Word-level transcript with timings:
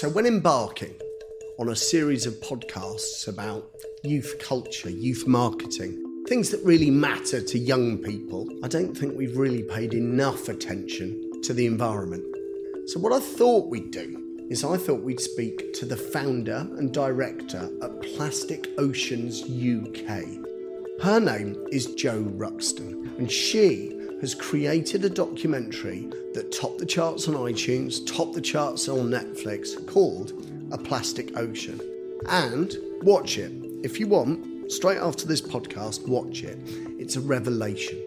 So, 0.00 0.08
when 0.08 0.26
embarking 0.26 0.96
on 1.56 1.68
a 1.68 1.76
series 1.76 2.26
of 2.26 2.34
podcasts 2.40 3.28
about 3.28 3.70
youth 4.02 4.40
culture, 4.40 4.90
youth 4.90 5.24
marketing, 5.28 6.24
things 6.26 6.50
that 6.50 6.64
really 6.64 6.90
matter 6.90 7.40
to 7.40 7.58
young 7.60 7.98
people, 7.98 8.48
I 8.64 8.66
don't 8.66 8.92
think 8.92 9.16
we've 9.16 9.36
really 9.36 9.62
paid 9.62 9.94
enough 9.94 10.48
attention 10.48 11.40
to 11.42 11.54
the 11.54 11.66
environment. 11.66 12.24
So, 12.86 12.98
what 12.98 13.12
I 13.12 13.20
thought 13.20 13.70
we'd 13.70 13.92
do 13.92 14.46
is 14.50 14.64
I 14.64 14.78
thought 14.78 15.02
we'd 15.02 15.20
speak 15.20 15.72
to 15.74 15.86
the 15.86 15.96
founder 15.96 16.66
and 16.76 16.92
director 16.92 17.70
at 17.80 18.02
Plastic 18.02 18.70
Oceans 18.78 19.42
UK. 19.42 20.24
Her 21.04 21.20
name 21.20 21.68
is 21.70 21.94
Jo 21.94 22.20
Ruxton, 22.20 23.16
and 23.16 23.30
she 23.30 23.96
has 24.24 24.34
created 24.34 25.04
a 25.04 25.10
documentary 25.10 26.10
that 26.32 26.50
topped 26.50 26.78
the 26.78 26.86
charts 26.86 27.28
on 27.28 27.34
iTunes, 27.34 28.06
topped 28.06 28.32
the 28.32 28.40
charts 28.40 28.88
on 28.88 29.10
Netflix, 29.10 29.86
called 29.86 30.32
A 30.72 30.78
Plastic 30.78 31.36
Ocean. 31.36 31.78
And 32.30 32.74
watch 33.02 33.36
it. 33.36 33.52
If 33.82 34.00
you 34.00 34.06
want, 34.06 34.72
straight 34.72 34.96
after 34.96 35.26
this 35.26 35.42
podcast, 35.42 36.08
watch 36.08 36.42
it. 36.42 36.58
It's 36.98 37.16
a 37.16 37.20
revelation. 37.20 38.02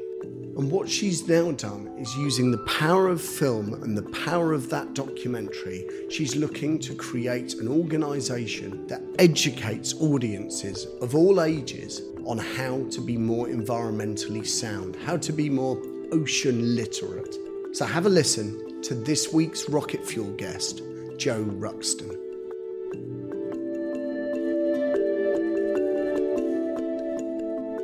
And 0.58 0.72
what 0.72 0.90
she's 0.90 1.28
now 1.28 1.52
done 1.52 1.94
is 2.00 2.18
using 2.18 2.50
the 2.50 2.66
power 2.66 3.10
of 3.10 3.22
film 3.22 3.76
and 3.84 3.96
the 3.96 4.10
power 4.26 4.54
of 4.54 4.72
that 4.72 4.96
documentary, 4.96 5.88
she's 6.10 6.36
looking 6.36 6.80
to 6.80 6.96
create 6.96 7.54
an 7.60 7.68
organisation 7.68 8.88
that 8.88 9.04
educates 9.20 9.94
audiences 10.02 10.88
of 11.00 11.14
all 11.14 11.44
ages 11.44 12.02
on 12.26 12.40
how 12.40 12.84
to 12.90 13.02
be 13.02 13.18
more 13.18 13.46
environmentally 13.46 14.46
sound, 14.46 14.96
how 14.96 15.16
to 15.16 15.32
be 15.32 15.48
more 15.48 15.80
ocean 16.12 16.76
literate. 16.76 17.36
So 17.74 17.86
have 17.86 18.06
a 18.06 18.10
listen 18.10 18.82
to 18.84 18.96
this 18.96 19.34
week's 19.34 19.70
rocket 19.70 20.06
fuel 20.06 20.32
guest, 20.36 20.82
Jo 21.18 21.44
Ruxton. 21.44 22.16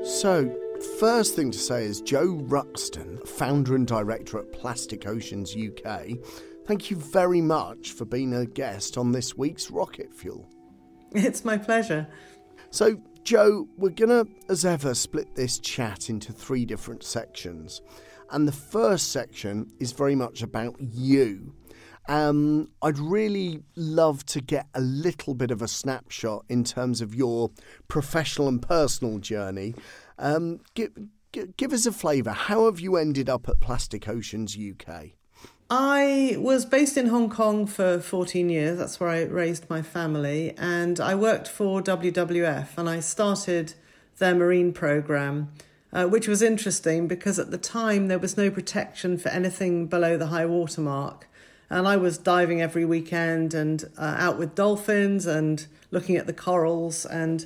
So, 0.06 0.56
first 1.00 1.36
thing 1.36 1.52
to 1.52 1.58
say 1.58 1.86
is 1.86 2.02
Jo 2.02 2.40
Ruxton, 2.44 3.26
founder 3.28 3.76
and 3.76 3.88
director 3.88 4.40
at 4.40 4.52
Plastic 4.54 5.08
Oceans 5.08 5.56
UK. 5.56 6.12
Thank 6.66 6.90
you 6.90 6.98
very 6.98 7.42
much 7.42 7.92
for 7.92 8.06
being 8.06 8.34
a 8.34 8.46
guest 8.46 8.98
on 8.98 9.12
this 9.12 9.38
week's 9.38 9.70
Rocket 9.70 10.14
Fuel. 10.14 10.48
It's 11.12 11.44
my 11.44 11.58
pleasure. 11.58 12.08
So, 12.70 13.02
Jo, 13.24 13.68
we're 13.78 13.90
going 13.90 14.10
to, 14.10 14.28
as 14.50 14.66
ever, 14.66 14.94
split 14.94 15.36
this 15.36 15.60
chat 15.60 16.10
into 16.10 16.34
three 16.34 16.66
different 16.66 17.04
sections. 17.04 17.82
And 18.34 18.48
the 18.48 18.52
first 18.52 19.12
section 19.12 19.72
is 19.80 19.92
very 19.92 20.16
much 20.16 20.42
about 20.42 20.76
you. 20.80 21.54
Um, 22.10 22.72
I'd 22.82 22.98
really 22.98 23.62
love 23.76 24.26
to 24.26 24.42
get 24.42 24.66
a 24.74 24.82
little 24.82 25.36
bit 25.36 25.52
of 25.52 25.62
a 25.62 25.68
snapshot 25.68 26.44
in 26.50 26.64
terms 26.64 27.00
of 27.00 27.14
your 27.14 27.52
professional 27.88 28.48
and 28.48 28.60
personal 28.60 29.20
journey. 29.20 29.76
Um, 30.18 30.62
give, 30.74 30.92
give 31.58 31.74
us 31.74 31.86
a 31.86 31.92
flavour. 31.92 32.32
How 32.32 32.66
have 32.66 32.80
you 32.80 32.98
ended 32.98 33.30
up 33.30 33.48
at 33.48 33.62
Plastic 33.62 34.10
Oceans 34.10 34.58
UK? 34.58 35.12
I 35.70 36.36
was 36.40 36.66
based 36.66 36.98
in 36.98 37.08
Hong 37.08 37.30
Kong 37.30 37.68
for 37.68 38.00
14 38.00 38.50
years. 38.50 38.80
That's 38.80 39.00
where 39.00 39.10
I 39.10 39.24
raised 39.24 39.70
my 39.70 39.84
family. 39.84 40.56
And 40.58 41.00
I 41.00 41.14
worked 41.14 41.48
for 41.48 41.82
WWF 41.82 42.78
and 42.78 42.90
I 42.90 43.00
started 43.00 43.76
their 44.18 44.36
marine 44.36 44.74
program 44.74 45.54
uh, 45.94 46.06
which 46.06 46.28
was 46.28 46.42
interesting 46.42 47.08
because 47.08 47.38
at 47.38 47.52
the 47.52 47.58
time 47.58 48.08
there 48.08 48.20
was 48.20 48.36
no 48.36 48.50
protection 48.50 49.18
for 49.18 49.30
anything 49.30 49.86
below 49.86 50.18
the 50.18 50.28
high 50.28 50.46
water 50.46 50.82
mark. 50.82 51.28
And 51.70 51.88
I 51.88 51.98
was 51.98 52.18
diving 52.18 52.62
every 52.62 52.86
weekend 52.86 53.54
and 53.54 53.84
uh, 53.98 54.16
out 54.18 54.38
with 54.38 54.56
dolphins 54.56 55.26
and 55.26 55.66
looking 55.92 56.18
at 56.18 56.28
the 56.28 56.34
corals 56.34 57.06
and 57.06 57.46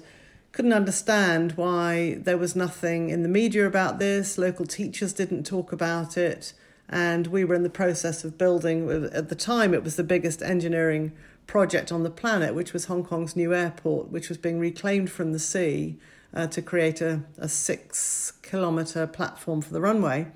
couldn't 0.53 0.74
understand 0.74 1.53
why 1.53 2.16
there 2.19 2.38
was 2.38 2.56
nothing 2.56 3.09
in 3.09 3.22
the 3.22 3.30
media 3.30 3.68
about 3.68 4.00
this. 4.00 4.38
Local 4.38 4.66
teachers 4.66 5.13
didn't 5.13 5.46
talk 5.46 5.72
about 5.72 6.18
it. 6.18 6.53
And 6.90 7.28
we 7.28 7.44
were 7.44 7.53
in 7.53 7.63
the 7.63 7.69
process 7.69 8.24
of 8.24 8.38
building, 8.38 8.90
at 9.13 9.28
the 9.28 9.36
time, 9.36 9.74
it 9.74 9.84
was 9.84 9.97
the 9.97 10.03
biggest 10.06 10.41
engineering 10.41 11.12
project 11.46 11.91
on 11.91 12.03
the 12.03 12.09
planet, 12.09 12.56
which 12.56 12.72
was 12.72 12.86
Hong 12.86 13.03
Kong's 13.03 13.36
new 13.36 13.53
airport, 13.53 14.09
which 14.09 14.30
was 14.30 14.38
being 14.38 14.57
reclaimed 14.57 15.12
from 15.12 15.34
the 15.34 15.40
sea 15.40 15.97
uh, 16.33 16.47
to 16.47 16.61
create 16.61 17.01
a, 17.01 17.23
a 17.38 17.47
six 17.47 18.33
kilometre 18.41 19.07
platform 19.07 19.61
for 19.61 19.73
the 19.73 19.81
runway. 19.81 20.27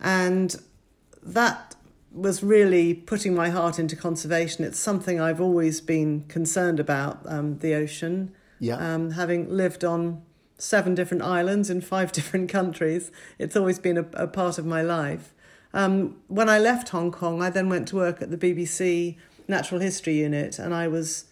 And 0.00 0.56
that 1.22 1.74
was 2.12 2.42
really 2.42 2.94
putting 2.94 3.34
my 3.34 3.50
heart 3.50 3.78
into 3.78 3.94
conservation. 3.94 4.64
It's 4.64 4.78
something 4.78 5.20
I've 5.20 5.40
always 5.40 5.80
been 5.80 6.24
concerned 6.28 6.80
about 6.80 7.20
um, 7.26 7.58
the 7.58 7.74
ocean. 7.74 8.34
Yeah. 8.60 8.76
Um, 8.76 9.12
having 9.12 9.48
lived 9.50 9.84
on 9.84 10.22
seven 10.56 10.94
different 10.94 11.22
islands 11.22 11.70
in 11.70 11.80
five 11.80 12.12
different 12.18 12.48
countries, 12.48 13.10
it's 13.38 13.56
always 13.56 13.78
been 13.78 13.98
a, 13.98 14.06
a 14.14 14.26
part 14.26 14.58
of 14.58 14.66
my 14.66 14.82
life. 14.82 15.34
Um, 15.74 16.16
when 16.28 16.48
I 16.48 16.58
left 16.58 16.88
Hong 16.90 17.12
Kong, 17.12 17.42
I 17.42 17.50
then 17.50 17.68
went 17.68 17.88
to 17.88 17.96
work 17.96 18.22
at 18.22 18.30
the 18.30 18.38
BBC 18.38 19.16
Natural 19.46 19.80
History 19.80 20.14
Unit, 20.18 20.58
and 20.58 20.74
I 20.74 20.88
was 20.88 21.24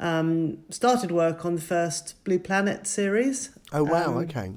um, 0.00 0.58
started 0.70 1.10
work 1.10 1.44
on 1.44 1.56
the 1.56 1.60
first 1.60 2.22
Blue 2.24 2.38
Planet 2.38 2.86
series. 2.86 3.50
Oh 3.72 3.84
wow! 3.84 4.10
Um, 4.10 4.16
okay. 4.18 4.52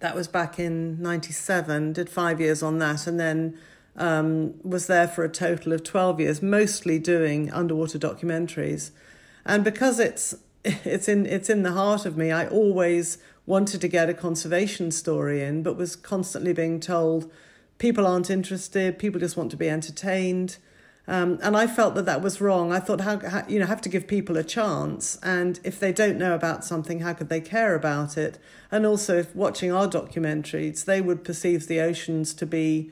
That 0.00 0.14
was 0.14 0.28
back 0.28 0.58
in 0.58 1.00
'97. 1.00 1.92
Did 1.92 2.08
five 2.08 2.40
years 2.40 2.62
on 2.62 2.78
that, 2.78 3.06
and 3.06 3.20
then 3.20 3.58
um, 3.96 4.54
was 4.62 4.86
there 4.86 5.08
for 5.08 5.24
a 5.24 5.28
total 5.28 5.72
of 5.72 5.84
twelve 5.84 6.20
years, 6.20 6.42
mostly 6.42 6.98
doing 6.98 7.52
underwater 7.52 7.98
documentaries. 7.98 8.90
And 9.44 9.64
because 9.64 9.98
it's 9.98 10.34
it's 10.64 11.08
in 11.08 11.26
it's 11.26 11.50
in 11.50 11.62
the 11.62 11.72
heart 11.72 12.06
of 12.06 12.16
me, 12.16 12.30
I 12.30 12.46
always 12.46 13.18
wanted 13.46 13.80
to 13.80 13.88
get 13.88 14.08
a 14.08 14.14
conservation 14.14 14.90
story 14.90 15.42
in, 15.42 15.62
but 15.62 15.76
was 15.76 15.96
constantly 15.96 16.52
being 16.52 16.80
told 16.80 17.30
people 17.80 18.06
aren't 18.06 18.30
interested. 18.30 18.98
People 18.98 19.18
just 19.18 19.36
want 19.36 19.50
to 19.50 19.56
be 19.56 19.68
entertained. 19.68 20.58
Um, 21.08 21.38
and 21.42 21.56
I 21.56 21.66
felt 21.66 21.94
that 21.96 22.06
that 22.06 22.22
was 22.22 22.40
wrong. 22.40 22.72
I 22.72 22.78
thought, 22.78 23.00
how, 23.00 23.18
how, 23.18 23.44
you 23.48 23.58
know, 23.58 23.66
have 23.66 23.80
to 23.82 23.88
give 23.88 24.06
people 24.06 24.36
a 24.36 24.44
chance. 24.44 25.18
And 25.22 25.58
if 25.64 25.80
they 25.80 25.92
don't 25.92 26.18
know 26.18 26.34
about 26.34 26.64
something, 26.64 27.00
how 27.00 27.14
could 27.14 27.28
they 27.28 27.40
care 27.40 27.74
about 27.74 28.16
it? 28.16 28.38
And 28.70 28.86
also, 28.86 29.18
if 29.18 29.34
watching 29.34 29.72
our 29.72 29.88
documentaries, 29.88 30.84
they 30.84 31.00
would 31.00 31.24
perceive 31.24 31.66
the 31.66 31.80
oceans 31.80 32.32
to 32.34 32.46
be 32.46 32.90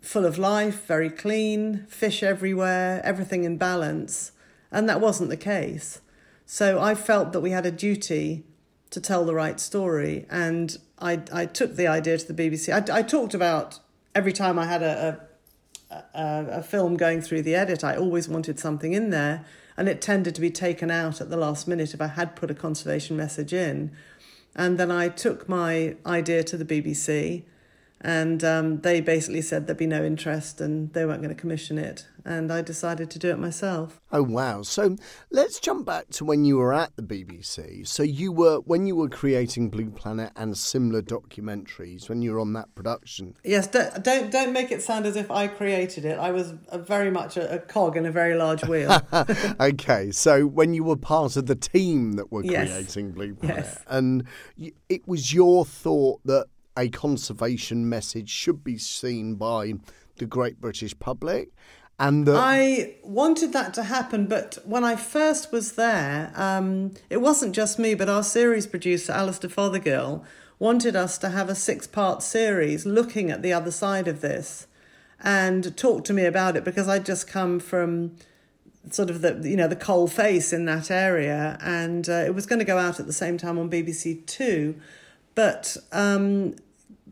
full 0.00 0.24
of 0.24 0.38
life, 0.38 0.86
very 0.86 1.10
clean, 1.10 1.86
fish 1.88 2.22
everywhere, 2.22 3.00
everything 3.04 3.44
in 3.44 3.56
balance. 3.56 4.32
And 4.70 4.88
that 4.88 5.00
wasn't 5.00 5.30
the 5.30 5.36
case. 5.36 6.00
So 6.46 6.80
I 6.80 6.94
felt 6.94 7.32
that 7.32 7.40
we 7.40 7.50
had 7.50 7.66
a 7.66 7.70
duty 7.70 8.44
to 8.90 9.00
tell 9.00 9.24
the 9.24 9.34
right 9.34 9.60
story. 9.60 10.26
And 10.30 10.76
I, 10.98 11.22
I 11.32 11.46
took 11.46 11.76
the 11.76 11.86
idea 11.86 12.18
to 12.18 12.32
the 12.32 12.50
BBC. 12.50 12.72
I, 12.72 12.98
I 12.98 13.02
talked 13.02 13.34
about 13.34 13.80
every 14.14 14.32
time 14.32 14.58
I 14.58 14.66
had 14.66 14.82
a, 14.82 15.08
a 15.08 15.27
a, 15.90 16.04
a 16.14 16.62
film 16.62 16.96
going 16.96 17.20
through 17.20 17.42
the 17.42 17.54
edit, 17.54 17.84
I 17.84 17.96
always 17.96 18.28
wanted 18.28 18.58
something 18.58 18.92
in 18.92 19.10
there, 19.10 19.44
and 19.76 19.88
it 19.88 20.00
tended 20.00 20.34
to 20.34 20.40
be 20.40 20.50
taken 20.50 20.90
out 20.90 21.20
at 21.20 21.30
the 21.30 21.36
last 21.36 21.68
minute 21.68 21.94
if 21.94 22.00
I 22.00 22.08
had 22.08 22.36
put 22.36 22.50
a 22.50 22.54
conservation 22.54 23.16
message 23.16 23.52
in. 23.52 23.92
And 24.54 24.78
then 24.78 24.90
I 24.90 25.08
took 25.08 25.48
my 25.48 25.96
idea 26.04 26.42
to 26.44 26.56
the 26.56 26.64
BBC 26.64 27.44
and 28.00 28.44
um, 28.44 28.80
they 28.80 29.00
basically 29.00 29.42
said 29.42 29.66
there'd 29.66 29.76
be 29.76 29.86
no 29.86 30.04
interest 30.04 30.60
and 30.60 30.92
they 30.92 31.04
weren't 31.04 31.20
going 31.20 31.34
to 31.34 31.40
commission 31.40 31.78
it. 31.78 32.06
And 32.24 32.52
i 32.52 32.60
decided 32.60 33.10
to 33.12 33.18
do 33.18 33.30
it 33.30 33.38
myself. 33.38 34.00
Oh 34.12 34.22
wow. 34.22 34.62
So 34.62 34.96
let's 35.30 35.58
jump 35.58 35.86
back 35.86 36.10
to 36.10 36.26
when 36.26 36.44
you 36.44 36.58
were 36.58 36.74
at 36.74 36.94
the 36.94 37.02
bbc 37.02 37.86
so 37.86 38.02
you 38.02 38.32
were 38.32 38.58
when 38.60 38.86
you 38.86 38.96
were 38.96 39.08
creating 39.08 39.70
blue 39.70 39.90
planet 39.90 40.30
and 40.36 40.56
similar 40.56 41.00
documentaries 41.00 42.08
when 42.08 42.20
you 42.20 42.32
were 42.32 42.40
on 42.40 42.52
that 42.52 42.74
production? 42.74 43.34
Yes 43.44 43.66
don't 43.66 44.04
don't, 44.04 44.30
don't 44.30 44.52
make 44.52 44.70
it 44.70 44.82
sound 44.82 45.06
as 45.06 45.16
if 45.16 45.30
i 45.30 45.48
created 45.48 46.04
it. 46.04 46.18
I 46.18 46.30
was 46.30 46.54
a 46.68 46.78
very 46.78 47.10
much 47.10 47.36
a, 47.36 47.54
a, 47.54 47.58
cog 47.58 47.96
in 47.96 48.04
a 48.04 48.12
very 48.12 48.34
large 48.34 48.64
wheel. 48.64 49.00
Okay. 49.60 50.10
So 50.10 50.46
when 50.46 50.74
you 50.74 50.84
were 50.84 50.96
part 50.96 51.36
of 51.36 51.46
the 51.46 51.54
team 51.54 52.12
that 52.12 52.30
were 52.30 52.44
yes. 52.44 52.68
creating 52.68 53.12
blue 53.12 53.34
planet 53.34 53.64
yes. 53.64 53.84
and 53.86 54.24
it 54.88 55.06
was 55.06 55.32
your 55.32 55.64
thought 55.64 56.20
that 56.24 56.46
a 56.78 56.88
conservation 56.88 57.88
message 57.88 58.30
should 58.30 58.62
be 58.62 58.78
seen 58.78 59.34
by 59.34 59.74
the 60.16 60.26
great 60.26 60.60
British 60.60 60.98
public. 60.98 61.50
And 61.98 62.26
the... 62.26 62.36
I 62.36 62.94
wanted 63.02 63.52
that 63.52 63.74
to 63.74 63.82
happen, 63.82 64.26
but 64.26 64.58
when 64.64 64.84
I 64.84 64.94
first 64.94 65.50
was 65.50 65.72
there, 65.72 66.32
um, 66.36 66.94
it 67.10 67.16
wasn't 67.16 67.54
just 67.54 67.78
me, 67.78 67.94
but 67.94 68.08
our 68.08 68.22
series 68.22 68.68
producer, 68.68 69.12
Alastair 69.12 69.50
Fothergill, 69.50 70.24
wanted 70.60 70.94
us 70.94 71.18
to 71.18 71.30
have 71.30 71.48
a 71.48 71.54
six 71.54 71.86
part 71.86 72.22
series 72.22 72.86
looking 72.86 73.30
at 73.30 73.42
the 73.42 73.52
other 73.52 73.72
side 73.72 74.06
of 74.06 74.20
this 74.20 74.68
and 75.20 75.76
talk 75.76 76.04
to 76.04 76.12
me 76.12 76.24
about 76.24 76.56
it 76.56 76.64
because 76.64 76.88
I'd 76.88 77.04
just 77.04 77.26
come 77.26 77.58
from 77.58 78.16
sort 78.90 79.10
of 79.10 79.20
the 79.20 79.48
you 79.48 79.56
know 79.56 79.68
the 79.68 79.76
cold 79.76 80.12
face 80.12 80.52
in 80.52 80.64
that 80.64 80.90
area 80.90 81.58
and 81.60 82.08
uh, 82.08 82.24
it 82.24 82.34
was 82.34 82.46
going 82.46 82.58
to 82.58 82.64
go 82.64 82.78
out 82.78 82.98
at 82.98 83.06
the 83.06 83.12
same 83.12 83.36
time 83.36 83.58
on 83.58 83.68
BBC 83.68 84.24
2 84.26 84.74
but 85.34 85.76
um, 85.92 86.54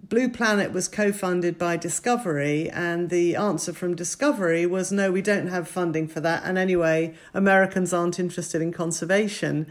Blue 0.09 0.29
Planet 0.29 0.73
was 0.73 0.87
co 0.87 1.11
funded 1.11 1.59
by 1.59 1.77
Discovery, 1.77 2.71
and 2.71 3.11
the 3.11 3.35
answer 3.35 3.73
from 3.73 3.97
Discovery 3.97 4.65
was 4.65 4.93
no, 4.93 5.11
we 5.11 5.21
don't 5.21 5.49
have 5.49 5.67
funding 5.67 6.07
for 6.07 6.21
that. 6.21 6.45
And 6.45 6.57
anyway, 6.57 7.15
Americans 7.35 7.93
aren't 7.93 8.21
interested 8.21 8.63
in 8.63 8.73
conservation. 8.73 9.67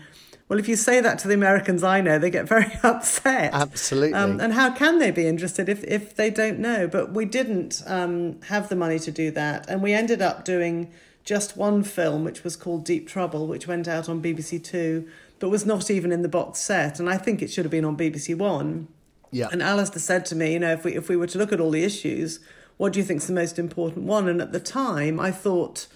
Well, 0.50 0.60
if 0.60 0.68
you 0.68 0.76
say 0.76 1.00
that 1.00 1.20
to 1.20 1.30
the 1.30 1.34
Americans 1.34 1.84
I 1.84 2.02
know, 2.02 2.20
they 2.20 2.30
get 2.30 2.48
very 2.50 2.72
upset. 2.84 3.54
Absolutely. 3.54 4.14
Um, 4.14 4.42
and 4.42 4.54
how 4.54 4.74
can 4.74 5.00
they 5.00 5.10
be 5.10 5.26
interested 5.26 5.70
if, 5.70 5.84
if 5.86 6.16
they 6.16 6.30
don't 6.30 6.60
know? 6.60 6.88
But 6.88 7.14
we 7.14 7.24
didn't 7.24 7.82
um, 7.88 8.42
have 8.44 8.68
the 8.68 8.76
money 8.76 9.00
to 9.00 9.12
do 9.12 9.32
that. 9.32 9.70
And 9.70 9.82
we 9.82 9.94
ended 9.94 10.22
up 10.22 10.44
doing 10.44 10.92
just 11.24 11.56
one 11.56 11.82
film, 11.82 12.26
which 12.26 12.44
was 12.44 12.58
called 12.58 12.84
Deep 12.84 13.08
Trouble, 13.08 13.48
which 13.48 13.68
went 13.68 13.88
out 13.88 14.10
on 14.10 14.22
BBC 14.22 14.62
Two, 14.62 15.08
but 15.40 15.48
was 15.48 15.66
not 15.66 15.90
even 15.90 16.12
in 16.12 16.24
the 16.24 16.30
box 16.30 16.60
set. 16.60 17.00
And 17.00 17.10
I 17.10 17.18
think 17.18 17.42
it 17.42 17.50
should 17.50 17.64
have 17.64 17.72
been 17.72 17.86
on 17.86 17.96
BBC 17.96 18.38
One. 18.38 18.90
Yeah. 19.32 19.50
And 19.52 19.62
Alastair 19.62 20.00
said 20.00 20.26
to 20.28 20.36
me, 20.36 20.54
you 20.54 20.60
know, 20.60 20.72
if 20.74 20.84
we 20.84 20.96
if 20.96 21.10
we 21.10 21.16
were 21.16 21.28
to 21.28 21.38
look 21.38 21.52
at 21.52 21.60
all 21.60 21.72
the 21.72 21.84
issues, 21.84 22.40
what 22.78 22.94
do 22.94 23.00
you 23.00 23.06
think 23.06 23.22
is 23.22 23.28
the 23.28 23.34
most 23.34 23.60
important 23.60 24.06
one? 24.06 24.28
And 24.28 24.42
at 24.42 24.52
the 24.52 24.60
time, 24.60 25.20
I 25.20 25.32
thought 25.32 25.88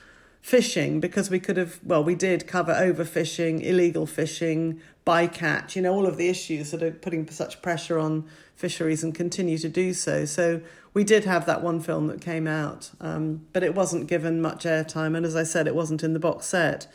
fishing 0.41 0.99
because 0.99 1.29
we 1.29 1.39
could 1.39 1.57
have 1.57 1.79
well 1.83 2.03
we 2.03 2.15
did 2.15 2.47
cover 2.47 2.73
overfishing 2.73 3.61
illegal 3.61 4.05
fishing 4.05 4.79
bycatch 5.05 5.75
you 5.75 5.81
know 5.81 5.93
all 5.93 6.05
of 6.05 6.15
the 6.15 6.29
issues 6.29 6.71
that 6.71 6.81
are 6.81 6.91
putting 6.91 7.29
such 7.29 7.61
pressure 7.61 7.99
on 7.99 8.25
fisheries 8.55 9.03
and 9.03 9.13
continue 9.13 9.57
to 9.57 9.67
do 9.67 9.93
so 9.93 10.23
so 10.23 10.61
we 10.93 11.03
did 11.03 11.25
have 11.25 11.45
that 11.45 11.61
one 11.61 11.81
film 11.81 12.07
that 12.07 12.21
came 12.21 12.47
out 12.47 12.89
um, 13.01 13.45
but 13.51 13.63
it 13.63 13.75
wasn't 13.75 14.07
given 14.07 14.41
much 14.41 14.63
airtime 14.63 15.15
and 15.15 15.25
as 15.25 15.35
i 15.35 15.43
said 15.43 15.67
it 15.67 15.75
wasn't 15.75 16.03
in 16.03 16.13
the 16.13 16.19
box 16.19 16.45
set 16.45 16.87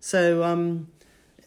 so 0.00 0.42
um, 0.42 0.88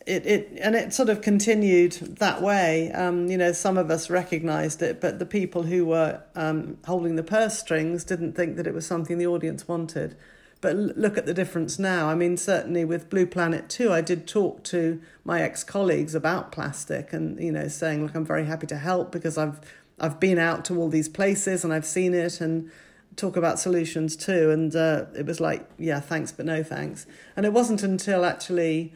it, 0.07 0.25
it 0.25 0.57
and 0.61 0.73
it 0.73 0.93
sort 0.93 1.09
of 1.09 1.21
continued 1.21 1.93
that 2.19 2.41
way. 2.41 2.91
Um, 2.93 3.27
you 3.27 3.37
know, 3.37 3.51
some 3.51 3.77
of 3.77 3.91
us 3.91 4.09
recognised 4.09 4.81
it, 4.81 5.01
but 5.01 5.19
the 5.19 5.25
people 5.25 5.63
who 5.63 5.85
were 5.85 6.21
um, 6.33 6.77
holding 6.85 7.17
the 7.17 7.23
purse 7.23 7.59
strings 7.59 8.05
didn't 8.05 8.33
think 8.33 8.55
that 8.55 8.65
it 8.65 8.73
was 8.73 8.87
something 8.87 9.17
the 9.17 9.27
audience 9.27 9.67
wanted. 9.67 10.15
But 10.59 10.75
look 10.75 11.17
at 11.17 11.27
the 11.27 11.33
difference 11.33 11.77
now. 11.77 12.09
I 12.09 12.15
mean, 12.15 12.35
certainly 12.35 12.83
with 12.83 13.11
Blue 13.11 13.27
Planet 13.27 13.69
2, 13.69 13.91
I 13.91 14.01
did 14.01 14.27
talk 14.27 14.63
to 14.65 14.99
my 15.23 15.41
ex 15.41 15.63
colleagues 15.63 16.15
about 16.15 16.51
plastic 16.51 17.13
and, 17.13 17.39
you 17.39 17.51
know, 17.51 17.67
saying, 17.67 18.03
look, 18.03 18.15
I'm 18.15 18.25
very 18.25 18.45
happy 18.45 18.65
to 18.67 18.77
help 18.77 19.11
because 19.11 19.37
I've 19.37 19.59
I've 19.99 20.19
been 20.19 20.37
out 20.37 20.63
to 20.65 20.79
all 20.79 20.89
these 20.89 21.09
places 21.09 21.63
and 21.63 21.73
I've 21.73 21.85
seen 21.85 22.13
it 22.13 22.39
and 22.39 22.71
talk 23.15 23.35
about 23.35 23.59
solutions 23.59 24.15
too. 24.15 24.51
And 24.51 24.75
uh, 24.75 25.05
it 25.15 25.25
was 25.25 25.39
like, 25.39 25.67
yeah, 25.77 25.99
thanks, 25.99 26.31
but 26.31 26.45
no 26.45 26.63
thanks. 26.63 27.05
And 27.35 27.45
it 27.45 27.51
wasn't 27.51 27.83
until 27.83 28.23
actually 28.23 28.93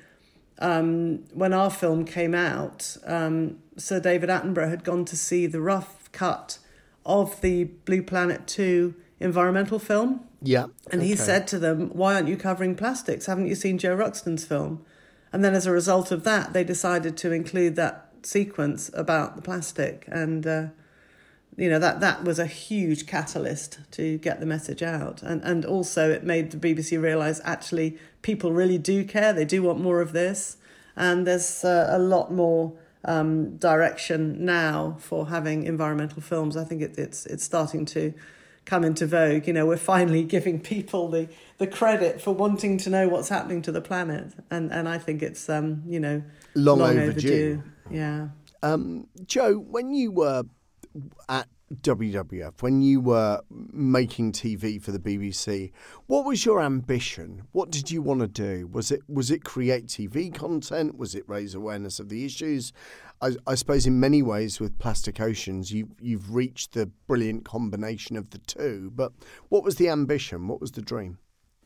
um, 0.60 1.24
when 1.34 1.54
our 1.54 1.70
film 1.70 2.06
came 2.06 2.36
out, 2.36 2.98
um, 3.06 3.58
Sir 3.78 4.00
David 4.00 4.30
Attenborough 4.30 4.70
had 4.70 4.84
gone 4.84 5.06
to 5.06 5.16
see 5.16 5.48
the 5.48 5.62
rough 5.62 6.12
cut 6.12 6.60
of 7.06 7.40
the 7.42 7.66
Blue 7.66 8.04
Planet 8.04 8.48
2 8.48 8.94
environmental 9.20 9.80
film. 9.80 10.22
Yeah. 10.42 10.68
And 10.92 11.02
he 11.02 11.16
said 11.16 11.48
to 11.50 11.60
them, 11.60 11.90
Why 11.90 12.16
aren't 12.16 12.28
you 12.28 12.38
covering 12.38 12.76
plastics? 12.76 13.28
Haven't 13.28 13.48
you 13.48 13.56
seen 13.56 13.78
Jo 13.78 13.96
Ruxton's 13.96 14.46
film? 14.46 14.84
And 15.32 15.44
then 15.44 15.54
as 15.54 15.66
a 15.66 15.72
result 15.72 16.12
of 16.12 16.24
that, 16.24 16.54
they 16.54 16.64
decided 16.64 17.16
to 17.18 17.32
include 17.32 17.76
that 17.76 18.08
sequence 18.24 18.92
about 18.94 19.36
the 19.36 19.42
plastic. 19.42 20.06
And, 20.08 20.46
uh, 20.46 20.68
you 21.58 21.70
know, 21.70 21.80
that, 21.80 22.00
that 22.00 22.24
was 22.24 22.40
a 22.40 22.46
huge 22.46 23.06
catalyst 23.08 23.80
to 23.92 24.18
get 24.20 24.40
the 24.40 24.46
message 24.46 24.82
out. 24.82 25.22
And, 25.22 25.44
and 25.44 25.66
also, 25.66 26.10
it 26.10 26.24
made 26.24 26.52
the 26.52 26.58
BBC 26.58 27.02
realise 27.02 27.42
actually 27.44 27.98
people 28.22 28.54
really 28.54 28.78
do 28.78 29.04
care, 29.04 29.34
they 29.34 29.46
do 29.46 29.64
want 29.64 29.80
more 29.80 30.02
of 30.02 30.14
this. 30.14 30.58
And 30.96 31.26
there's 31.26 31.64
uh, 31.64 31.88
a 31.90 32.00
lot 32.00 32.32
more 32.32 32.74
um, 33.06 33.58
direction 33.58 34.46
now 34.46 34.98
for 35.00 35.28
having 35.28 35.64
environmental 35.64 36.22
films. 36.22 36.56
I 36.56 36.64
think 36.64 36.82
it, 36.82 36.98
it's, 36.98 37.26
it's 37.26 37.44
starting 37.44 37.86
to 37.88 38.14
come 38.66 38.84
into 38.84 39.06
vogue. 39.06 39.48
You 39.48 39.54
know, 39.54 39.66
we're 39.66 39.78
finally 39.78 40.24
giving 40.36 40.60
people 40.60 41.10
the, 41.10 41.30
the 41.58 41.68
credit 41.68 42.22
for 42.22 42.34
wanting 42.34 42.78
to 42.80 42.90
know 42.90 43.08
what's 43.08 43.30
happening 43.30 43.62
to 43.64 43.72
the 43.72 43.82
planet, 43.82 44.34
and 44.50 44.72
and 44.72 44.88
I 44.88 44.98
think 44.98 45.22
it's 45.22 45.50
um 45.50 45.84
you 45.88 46.00
know 46.00 46.24
long, 46.56 46.80
long 46.80 46.98
overdue. 46.98 47.04
overdue. 47.08 47.64
Yeah. 47.90 48.28
Um, 48.64 49.08
Jo, 49.26 49.56
when 49.56 49.94
you 49.94 50.12
were 50.12 50.44
at 51.30 51.48
WWF, 51.74 52.62
when 52.62 52.82
you 52.82 53.00
were 53.00 53.42
making 53.50 54.34
TV 54.34 54.82
for 54.82 54.92
the 54.92 55.00
BBC, 55.00 55.72
what 56.08 56.26
was 56.26 56.46
your 56.46 56.62
ambition? 56.62 57.44
What 57.54 57.72
did 57.72 57.90
you 57.90 58.02
want 58.02 58.20
to 58.22 58.28
do? 58.28 58.68
Was 58.68 58.92
it 58.92 59.02
was 59.08 59.32
it 59.32 59.44
create 59.44 59.88
TV 59.88 60.34
content? 60.34 60.98
Was 60.98 61.16
it 61.16 61.24
raise 61.28 61.56
awareness 61.56 62.00
of 62.00 62.10
the 62.10 62.26
issues? 62.26 62.74
I, 63.22 63.32
I 63.48 63.56
suppose 63.56 63.86
in 63.86 64.00
many 64.00 64.22
ways 64.22 64.60
with 64.60 64.78
Plastic 64.80 65.22
Oceans, 65.22 65.72
you 65.72 65.90
you've 66.02 66.34
reached 66.34 66.74
the 66.74 66.88
brilliant 67.08 67.46
combination 67.46 68.18
of 68.18 68.32
the 68.32 68.40
two. 68.40 68.92
But 68.94 69.14
what 69.50 69.64
was 69.64 69.76
the 69.76 69.90
ambition? 69.90 70.48
What 70.48 70.60
was 70.60 70.72
the 70.72 70.82
dream? 70.82 71.20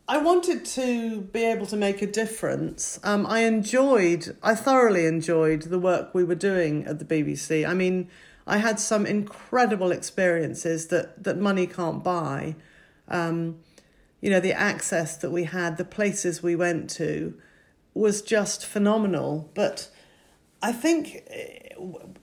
I 0.07 0.17
wanted 0.17 0.65
to 0.65 1.21
be 1.21 1.43
able 1.43 1.65
to 1.65 1.75
make 1.75 2.03
a 2.03 2.07
difference. 2.07 2.99
Um, 3.03 3.25
I 3.25 3.39
enjoyed, 3.39 4.37
I 4.43 4.53
thoroughly 4.53 5.07
enjoyed 5.07 5.63
the 5.63 5.79
work 5.79 6.13
we 6.13 6.23
were 6.23 6.35
doing 6.35 6.85
at 6.85 6.99
the 6.99 7.05
BBC. 7.05 7.67
I 7.67 7.73
mean, 7.73 8.09
I 8.47 8.57
had 8.57 8.79
some 8.79 9.05
incredible 9.05 9.91
experiences 9.91 10.87
that, 10.87 11.23
that 11.23 11.37
money 11.37 11.65
can't 11.65 12.03
buy. 12.03 12.55
Um, 13.07 13.59
you 14.21 14.29
know, 14.29 14.39
the 14.39 14.53
access 14.53 15.17
that 15.17 15.31
we 15.31 15.45
had, 15.45 15.77
the 15.77 15.85
places 15.85 16.43
we 16.43 16.55
went 16.55 16.89
to 16.91 17.35
was 17.93 18.21
just 18.21 18.65
phenomenal. 18.65 19.49
But 19.53 19.89
I 20.61 20.71
think 20.71 21.23
eh, 21.27 21.73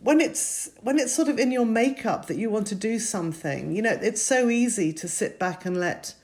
when 0.00 0.20
it's 0.20 0.70
when 0.80 0.98
it's 0.98 1.14
sort 1.14 1.28
of 1.28 1.38
in 1.38 1.52
your 1.52 1.66
makeup 1.66 2.26
that 2.26 2.36
you 2.36 2.50
want 2.50 2.66
to 2.68 2.74
do 2.74 2.98
something, 2.98 3.74
you 3.74 3.82
know, 3.82 3.98
it's 4.00 4.22
so 4.22 4.48
easy 4.48 4.92
to 4.94 5.08
sit 5.08 5.38
back 5.38 5.64
and 5.64 5.78
let 5.78 6.14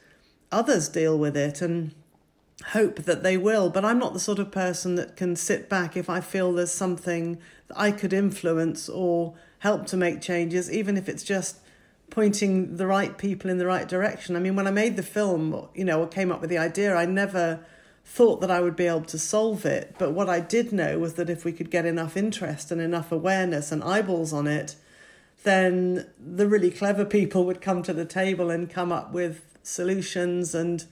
others 0.50 0.88
deal 0.88 1.18
with 1.18 1.36
it 1.36 1.60
and 1.60 1.94
hope 2.68 3.04
that 3.04 3.22
they 3.22 3.36
will. 3.36 3.70
But 3.70 3.84
I'm 3.84 3.98
not 3.98 4.12
the 4.14 4.20
sort 4.20 4.38
of 4.38 4.50
person 4.50 4.94
that 4.96 5.16
can 5.16 5.36
sit 5.36 5.68
back 5.68 5.96
if 5.96 6.10
I 6.10 6.20
feel 6.20 6.52
there's 6.52 6.72
something 6.72 7.38
that 7.68 7.78
I 7.78 7.92
could 7.92 8.12
influence 8.12 8.88
or 8.88 9.34
help 9.58 9.87
to 9.87 9.96
make 9.96 10.20
changes, 10.20 10.70
even 10.70 10.96
if 10.96 11.08
it's 11.08 11.22
just 11.22 11.58
pointing 12.10 12.76
the 12.76 12.87
right 12.87 13.19
people 13.19 13.50
in 13.50 13.58
the 13.58 13.66
right 13.66 13.88
direction. 13.88 14.37
I 14.37 14.40
mean, 14.40 14.56
when 14.56 14.66
I 14.66 14.70
made 14.70 14.96
the 14.96 15.02
film, 15.02 15.69
you 15.75 15.84
know, 15.84 16.00
or 16.00 16.06
came 16.06 16.32
up 16.32 16.40
with 16.40 16.50
the 16.50 16.58
idea, 16.58 16.94
I 16.94 17.06
never 17.06 17.60
thought 18.05 18.40
that 18.40 18.50
I 18.50 18.60
would 18.60 18.76
be 18.76 18.87
able 18.87 19.02
to 19.02 19.19
solve 19.19 19.66
it. 19.66 19.96
But 19.99 20.12
what 20.12 20.28
I 20.28 20.40
did 20.40 20.72
know 20.72 20.99
was 20.99 21.14
that 21.14 21.28
if 21.28 21.44
we 21.44 21.52
could 21.52 21.70
get 21.70 21.84
enough 21.84 22.16
interest 22.16 22.70
and 22.70 22.81
enough 22.81 23.12
awareness 23.12 23.70
and 23.70 23.84
eyeballs 23.84 24.32
on 24.32 24.46
it, 24.46 24.76
then 25.43 26.08
the 26.19 26.49
really 26.49 26.70
clever 26.70 27.04
people 27.04 27.44
would 27.44 27.61
come 27.61 27.82
to 27.82 27.93
the 27.93 28.06
table 28.06 28.50
and 28.50 28.70
come 28.70 28.90
up 28.90 29.12
with 29.12 29.59
solutions 29.62 30.54
and 30.54 30.87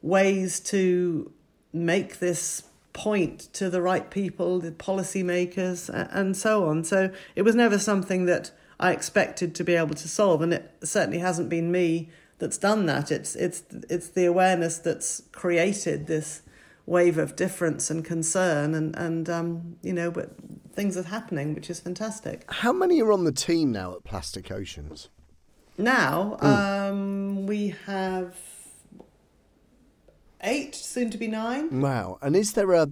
ways 0.00 0.60
to 0.60 1.32
make 1.72 2.20
this 2.20 2.62
point 2.92 3.52
to 3.54 3.70
the 3.70 3.80
right 3.80 4.10
people, 4.10 4.60
the 4.60 4.70
policymakers, 4.72 5.88
and 6.12 6.36
so 6.36 6.66
on. 6.66 6.84
So 6.84 7.10
it 7.34 7.42
was 7.42 7.54
never 7.54 7.78
something 7.78 8.26
that 8.26 8.50
I 8.78 8.92
expected 8.92 9.54
to 9.54 9.64
be 9.64 9.74
able 9.74 9.94
to 9.94 10.08
solve, 10.08 10.42
and 10.42 10.52
it 10.52 10.70
certainly 10.82 11.18
hasn't 11.18 11.48
been 11.48 11.70
me 11.70 12.10
that's 12.38 12.58
done 12.58 12.86
that. 12.86 13.10
It's 13.10 13.34
it's 13.36 13.62
it's 13.88 14.08
the 14.08 14.24
awareness 14.24 14.78
that's 14.78 15.22
created 15.32 16.06
this 16.06 16.42
wave 16.84 17.16
of 17.16 17.36
difference 17.36 17.90
and 17.90 18.04
concern, 18.04 18.74
and 18.74 18.96
and 18.96 19.30
um, 19.30 19.76
you 19.82 19.92
know, 19.92 20.10
but 20.10 20.30
things 20.72 20.96
are 20.96 21.04
happening, 21.04 21.54
which 21.54 21.70
is 21.70 21.80
fantastic. 21.80 22.44
How 22.48 22.72
many 22.72 23.00
are 23.00 23.12
on 23.12 23.24
the 23.24 23.32
team 23.32 23.72
now 23.72 23.94
at 23.94 24.04
Plastic 24.04 24.50
Oceans? 24.50 25.08
Now 25.78 26.38
mm. 26.40 26.90
um, 26.90 27.46
we 27.46 27.74
have 27.86 28.36
eight, 30.42 30.74
soon 30.74 31.10
to 31.10 31.18
be 31.18 31.26
nine. 31.26 31.80
Wow! 31.80 32.18
And 32.22 32.36
is 32.36 32.52
there 32.52 32.72
a 32.72 32.88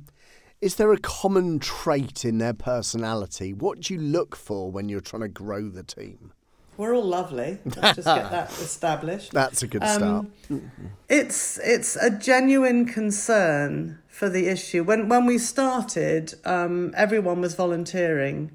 is 0.61 0.75
there 0.75 0.93
a 0.93 0.99
common 0.99 1.59
trait 1.59 2.25
in 2.25 2.39
their 2.39 2.53
personality? 2.53 3.55
What 3.55 3.81
do 3.81 3.95
you 3.95 4.01
look 4.01 4.37
for 4.37 4.71
when 4.71 4.89
you're 4.89 5.01
trying 5.01 5.23
to 5.23 5.29
grow 5.29 5.69
the 5.69 5.83
team? 5.83 6.33
We're 6.77 6.95
all 6.95 7.05
lovely. 7.05 7.59
Let's 7.65 7.97
just 7.97 8.07
get 8.07 8.31
that 8.31 8.51
established. 8.61 9.33
That's 9.33 9.63
a 9.63 9.67
good 9.67 9.83
um, 9.83 10.33
start. 10.49 10.63
It's 11.09 11.59
it's 11.59 11.97
a 11.97 12.11
genuine 12.11 12.87
concern 12.87 13.99
for 14.07 14.29
the 14.29 14.49
issue. 14.49 14.83
When 14.85 15.09
when 15.09 15.27
we 15.27 15.39
started, 15.39 16.35
um, 16.45 16.95
everyone 16.97 17.41
was 17.41 17.55
volunteering, 17.55 18.51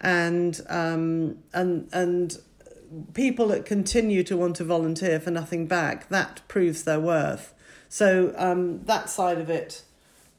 and 0.00 0.60
um, 0.68 1.38
and 1.52 1.88
and 1.92 2.38
people 3.14 3.48
that 3.48 3.64
continue 3.64 4.22
to 4.24 4.36
want 4.36 4.56
to 4.56 4.64
volunteer 4.64 5.20
for 5.20 5.30
nothing 5.30 5.66
back 5.66 6.08
that 6.08 6.40
proves 6.48 6.84
their 6.84 7.00
worth. 7.00 7.54
So 7.88 8.34
um, 8.36 8.84
that 8.84 9.08
side 9.08 9.38
of 9.38 9.50
it 9.50 9.82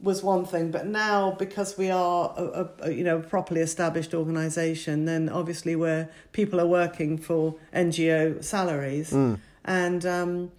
was 0.01 0.23
one 0.23 0.45
thing, 0.45 0.71
but 0.71 0.85
now 0.85 1.31
because 1.31 1.77
we 1.77 1.91
are 1.91 2.33
a, 2.37 2.69
a, 2.81 2.91
you 2.91 3.03
know 3.03 3.19
properly 3.19 3.61
established 3.61 4.13
organisation, 4.13 5.05
then 5.05 5.29
obviously 5.29 5.75
where 5.75 6.09
people 6.31 6.59
are 6.61 6.67
working 6.67 7.17
for 7.17 7.55
NGO 7.73 8.43
salaries, 8.43 9.11
mm. 9.11 9.39
and 9.65 10.05
um, 10.05 10.51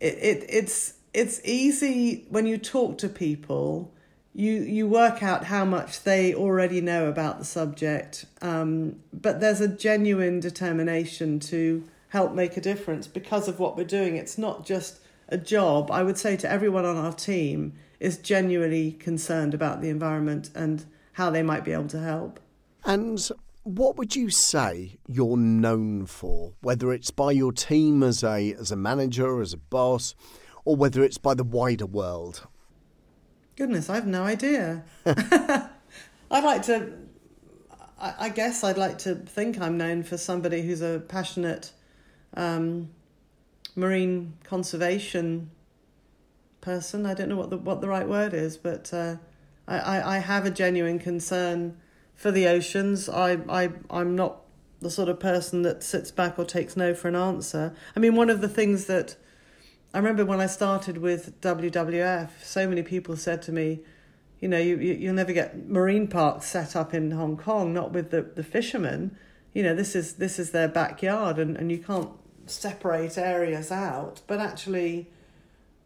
it, 0.00 0.14
it 0.14 0.46
it's 0.48 0.94
it's 1.14 1.40
easy 1.44 2.26
when 2.28 2.46
you 2.46 2.58
talk 2.58 2.98
to 2.98 3.08
people. 3.08 3.92
you 4.34 4.52
you 4.52 4.88
work 4.88 5.22
out 5.22 5.44
how 5.44 5.64
much 5.64 6.02
they 6.02 6.34
already 6.34 6.80
know 6.80 7.06
about 7.06 7.38
the 7.38 7.44
subject, 7.44 8.24
um, 8.40 8.96
but 9.12 9.40
there's 9.40 9.60
a 9.60 9.68
genuine 9.68 10.40
determination 10.40 11.38
to 11.38 11.84
help 12.08 12.34
make 12.34 12.56
a 12.56 12.60
difference 12.60 13.06
because 13.06 13.46
of 13.46 13.58
what 13.58 13.76
we're 13.76 13.84
doing. 13.84 14.16
It's 14.16 14.36
not 14.36 14.66
just 14.66 14.98
a 15.28 15.38
job. 15.38 15.90
I 15.90 16.02
would 16.02 16.18
say 16.18 16.36
to 16.36 16.50
everyone 16.50 16.84
on 16.84 16.96
our 16.96 17.12
team 17.12 17.74
is 18.00 18.18
genuinely 18.18 18.92
concerned 18.92 19.54
about 19.54 19.80
the 19.80 19.88
environment 19.88 20.50
and 20.54 20.84
how 21.12 21.30
they 21.30 21.42
might 21.42 21.64
be 21.64 21.72
able 21.72 21.88
to 21.88 22.00
help. 22.00 22.40
And 22.84 23.30
what 23.64 23.96
would 23.96 24.16
you 24.16 24.28
say 24.28 24.98
you're 25.06 25.36
known 25.36 26.06
for, 26.06 26.54
whether 26.60 26.92
it's 26.92 27.10
by 27.10 27.30
your 27.30 27.52
team 27.52 28.02
as 28.02 28.24
a 28.24 28.54
as 28.54 28.72
a 28.72 28.76
manager, 28.76 29.40
as 29.40 29.52
a 29.52 29.58
boss, 29.58 30.14
or 30.64 30.74
whether 30.74 31.02
it's 31.02 31.18
by 31.18 31.34
the 31.34 31.44
wider 31.44 31.86
world? 31.86 32.46
Goodness, 33.54 33.88
I 33.88 33.94
have 33.94 34.06
no 34.06 34.24
idea. 34.24 34.84
I'd 35.06 35.70
like 36.44 36.62
to. 36.64 36.92
I, 38.00 38.30
guess 38.30 38.64
I'd 38.64 38.78
like 38.78 38.98
to 38.98 39.14
think 39.14 39.60
I'm 39.60 39.78
known 39.78 40.02
for 40.02 40.16
somebody 40.16 40.62
who's 40.62 40.82
a 40.82 40.98
passionate 41.06 41.70
um, 42.34 42.90
marine 43.74 44.34
conservation 44.44 45.50
person. 46.60 47.06
I 47.06 47.14
don't 47.14 47.28
know 47.28 47.36
what 47.36 47.50
the 47.50 47.58
what 47.58 47.80
the 47.80 47.88
right 47.88 48.08
word 48.08 48.34
is, 48.34 48.56
but 48.56 48.92
uh, 48.92 49.16
I, 49.68 50.16
I 50.16 50.18
have 50.18 50.44
a 50.44 50.50
genuine 50.50 50.98
concern 50.98 51.76
for 52.14 52.30
the 52.30 52.46
oceans. 52.46 53.08
I, 53.08 53.38
I 53.48 53.70
I'm 53.90 54.16
not 54.16 54.42
the 54.80 54.90
sort 54.90 55.08
of 55.08 55.20
person 55.20 55.62
that 55.62 55.82
sits 55.82 56.10
back 56.10 56.38
or 56.38 56.44
takes 56.44 56.76
no 56.76 56.94
for 56.94 57.08
an 57.08 57.14
answer. 57.14 57.74
I 57.94 58.00
mean, 58.00 58.16
one 58.16 58.30
of 58.30 58.40
the 58.40 58.48
things 58.48 58.86
that 58.86 59.16
I 59.94 59.98
remember 59.98 60.24
when 60.24 60.40
I 60.40 60.46
started 60.46 60.98
with 60.98 61.40
WWF, 61.40 62.30
so 62.42 62.66
many 62.66 62.82
people 62.82 63.16
said 63.16 63.42
to 63.42 63.52
me, 63.52 63.80
you 64.40 64.48
know, 64.48 64.58
you, 64.58 64.76
you 64.76 65.08
will 65.08 65.14
never 65.14 65.32
get 65.32 65.68
marine 65.68 66.08
parks 66.08 66.46
set 66.46 66.74
up 66.74 66.92
in 66.92 67.12
Hong 67.12 67.36
Kong, 67.36 67.72
not 67.72 67.92
with 67.92 68.10
the, 68.10 68.22
the 68.22 68.42
fishermen. 68.42 69.16
You 69.52 69.62
know, 69.62 69.74
this 69.74 69.94
is 69.94 70.14
this 70.14 70.38
is 70.38 70.50
their 70.50 70.68
backyard, 70.68 71.38
and, 71.38 71.56
and 71.56 71.70
you 71.70 71.78
can't 71.78 72.10
separate 72.52 73.18
areas 73.18 73.70
out. 73.70 74.22
But 74.26 74.40
actually, 74.40 75.10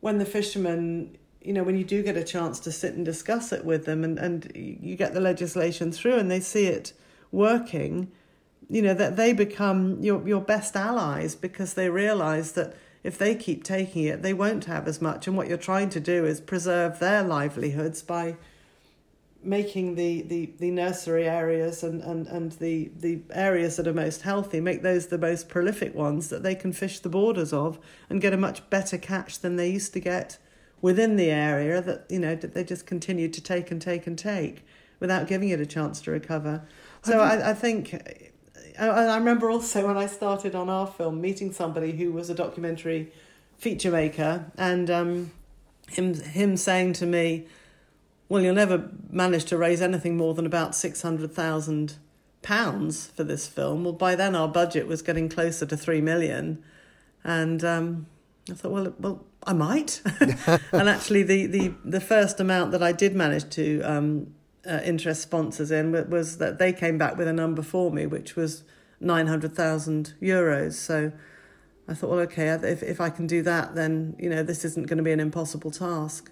when 0.01 0.19
the 0.19 0.25
fishermen, 0.25 1.17
you 1.41 1.53
know, 1.53 1.63
when 1.63 1.77
you 1.77 1.85
do 1.85 2.03
get 2.03 2.17
a 2.17 2.25
chance 2.25 2.61
to 2.61 2.73
sit 2.73 2.95
and 2.95 3.05
discuss 3.05 3.53
it 3.53 3.65
with 3.65 3.85
them, 3.85 4.05
and 4.05 4.19
and 4.19 4.53
you 4.55 4.97
get 4.97 5.15
the 5.15 5.21
legislation 5.21 5.93
through, 5.93 6.17
and 6.17 6.31
they 6.31 6.41
see 6.41 6.67
it 6.67 6.93
working, 7.33 8.11
you 8.69 8.83
know, 8.83 8.95
that 8.95 9.17
they 9.17 9.33
become 9.33 10.03
your 10.03 10.27
your 10.27 10.41
best 10.41 10.77
allies 10.77 11.35
because 11.35 11.75
they 11.75 11.89
realise 11.89 12.53
that 12.53 12.75
if 13.03 13.19
they 13.19 13.37
keep 13.37 13.63
taking 13.63 14.05
it, 14.05 14.23
they 14.23 14.35
won't 14.35 14.65
have 14.65 14.89
as 14.89 15.01
much. 15.01 15.29
And 15.29 15.37
what 15.37 15.49
you're 15.49 15.57
trying 15.57 15.91
to 15.91 16.01
do 16.01 16.25
is 16.25 16.41
preserve 16.41 16.99
their 16.99 17.23
livelihoods 17.23 18.03
by 18.03 18.37
making 19.43 19.95
the, 19.95 20.23
the, 20.23 20.51
the 20.59 20.71
nursery 20.71 21.29
areas 21.29 21.83
and, 21.83 22.03
and, 22.03 22.27
and 22.27 22.53
the, 22.53 22.91
the 22.99 23.21
areas 23.31 23.77
that 23.77 23.87
are 23.87 23.95
most 23.95 24.23
healthy, 24.23 24.61
make 24.61 24.83
those 24.83 25.07
the 25.07 25.19
most 25.19 25.49
prolific 25.49 25.95
ones 25.95 26.29
that 26.29 26.43
they 26.43 26.55
can 26.55 26.73
fish 26.73 26.99
the 27.01 27.09
borders 27.09 27.53
of 27.53 27.79
and 28.11 28.21
get 28.21 28.33
a 28.33 28.37
much 28.37 28.69
better 28.71 28.99
catch 28.99 29.39
than 29.39 29.57
they 29.57 29.71
used 29.71 29.93
to 29.93 30.01
get 30.01 30.39
within 30.81 31.17
the 31.17 31.31
area 31.31 31.81
that, 31.81 32.07
you 32.09 32.19
know, 32.19 32.35
they 32.35 32.65
just 32.65 32.87
continued 32.87 33.33
to 33.33 33.41
take 33.41 33.71
and 33.71 33.81
take 33.81 34.07
and 34.07 34.19
take 34.19 34.65
without 35.01 35.29
giving 35.29 35.49
it 35.49 35.61
a 35.61 35.67
chance 35.67 36.01
to 36.01 36.11
recover. 36.11 36.63
So 37.03 37.21
I, 37.21 37.51
I 37.51 37.55
think 37.55 38.33
I 38.79 39.17
remember 39.17 39.51
also 39.51 39.87
when 39.87 39.97
I 39.97 40.07
started 40.07 40.55
on 40.55 40.69
our 40.69 40.87
film 40.87 41.21
meeting 41.21 41.53
somebody 41.53 41.93
who 41.93 42.13
was 42.13 42.31
a 42.31 42.35
documentary 42.35 43.13
feature 43.57 43.91
maker 43.91 44.51
and 44.59 44.91
um, 44.91 45.31
him 45.89 46.15
him 46.15 46.57
saying 46.57 46.95
to 46.95 47.07
me, 47.07 47.47
"Well, 48.29 48.43
you'll 48.43 48.55
never 48.55 48.91
manage 49.11 49.45
to 49.47 49.57
raise 49.57 49.81
anything 49.81 50.17
more 50.17 50.35
than 50.35 50.47
about 50.47 50.75
six 50.75 51.03
hundred 51.03 51.33
thousand 51.33 51.95
pounds 52.43 53.09
for 53.09 53.25
this 53.25 53.47
film." 53.47 53.85
Well, 53.85 53.93
by 53.93 54.15
then 54.15 54.35
our 54.35 54.49
budget 54.49 54.87
was 54.87 55.03
getting 55.03 55.29
closer 55.29 55.67
to 55.67 55.77
three 55.77 56.01
million, 56.01 56.63
and 57.25 57.65
um, 57.65 58.07
I 58.51 58.55
thought, 58.55 58.73
well, 58.73 58.95
well, 58.99 59.25
I 59.47 59.53
might. 59.53 60.03
and 60.73 60.89
actually, 60.89 61.23
the, 61.23 61.47
the 61.47 61.75
the 61.85 62.01
first 62.01 62.41
amount 62.41 62.73
that 62.73 62.83
I 62.83 62.93
did 62.93 63.15
manage 63.15 63.51
to 63.51 63.81
um, 63.83 64.35
uh, 64.69 64.81
interest 64.85 65.23
sponsors 65.23 65.71
in 65.71 65.93
was 66.11 66.39
that 66.39 66.59
they 66.59 66.73
came 66.73 66.99
back 66.99 67.17
with 67.17 67.29
a 67.29 67.33
number 67.33 67.63
for 67.63 67.91
me, 67.91 68.07
which 68.07 68.37
was 68.37 68.65
900,000 69.01 70.15
euros. 70.21 70.75
So 70.75 71.13
I 71.89 71.95
thought, 71.95 72.11
well, 72.11 72.21
okay, 72.21 72.49
if, 72.49 72.83
if 72.83 73.01
I 73.01 73.11
can 73.11 73.27
do 73.27 73.43
that, 73.43 73.75
then, 73.75 74.17
you 74.19 74.29
know, 74.29 74.43
this 74.43 74.65
isn't 74.65 74.87
going 74.87 74.99
to 74.99 75.05
be 75.05 75.13
an 75.13 75.21
impossible 75.21 75.71
task. 75.71 76.31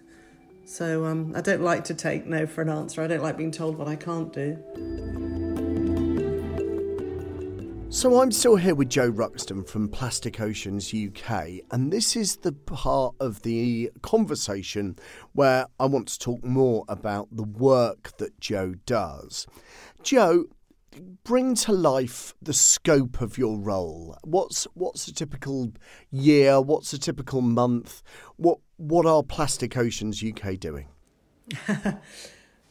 So 0.64 1.04
um, 1.04 1.32
I 1.34 1.40
don't 1.40 1.62
like 1.62 1.84
to 1.84 1.94
take 1.94 2.26
no 2.26 2.46
for 2.46 2.62
an 2.62 2.68
answer. 2.68 3.02
I 3.02 3.06
don't 3.06 3.22
like 3.22 3.36
being 3.36 3.50
told 3.50 3.76
what 3.76 3.88
I 3.88 3.96
can't 3.96 4.32
do. 4.32 4.58
So 7.94 8.20
I'm 8.20 8.32
still 8.32 8.56
here 8.56 8.74
with 8.74 8.88
Jo 8.88 9.08
Ruxton 9.08 9.62
from 9.62 9.88
Plastic 9.88 10.40
Oceans 10.40 10.92
UK, 10.92 11.60
and 11.70 11.92
this 11.92 12.16
is 12.16 12.38
the 12.38 12.50
part 12.50 13.14
of 13.20 13.42
the 13.42 13.92
conversation 14.02 14.96
where 15.32 15.66
I 15.78 15.86
want 15.86 16.08
to 16.08 16.18
talk 16.18 16.42
more 16.42 16.84
about 16.88 17.28
the 17.30 17.44
work 17.44 18.16
that 18.16 18.40
Jo 18.40 18.74
does. 18.84 19.46
Jo, 20.02 20.46
bring 21.24 21.54
to 21.56 21.72
life 21.72 22.34
the 22.42 22.52
scope 22.52 23.20
of 23.20 23.38
your 23.38 23.58
role. 23.58 24.16
What's 24.22 24.64
what's 24.74 25.08
a 25.08 25.14
typical 25.14 25.72
year? 26.10 26.60
What's 26.60 26.92
a 26.92 26.98
typical 26.98 27.40
month? 27.40 28.02
What 28.36 28.58
what 28.76 29.06
are 29.06 29.22
Plastic 29.22 29.76
Oceans 29.76 30.22
UK 30.22 30.58
doing? 30.58 30.88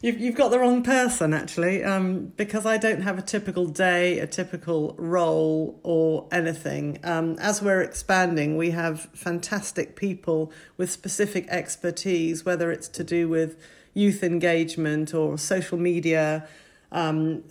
You've, 0.04 0.20
you've 0.20 0.36
got 0.36 0.52
the 0.52 0.60
wrong 0.60 0.84
person, 0.84 1.34
actually, 1.34 1.82
um, 1.82 2.34
because 2.36 2.66
I 2.66 2.76
don't 2.76 3.00
have 3.04 3.18
a 3.18 3.22
typical 3.22 3.68
day, 3.68 4.20
a 4.20 4.28
typical 4.28 4.96
role, 4.98 5.80
or 5.82 6.28
anything. 6.30 7.00
Um, 7.06 7.38
as 7.40 7.62
we're 7.62 7.80
expanding, 7.80 8.58
we 8.58 8.72
have 8.72 9.08
fantastic 9.14 9.96
people 9.96 10.52
with 10.76 10.92
specific 10.92 11.48
expertise, 11.48 12.44
whether 12.44 12.70
it's 12.70 12.90
to 12.90 13.04
do 13.06 13.30
with 13.30 13.58
youth 13.94 14.24
engagement 14.24 15.14
or 15.14 15.38
social 15.38 15.78
media, 15.78 16.50
um, 16.92 17.46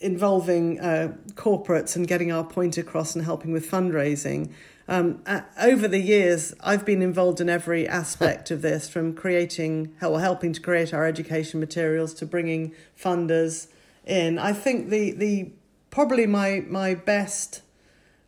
involving 0.00 0.80
uh, 0.80 1.14
corporates 1.34 1.94
and 1.94 2.08
getting 2.08 2.32
our 2.32 2.44
point 2.44 2.78
across 2.78 3.14
and 3.14 3.24
helping 3.24 3.52
with 3.52 3.70
fundraising. 3.70 4.50
Um, 4.88 5.22
uh, 5.24 5.42
over 5.60 5.86
the 5.86 6.00
years, 6.00 6.52
I've 6.60 6.84
been 6.84 7.00
involved 7.00 7.40
in 7.40 7.48
every 7.48 7.86
aspect 7.86 8.50
of 8.50 8.60
this, 8.60 8.88
from 8.88 9.14
creating 9.14 9.94
or 10.02 10.20
helping 10.20 10.52
to 10.52 10.60
create 10.60 10.92
our 10.92 11.06
education 11.06 11.60
materials 11.60 12.12
to 12.14 12.26
bringing 12.26 12.74
funders 12.98 13.68
in. 14.04 14.38
I 14.38 14.52
think 14.52 14.90
the 14.90 15.12
the 15.12 15.52
probably 15.90 16.26
my 16.26 16.64
my 16.66 16.94
best 16.94 17.62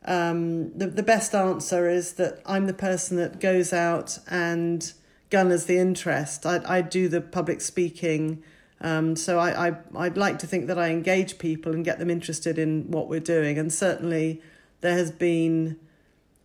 um, 0.04 0.76
the 0.78 0.86
the 0.86 1.02
best 1.02 1.34
answer 1.34 1.88
is 1.88 2.12
that 2.14 2.40
I'm 2.46 2.66
the 2.66 2.74
person 2.74 3.16
that 3.16 3.40
goes 3.40 3.72
out 3.72 4.18
and 4.28 4.92
gunners 5.30 5.64
the 5.64 5.78
interest. 5.78 6.46
I 6.46 6.60
I 6.64 6.82
do 6.82 7.08
the 7.08 7.20
public 7.20 7.60
speaking. 7.60 8.42
Um, 8.82 9.14
so 9.16 9.38
I, 9.38 9.68
I 9.68 9.76
I'd 9.96 10.16
like 10.16 10.38
to 10.40 10.46
think 10.46 10.66
that 10.66 10.78
I 10.78 10.90
engage 10.90 11.38
people 11.38 11.72
and 11.72 11.84
get 11.84 11.98
them 11.98 12.10
interested 12.10 12.58
in 12.58 12.90
what 12.90 13.08
we're 13.08 13.20
doing, 13.20 13.56
and 13.58 13.72
certainly 13.72 14.42
there 14.80 14.94
has 14.94 15.10
been 15.10 15.78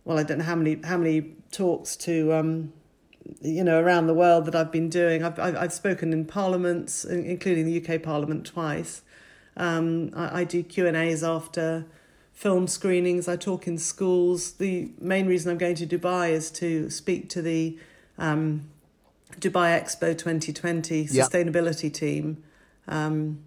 well, 0.08 0.18
I 0.18 0.22
don't 0.22 0.38
know 0.38 0.44
how 0.44 0.56
many 0.56 0.80
how 0.84 0.96
many 0.96 1.32
talks 1.52 1.94
to 1.96 2.32
um, 2.32 2.72
you 3.42 3.62
know 3.62 3.78
around 3.78 4.06
the 4.06 4.14
world 4.14 4.46
that 4.46 4.54
I've 4.54 4.72
been 4.72 4.88
doing. 4.88 5.22
I've 5.22 5.38
I've, 5.38 5.56
I've 5.56 5.72
spoken 5.72 6.14
in 6.14 6.24
parliaments, 6.24 7.04
including 7.04 7.66
the 7.66 7.84
UK 7.84 8.02
Parliament 8.02 8.46
twice. 8.46 9.02
Um, 9.56 10.10
I, 10.16 10.40
I 10.40 10.44
do 10.44 10.62
Q 10.62 10.86
and 10.86 10.96
A's 10.96 11.22
after 11.22 11.84
film 12.32 12.68
screenings. 12.68 13.28
I 13.28 13.36
talk 13.36 13.66
in 13.66 13.76
schools. 13.76 14.52
The 14.52 14.92
main 14.98 15.26
reason 15.26 15.50
I'm 15.50 15.58
going 15.58 15.74
to 15.74 15.86
Dubai 15.86 16.30
is 16.30 16.50
to 16.52 16.88
speak 16.88 17.28
to 17.30 17.42
the 17.42 17.78
um, 18.16 18.70
Dubai 19.40 19.80
Expo 19.80 20.16
2020 20.16 21.06
sustainability 21.06 21.84
yep. 21.84 21.92
team. 21.92 22.42
Um, 22.86 23.40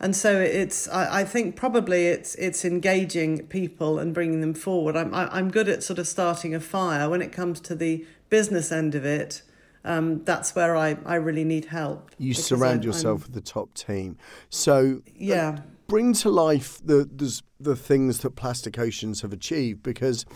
and 0.00 0.14
so 0.14 0.40
it's 0.40 0.88
I, 0.88 1.20
I 1.20 1.24
think 1.24 1.56
probably 1.56 2.06
it's 2.06 2.34
it's 2.36 2.64
engaging 2.64 3.46
people 3.48 3.98
and 3.98 4.14
bringing 4.14 4.40
them 4.40 4.54
forward 4.54 4.96
i'm 4.96 5.12
I, 5.12 5.24
am 5.24 5.28
i 5.32 5.38
am 5.40 5.50
good 5.50 5.68
at 5.68 5.82
sort 5.82 5.98
of 5.98 6.06
starting 6.06 6.54
a 6.54 6.60
fire 6.60 7.10
when 7.10 7.20
it 7.20 7.32
comes 7.32 7.60
to 7.62 7.74
the 7.74 8.06
business 8.30 8.70
end 8.70 8.94
of 8.94 9.04
it 9.04 9.42
um, 9.84 10.22
that's 10.24 10.54
where 10.54 10.76
I, 10.76 10.98
I 11.06 11.14
really 11.14 11.44
need 11.44 11.66
help. 11.66 12.10
You 12.18 12.34
surround 12.34 12.82
I, 12.82 12.86
yourself 12.86 13.22
I'm, 13.22 13.32
with 13.32 13.34
the 13.34 13.40
top 13.40 13.74
team. 13.74 14.18
So 14.50 15.02
uh, 15.06 15.10
yeah, 15.16 15.60
bring 15.86 16.12
to 16.14 16.30
life 16.30 16.80
the, 16.84 17.08
the 17.10 17.40
the 17.58 17.76
things 17.76 18.18
that 18.18 18.36
Plastic 18.36 18.78
Oceans 18.78 19.22
have 19.22 19.32
achieved 19.32 19.82
because 19.82 20.26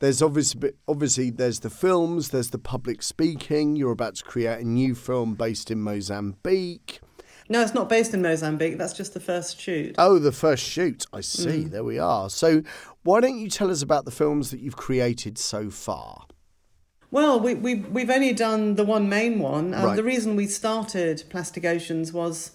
there's 0.00 0.22
obviously 0.22 0.72
obviously 0.86 1.30
there's 1.30 1.60
the 1.60 1.70
films, 1.70 2.28
there's 2.28 2.50
the 2.50 2.58
public 2.58 3.02
speaking. 3.02 3.76
You're 3.76 3.92
about 3.92 4.16
to 4.16 4.24
create 4.24 4.60
a 4.60 4.64
new 4.64 4.94
film 4.94 5.34
based 5.34 5.70
in 5.70 5.80
Mozambique. 5.80 7.00
No, 7.50 7.62
it's 7.62 7.74
not 7.74 7.88
based 7.88 8.12
in 8.12 8.20
Mozambique. 8.20 8.76
That's 8.76 8.92
just 8.92 9.14
the 9.14 9.20
first 9.20 9.58
shoot. 9.58 9.94
Oh, 9.96 10.18
the 10.18 10.32
first 10.32 10.62
shoot. 10.62 11.06
I 11.12 11.22
see. 11.22 11.64
Mm. 11.64 11.70
There 11.70 11.84
we 11.84 11.98
are. 11.98 12.28
So, 12.28 12.62
why 13.04 13.20
don't 13.20 13.38
you 13.38 13.48
tell 13.48 13.70
us 13.70 13.80
about 13.80 14.04
the 14.04 14.10
films 14.10 14.50
that 14.50 14.60
you've 14.60 14.76
created 14.76 15.38
so 15.38 15.70
far? 15.70 16.26
Well, 17.10 17.40
we, 17.40 17.54
we, 17.54 17.76
we've 17.76 18.10
only 18.10 18.34
done 18.34 18.74
the 18.74 18.84
one 18.84 19.08
main 19.08 19.38
one. 19.38 19.72
Um, 19.72 19.82
Right. 19.82 19.96
The 19.96 20.04
reason 20.04 20.36
we 20.36 20.46
started 20.46 21.24
Plastic 21.30 21.64
Oceans 21.64 22.12
was 22.12 22.50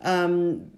um, 0.00 0.70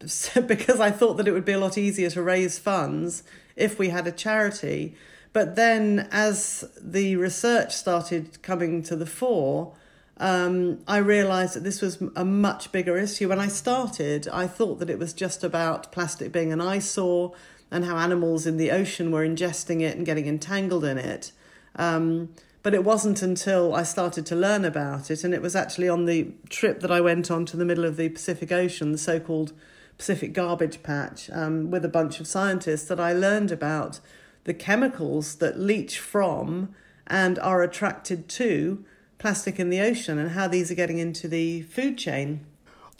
because 0.46 0.78
I 0.78 0.92
thought 0.92 1.16
that 1.16 1.26
it 1.26 1.32
would 1.32 1.44
be 1.44 1.52
a 1.52 1.58
lot 1.58 1.76
easier 1.76 2.10
to 2.10 2.22
raise 2.22 2.60
funds 2.60 3.24
if 3.56 3.78
we 3.78 3.88
had 3.88 4.06
a 4.06 4.12
charity. 4.12 4.94
But 5.32 5.54
then, 5.54 6.08
as 6.10 6.64
the 6.80 7.16
research 7.16 7.72
started 7.72 8.42
coming 8.42 8.82
to 8.84 8.96
the 8.96 9.06
fore, 9.06 9.74
um, 10.16 10.80
I 10.86 10.98
realised 10.98 11.54
that 11.54 11.64
this 11.64 11.80
was 11.80 12.02
a 12.16 12.24
much 12.24 12.72
bigger 12.72 12.98
issue. 12.98 13.28
When 13.28 13.38
I 13.38 13.48
started, 13.48 14.28
I 14.28 14.46
thought 14.46 14.80
that 14.80 14.90
it 14.90 14.98
was 14.98 15.12
just 15.12 15.44
about 15.44 15.92
plastic 15.92 16.32
being 16.32 16.52
an 16.52 16.60
eyesore 16.60 17.32
and 17.70 17.84
how 17.84 17.96
animals 17.96 18.46
in 18.46 18.56
the 18.56 18.70
ocean 18.70 19.10
were 19.12 19.26
ingesting 19.26 19.80
it 19.80 19.96
and 19.96 20.04
getting 20.04 20.26
entangled 20.26 20.84
in 20.84 20.98
it. 20.98 21.32
Um, 21.76 22.30
but 22.62 22.74
it 22.74 22.84
wasn't 22.84 23.22
until 23.22 23.74
I 23.74 23.84
started 23.84 24.26
to 24.26 24.36
learn 24.36 24.64
about 24.64 25.10
it, 25.10 25.24
and 25.24 25.32
it 25.32 25.40
was 25.40 25.56
actually 25.56 25.88
on 25.88 26.04
the 26.04 26.32
trip 26.50 26.80
that 26.80 26.90
I 26.90 27.00
went 27.00 27.30
on 27.30 27.46
to 27.46 27.56
the 27.56 27.64
middle 27.64 27.84
of 27.84 27.96
the 27.96 28.10
Pacific 28.10 28.52
Ocean, 28.52 28.92
the 28.92 28.98
so 28.98 29.18
called 29.18 29.52
Pacific 29.96 30.34
Garbage 30.34 30.82
Patch, 30.82 31.30
um, 31.32 31.70
with 31.70 31.84
a 31.84 31.88
bunch 31.88 32.20
of 32.20 32.26
scientists, 32.26 32.86
that 32.88 33.00
I 33.00 33.14
learned 33.14 33.50
about 33.50 34.00
the 34.44 34.54
chemicals 34.54 35.36
that 35.36 35.58
leach 35.58 35.98
from 35.98 36.74
and 37.06 37.38
are 37.40 37.62
attracted 37.62 38.28
to 38.28 38.84
plastic 39.18 39.60
in 39.60 39.70
the 39.70 39.80
ocean 39.80 40.18
and 40.18 40.30
how 40.30 40.48
these 40.48 40.70
are 40.70 40.74
getting 40.74 40.98
into 40.98 41.28
the 41.28 41.62
food 41.62 41.98
chain. 41.98 42.46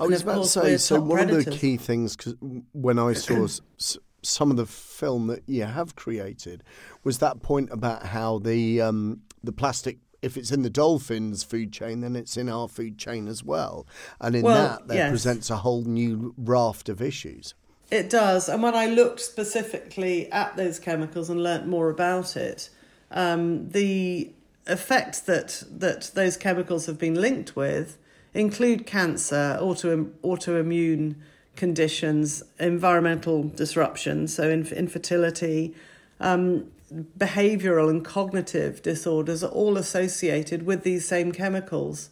I 0.00 0.06
was 0.06 0.22
about 0.22 0.42
to 0.42 0.48
say, 0.48 0.76
so 0.76 1.00
one 1.00 1.28
of 1.30 1.44
the 1.44 1.50
key 1.50 1.76
things, 1.76 2.16
cause 2.16 2.34
when 2.72 2.98
I 2.98 3.12
saw 3.12 3.46
some 4.22 4.50
of 4.50 4.56
the 4.56 4.66
film 4.66 5.26
that 5.26 5.42
you 5.46 5.64
have 5.64 5.94
created, 5.96 6.62
was 7.04 7.18
that 7.18 7.42
point 7.42 7.70
about 7.70 8.06
how 8.06 8.38
the 8.38 8.80
um, 8.80 9.20
the 9.42 9.52
plastic, 9.52 9.98
if 10.22 10.36
it's 10.36 10.52
in 10.52 10.62
the 10.62 10.70
dolphins' 10.70 11.42
food 11.42 11.72
chain, 11.72 12.00
then 12.00 12.16
it's 12.16 12.36
in 12.36 12.48
our 12.48 12.66
food 12.66 12.98
chain 12.98 13.28
as 13.28 13.44
well, 13.44 13.86
and 14.20 14.34
in 14.34 14.42
Well, 14.42 14.78
that, 14.78 14.88
that 14.88 14.94
yes. 14.94 15.10
presents 15.10 15.50
a 15.50 15.56
whole 15.56 15.84
new 15.84 16.34
raft 16.38 16.88
of 16.88 17.02
issues. 17.02 17.54
It 17.90 18.08
does. 18.08 18.48
And 18.48 18.62
when 18.62 18.74
I 18.74 18.86
looked 18.86 19.20
specifically 19.20 20.30
at 20.30 20.56
those 20.56 20.78
chemicals 20.78 21.28
and 21.28 21.42
learnt 21.42 21.66
more 21.66 21.90
about 21.90 22.36
it, 22.36 22.70
um, 23.10 23.70
the 23.70 24.30
effects 24.66 25.20
that, 25.20 25.64
that 25.70 26.12
those 26.14 26.36
chemicals 26.36 26.86
have 26.86 26.98
been 26.98 27.14
linked 27.20 27.56
with 27.56 27.98
include 28.32 28.86
cancer, 28.86 29.58
auto, 29.60 30.04
autoimmune 30.22 31.16
conditions, 31.56 32.44
environmental 32.60 33.42
disruption, 33.42 34.28
so 34.28 34.48
inf- 34.48 34.72
infertility, 34.72 35.74
um, 36.20 36.70
behavioral 37.18 37.90
and 37.90 38.04
cognitive 38.04 38.82
disorders 38.82 39.42
are 39.42 39.50
all 39.50 39.76
associated 39.76 40.64
with 40.64 40.84
these 40.84 41.06
same 41.06 41.32
chemicals. 41.32 42.10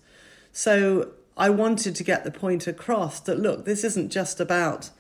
So 0.52 1.10
I 1.36 1.50
wanted 1.50 1.94
to 1.96 2.04
get 2.04 2.24
the 2.24 2.30
point 2.32 2.66
across 2.66 3.20
that 3.20 3.38
look, 3.38 3.64
this 3.64 3.84
isn't 3.84 4.10
just 4.10 4.40
about 4.40 4.90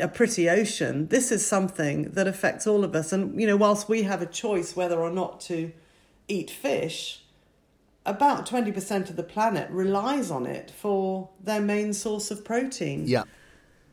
a 0.00 0.08
pretty 0.08 0.48
ocean. 0.48 1.08
This 1.08 1.30
is 1.30 1.46
something 1.46 2.10
that 2.12 2.26
affects 2.26 2.66
all 2.66 2.84
of 2.84 2.94
us. 2.94 3.12
And, 3.12 3.40
you 3.40 3.46
know, 3.46 3.56
whilst 3.56 3.88
we 3.88 4.02
have 4.02 4.22
a 4.22 4.26
choice 4.26 4.74
whether 4.74 4.98
or 4.98 5.10
not 5.10 5.40
to 5.42 5.72
eat 6.28 6.50
fish, 6.50 7.22
about 8.04 8.48
20% 8.48 9.10
of 9.10 9.16
the 9.16 9.22
planet 9.22 9.70
relies 9.70 10.30
on 10.30 10.46
it 10.46 10.70
for 10.70 11.28
their 11.42 11.60
main 11.60 11.92
source 11.92 12.30
of 12.30 12.44
protein. 12.44 13.04
Yeah, 13.06 13.24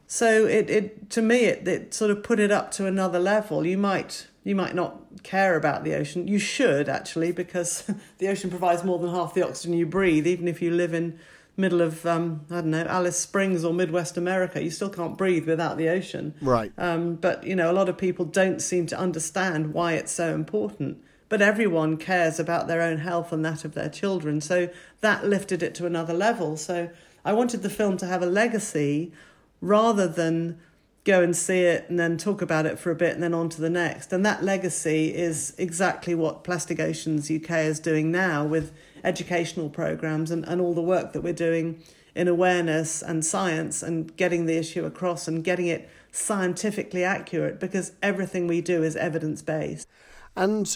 So 0.07 0.45
it, 0.45 0.69
it 0.69 1.09
to 1.11 1.21
me 1.21 1.45
it, 1.45 1.67
it 1.67 1.93
sort 1.93 2.11
of 2.11 2.23
put 2.23 2.39
it 2.39 2.51
up 2.51 2.71
to 2.71 2.85
another 2.85 3.19
level. 3.19 3.65
You 3.65 3.77
might 3.77 4.27
you 4.43 4.55
might 4.55 4.75
not 4.75 5.23
care 5.23 5.55
about 5.55 5.83
the 5.83 5.95
ocean. 5.95 6.27
You 6.27 6.37
should 6.37 6.89
actually 6.89 7.31
because 7.31 7.89
the 8.19 8.27
ocean 8.27 8.49
provides 8.49 8.83
more 8.83 8.99
than 8.99 9.09
half 9.09 9.33
the 9.33 9.45
oxygen 9.45 9.73
you 9.75 9.87
breathe. 9.87 10.27
Even 10.27 10.47
if 10.47 10.61
you 10.61 10.71
live 10.71 10.93
in 10.93 11.19
middle 11.55 11.81
of 11.81 12.05
um, 12.05 12.45
I 12.49 12.55
don't 12.55 12.71
know 12.71 12.85
Alice 12.85 13.19
Springs 13.19 13.63
or 13.63 13.73
Midwest 13.73 14.17
America, 14.17 14.63
you 14.63 14.71
still 14.71 14.89
can't 14.89 15.17
breathe 15.17 15.47
without 15.47 15.77
the 15.77 15.89
ocean. 15.89 16.33
right. 16.41 16.71
Um, 16.77 17.15
but 17.15 17.43
you 17.45 17.55
know, 17.55 17.71
a 17.71 17.73
lot 17.73 17.89
of 17.89 17.97
people 17.97 18.25
don't 18.25 18.61
seem 18.61 18.85
to 18.87 18.97
understand 18.97 19.73
why 19.73 19.93
it's 19.93 20.11
so 20.11 20.33
important. 20.33 21.03
But 21.29 21.41
everyone 21.41 21.97
cares 21.97 22.39
about 22.39 22.67
their 22.67 22.81
own 22.81 22.99
health 22.99 23.31
and 23.31 23.43
that 23.43 23.65
of 23.65 23.73
their 23.73 23.89
children. 23.89 24.39
So 24.39 24.69
that 25.01 25.25
lifted 25.25 25.63
it 25.63 25.73
to 25.75 25.87
another 25.87 26.13
level. 26.13 26.57
So 26.57 26.89
I 27.25 27.33
wanted 27.33 27.63
the 27.63 27.71
film 27.71 27.97
to 27.97 28.05
have 28.05 28.21
a 28.21 28.27
legacy 28.27 29.11
rather 29.59 30.07
than 30.07 30.59
go 31.05 31.21
and 31.21 31.35
see 31.35 31.61
it 31.61 31.89
and 31.89 31.99
then 31.99 32.17
talk 32.17 32.41
about 32.41 32.65
it 32.65 32.79
for 32.79 32.91
a 32.91 32.95
bit 32.95 33.13
and 33.13 33.23
then 33.23 33.33
on 33.33 33.49
to 33.49 33.61
the 33.61 33.69
next. 33.69 34.13
And 34.13 34.25
that 34.25 34.43
legacy 34.43 35.13
is 35.13 35.53
exactly 35.57 36.15
what 36.15 36.43
Plastic 36.43 36.79
Oceans 36.79 37.31
UK 37.31 37.49
is 37.51 37.79
doing 37.79 38.11
now 38.11 38.45
with 38.45 38.71
educational 39.03 39.69
programs 39.69 40.31
and, 40.31 40.45
and 40.45 40.61
all 40.61 40.73
the 40.73 40.81
work 40.81 41.13
that 41.13 41.21
we're 41.21 41.33
doing 41.33 41.81
in 42.15 42.27
awareness 42.27 43.01
and 43.01 43.25
science 43.25 43.81
and 43.81 44.15
getting 44.17 44.45
the 44.45 44.57
issue 44.57 44.85
across 44.85 45.27
and 45.27 45.43
getting 45.43 45.67
it 45.67 45.89
scientifically 46.11 47.03
accurate 47.03 47.59
because 47.59 47.93
everything 48.01 48.47
we 48.47 48.61
do 48.61 48.83
is 48.83 48.95
evidence 48.95 49.41
based. 49.41 49.87
And 50.35 50.73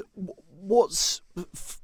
what's 0.60 1.22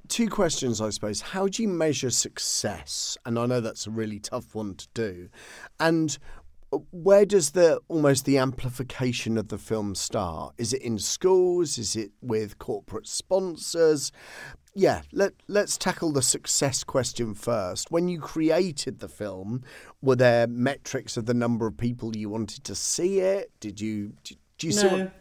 two 0.08 0.27
questions, 0.27 0.82
I 0.82 0.89
suppose? 0.89 1.21
How 1.21 1.47
do 1.47 1.62
you 1.62 1.69
measure 1.69 2.10
success? 2.10 3.17
And 3.25 3.38
I 3.38 3.45
know 3.45 3.62
that's 3.62 3.88
a 3.88 3.91
really 3.91 4.19
tough 4.19 4.56
one 4.56 4.75
to 4.75 4.88
do. 4.93 5.29
And 5.79 6.17
where 6.91 7.25
does 7.25 7.51
the 7.51 7.79
almost 7.88 8.25
the 8.25 8.38
amplification 8.38 9.38
of 9.38 9.49
the 9.49 9.58
film 9.58 9.93
start? 9.95 10.56
Is 10.58 10.73
it 10.73 10.82
in 10.82 10.97
schools? 10.97 11.77
Is 11.77 11.95
it 11.95 12.12
with 12.21 12.58
corporate 12.58 13.08
sponsors? 13.08 14.12
Yeah, 14.75 15.01
let 15.12 15.33
let's 15.47 15.77
tackle 15.77 16.12
the 16.12 16.21
success 16.23 16.83
question 16.83 17.36
first. 17.36 17.91
When 17.91 18.07
you 18.07 18.19
created 18.19 18.99
the 18.99 19.07
film, 19.07 19.63
were 20.01 20.15
there 20.15 20.47
metrics 20.47 21.15
of 21.15 21.27
the 21.27 21.33
number 21.33 21.67
of 21.67 21.77
people 21.77 22.15
you 22.15 22.29
wanted 22.29 22.63
to 22.63 22.75
see 22.75 23.19
it? 23.19 23.51
Did 23.59 23.79
you 23.79 24.13
do, 24.23 24.36
you 24.67 24.71
see 24.71 24.88
No. 24.88 24.97
what 24.97 25.12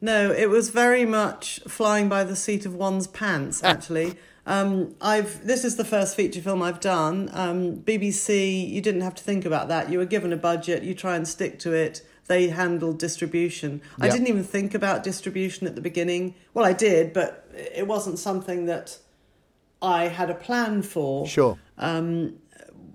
No, 0.00 0.32
it 0.32 0.50
was 0.50 0.70
very 0.70 1.04
much 1.04 1.60
flying 1.68 2.08
by 2.08 2.24
the 2.24 2.34
seat 2.34 2.66
of 2.66 2.74
one's 2.74 3.06
pants. 3.06 3.62
Actually, 3.62 4.16
um, 4.44 4.96
I've 5.00 5.46
this 5.46 5.64
is 5.64 5.76
the 5.76 5.84
first 5.84 6.16
feature 6.16 6.40
film 6.40 6.60
I've 6.60 6.80
done. 6.80 7.30
Um, 7.32 7.76
BBC, 7.76 8.68
you 8.68 8.80
didn't 8.80 9.02
have 9.02 9.14
to 9.16 9.22
think 9.22 9.44
about 9.44 9.68
that. 9.68 9.88
You 9.90 9.98
were 9.98 10.04
given 10.04 10.32
a 10.32 10.36
budget. 10.36 10.82
You 10.82 10.94
try 10.94 11.14
and 11.14 11.28
stick 11.28 11.60
to 11.60 11.72
it. 11.72 12.02
They 12.26 12.48
handled 12.48 12.98
distribution. 12.98 13.82
I 14.00 14.08
didn't 14.08 14.28
even 14.28 14.44
think 14.44 14.72
about 14.74 15.02
distribution 15.02 15.66
at 15.66 15.74
the 15.74 15.80
beginning. 15.80 16.34
Well, 16.54 16.64
I 16.64 16.72
did, 16.72 17.12
but 17.12 17.39
it 17.54 17.86
wasn't 17.86 18.18
something 18.18 18.66
that 18.66 18.98
I 19.82 20.08
had 20.08 20.30
a 20.30 20.34
plan 20.34 20.82
for 20.82 21.26
Sure. 21.26 21.58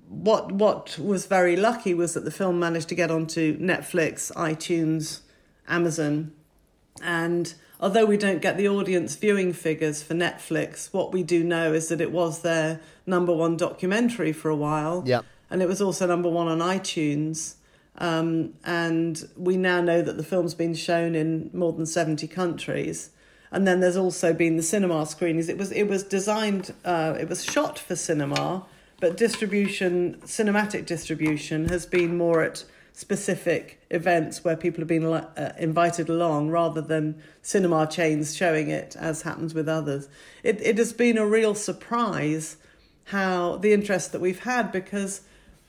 what 0.07 0.51
what 0.51 0.97
was 0.99 1.25
very 1.25 1.55
lucky 1.55 1.93
was 1.93 2.13
that 2.13 2.25
the 2.25 2.31
film 2.31 2.59
managed 2.59 2.89
to 2.89 2.95
get 2.95 3.11
onto 3.11 3.57
Netflix, 3.59 4.31
iTunes, 4.33 5.21
Amazon, 5.67 6.31
and 7.01 7.53
although 7.79 8.05
we 8.05 8.17
don't 8.17 8.41
get 8.41 8.57
the 8.57 8.67
audience 8.67 9.15
viewing 9.15 9.51
figures 9.53 10.01
for 10.01 10.13
Netflix, 10.13 10.93
what 10.93 11.11
we 11.11 11.23
do 11.23 11.43
know 11.43 11.73
is 11.73 11.89
that 11.89 12.01
it 12.01 12.11
was 12.11 12.41
their 12.41 12.79
number 13.05 13.33
one 13.33 13.57
documentary 13.57 14.31
for 14.31 14.49
a 14.49 14.55
while. 14.55 15.03
Yeah. 15.05 15.21
And 15.49 15.61
it 15.61 15.67
was 15.67 15.81
also 15.81 16.07
number 16.07 16.29
one 16.29 16.47
on 16.47 16.59
iTunes. 16.59 17.55
Um, 17.97 18.53
and 18.63 19.27
we 19.37 19.57
now 19.57 19.81
know 19.81 20.01
that 20.01 20.17
the 20.17 20.23
film's 20.23 20.53
been 20.53 20.73
shown 20.73 21.15
in 21.15 21.49
more 21.53 21.71
than 21.73 21.85
70 21.85 22.27
countries. 22.27 23.11
And 23.51 23.67
then 23.67 23.79
there's 23.79 23.97
also 23.97 24.33
been 24.33 24.57
the 24.57 24.63
cinema 24.63 25.05
screenings. 25.05 25.49
It 25.49 25.57
was 25.57 25.71
it 25.71 25.87
was 25.87 26.03
designed, 26.03 26.73
uh, 26.83 27.15
it 27.19 27.29
was 27.29 27.43
shot 27.43 27.79
for 27.79 27.95
cinema, 27.95 28.65
but 28.99 29.17
distribution, 29.17 30.19
cinematic 30.25 30.85
distribution, 30.85 31.69
has 31.69 31.85
been 31.85 32.17
more 32.17 32.43
at 32.43 32.65
specific 32.93 33.81
events 33.91 34.43
where 34.43 34.55
people 34.55 34.79
have 34.81 34.87
been 34.87 35.05
uh, 35.05 35.53
invited 35.59 36.07
along 36.09 36.49
rather 36.49 36.81
than 36.81 37.21
cinema 37.41 37.85
chains 37.85 38.35
showing 38.35 38.69
it, 38.69 38.95
as 38.97 39.23
happens 39.23 39.53
with 39.53 39.67
others. 39.69 40.07
It 40.43 40.59
it 40.61 40.77
has 40.77 40.93
been 40.93 41.17
a 41.17 41.25
real 41.25 41.55
surprise 41.55 42.57
how 43.09 43.57
the 43.57 43.71
interest 43.73 44.11
that 44.11 44.21
we've 44.21 44.39
had 44.43 44.71
because 44.71 45.21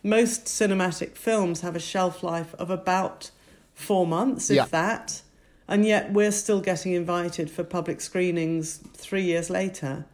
most 0.02 0.44
cinematic 0.46 1.16
films 1.16 1.60
have 1.60 1.76
a 1.76 1.80
shelf 1.80 2.22
life 2.22 2.54
of 2.58 2.70
about 2.70 3.30
four 3.74 4.06
months, 4.06 4.48
if 4.50 4.56
Yeah. 4.56 4.64
that, 4.70 5.22
and 5.68 5.84
yet 5.84 6.12
we're 6.12 6.32
still 6.32 6.60
getting 6.60 6.92
invited 6.92 7.50
for 7.50 7.64
public 7.64 8.00
screenings 8.00 8.78
three 8.94 9.22
years 9.22 9.50
later. 9.50 10.04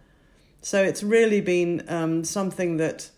So 0.61 0.83
it's 0.83 1.03
really 1.03 1.41
been 1.41 1.85
um, 1.89 2.25
something 2.25 2.77
that 2.77 3.11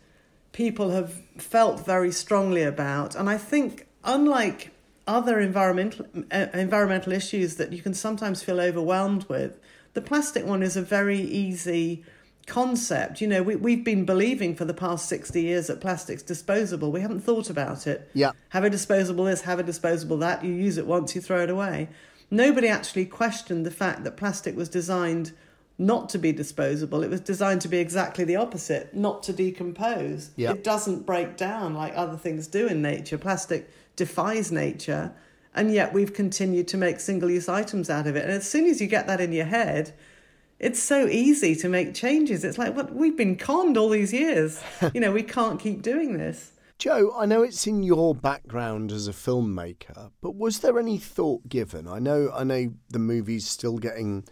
people 0.53 0.91
have 0.91 1.13
felt 1.37 1.85
very 1.85 2.13
strongly 2.13 2.63
about, 2.63 3.15
and 3.15 3.29
I 3.29 3.39
think 3.39 3.87
unlike 4.05 4.71
other 5.07 5.39
environmental 5.39 6.07
uh, 6.33 6.47
environmental 6.55 7.13
issues 7.13 7.57
that 7.57 7.73
you 7.73 7.83
can 7.83 7.93
sometimes 7.93 8.43
feel 8.43 8.61
overwhelmed 8.61 9.25
with, 9.29 9.59
the 9.93 10.01
plastic 10.01 10.47
one 10.47 10.63
is 10.63 10.77
a 10.77 10.83
very 10.83 11.21
easy 11.21 12.05
concept. 12.47 13.21
You 13.21 13.29
know, 13.29 13.43
we 13.43 13.57
we've 13.57 13.85
been 13.85 14.05
believing 14.05 14.55
for 14.55 14.65
the 14.65 14.75
past 14.75 15.09
sixty 15.09 15.43
years 15.43 15.67
that 15.67 15.81
plastic's 15.81 16.23
disposable. 16.23 16.91
We 16.91 17.01
haven't 17.01 17.21
thought 17.21 17.51
about 17.51 17.87
it. 17.87 18.09
Yeah. 18.15 18.33
Have 18.51 18.65
a 18.65 18.71
disposable 18.71 19.25
this, 19.25 19.43
have 19.43 19.59
a 19.59 19.63
disposable 19.63 20.17
that. 20.19 20.43
You 20.45 20.53
use 20.53 20.79
it 20.79 20.87
once, 20.87 21.15
you 21.15 21.21
throw 21.21 21.43
it 21.43 21.51
away. 21.51 21.89
Nobody 22.31 22.69
actually 22.69 23.07
questioned 23.07 23.65
the 23.65 23.71
fact 23.71 24.05
that 24.05 24.17
plastic 24.17 24.57
was 24.57 24.69
designed 24.69 25.33
not 25.79 26.09
to 26.11 26.19
be 26.19 26.33
disposable. 26.33 27.03
It 27.03 27.11
was 27.11 27.21
designed 27.21 27.61
to 27.63 27.69
be 27.69 27.79
exactly 27.79 28.25
the 28.25 28.37
opposite, 28.37 28.95
not 28.95 29.23
to 29.25 29.33
decompose. 29.33 30.31
Yeah. 30.37 30.53
It 30.53 30.63
doesn't 30.63 31.05
break 31.05 31.37
down 31.37 31.75
like 31.75 31.93
other 31.97 32.17
things 32.17 32.47
do 32.47 32.67
in 32.67 32.81
nature. 32.81 33.19
Plastic 33.19 33.69
defies 33.97 34.53
nature, 34.53 35.13
and 35.55 35.73
yet 35.73 35.93
we've 35.93 36.13
continued 36.13 36.69
to 36.69 36.77
make 36.77 37.01
single 37.01 37.31
use 37.31 37.49
items 37.49 37.91
out 37.91 38.07
of 38.07 38.15
it. 38.17 38.25
And 38.25 38.33
as 38.33 38.49
soon 38.49 38.67
as 38.67 38.81
you 38.81 38.87
get 38.87 39.07
that 39.09 39.21
in 39.21 39.33
your 39.33 39.47
head, 39.47 39.95
it's 40.61 40.81
so 40.81 41.07
easy 41.09 41.57
to 41.57 41.69
make 41.69 41.95
changes. 41.95 42.45
It's 42.45 42.59
like, 42.59 42.77
what 42.77 42.95
we've 42.95 43.17
been 43.17 43.37
conned 43.37 43.77
all 43.77 43.89
these 43.89 44.13
years. 44.13 44.63
you 44.95 45.01
know, 45.01 45.13
we 45.13 45.23
can't 45.23 45.61
keep 45.61 45.83
doing 45.83 46.17
this. 46.17 46.53
Jo, 46.79 47.15
I 47.17 47.25
know 47.27 47.43
it's 47.43 47.67
in 47.67 47.83
your 47.83 48.15
background 48.15 48.91
as 48.91 49.07
a 49.07 49.13
filmmaker, 49.13 50.11
but 50.21 50.35
was 50.35 50.59
there 50.59 50.79
any 50.79 50.99
thought 50.99 51.49
given? 51.49 51.87
I 51.87 51.99
know, 52.01 52.31
I 52.35 52.45
know 52.45 52.73
the 52.91 52.99
movie's 52.99 53.47
still 53.47 53.79
getting, 53.79 54.25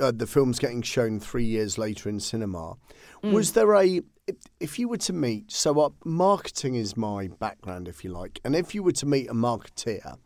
uh, 0.00 0.12
the 0.14 0.26
film's 0.26 0.58
getting 0.58 0.82
shown 0.82 1.20
three 1.20 1.44
years 1.44 1.78
later 1.78 2.08
in 2.08 2.18
cinema. 2.18 2.74
Mm. 3.22 3.32
Was 3.32 3.52
there 3.52 3.74
a, 3.74 4.02
if, 4.26 4.36
if 4.58 4.78
you 4.78 4.88
were 4.88 4.98
to 4.98 5.12
meet, 5.12 5.52
so 5.52 5.80
uh, 5.80 5.90
marketing 6.04 6.74
is 6.74 6.96
my 6.96 7.28
background, 7.38 7.86
if 7.86 8.02
you 8.02 8.10
like, 8.10 8.40
and 8.44 8.56
if 8.56 8.74
you 8.74 8.82
were 8.82 8.92
to 8.92 9.06
meet 9.06 9.30
a 9.30 9.34
marketeer, 9.34 10.18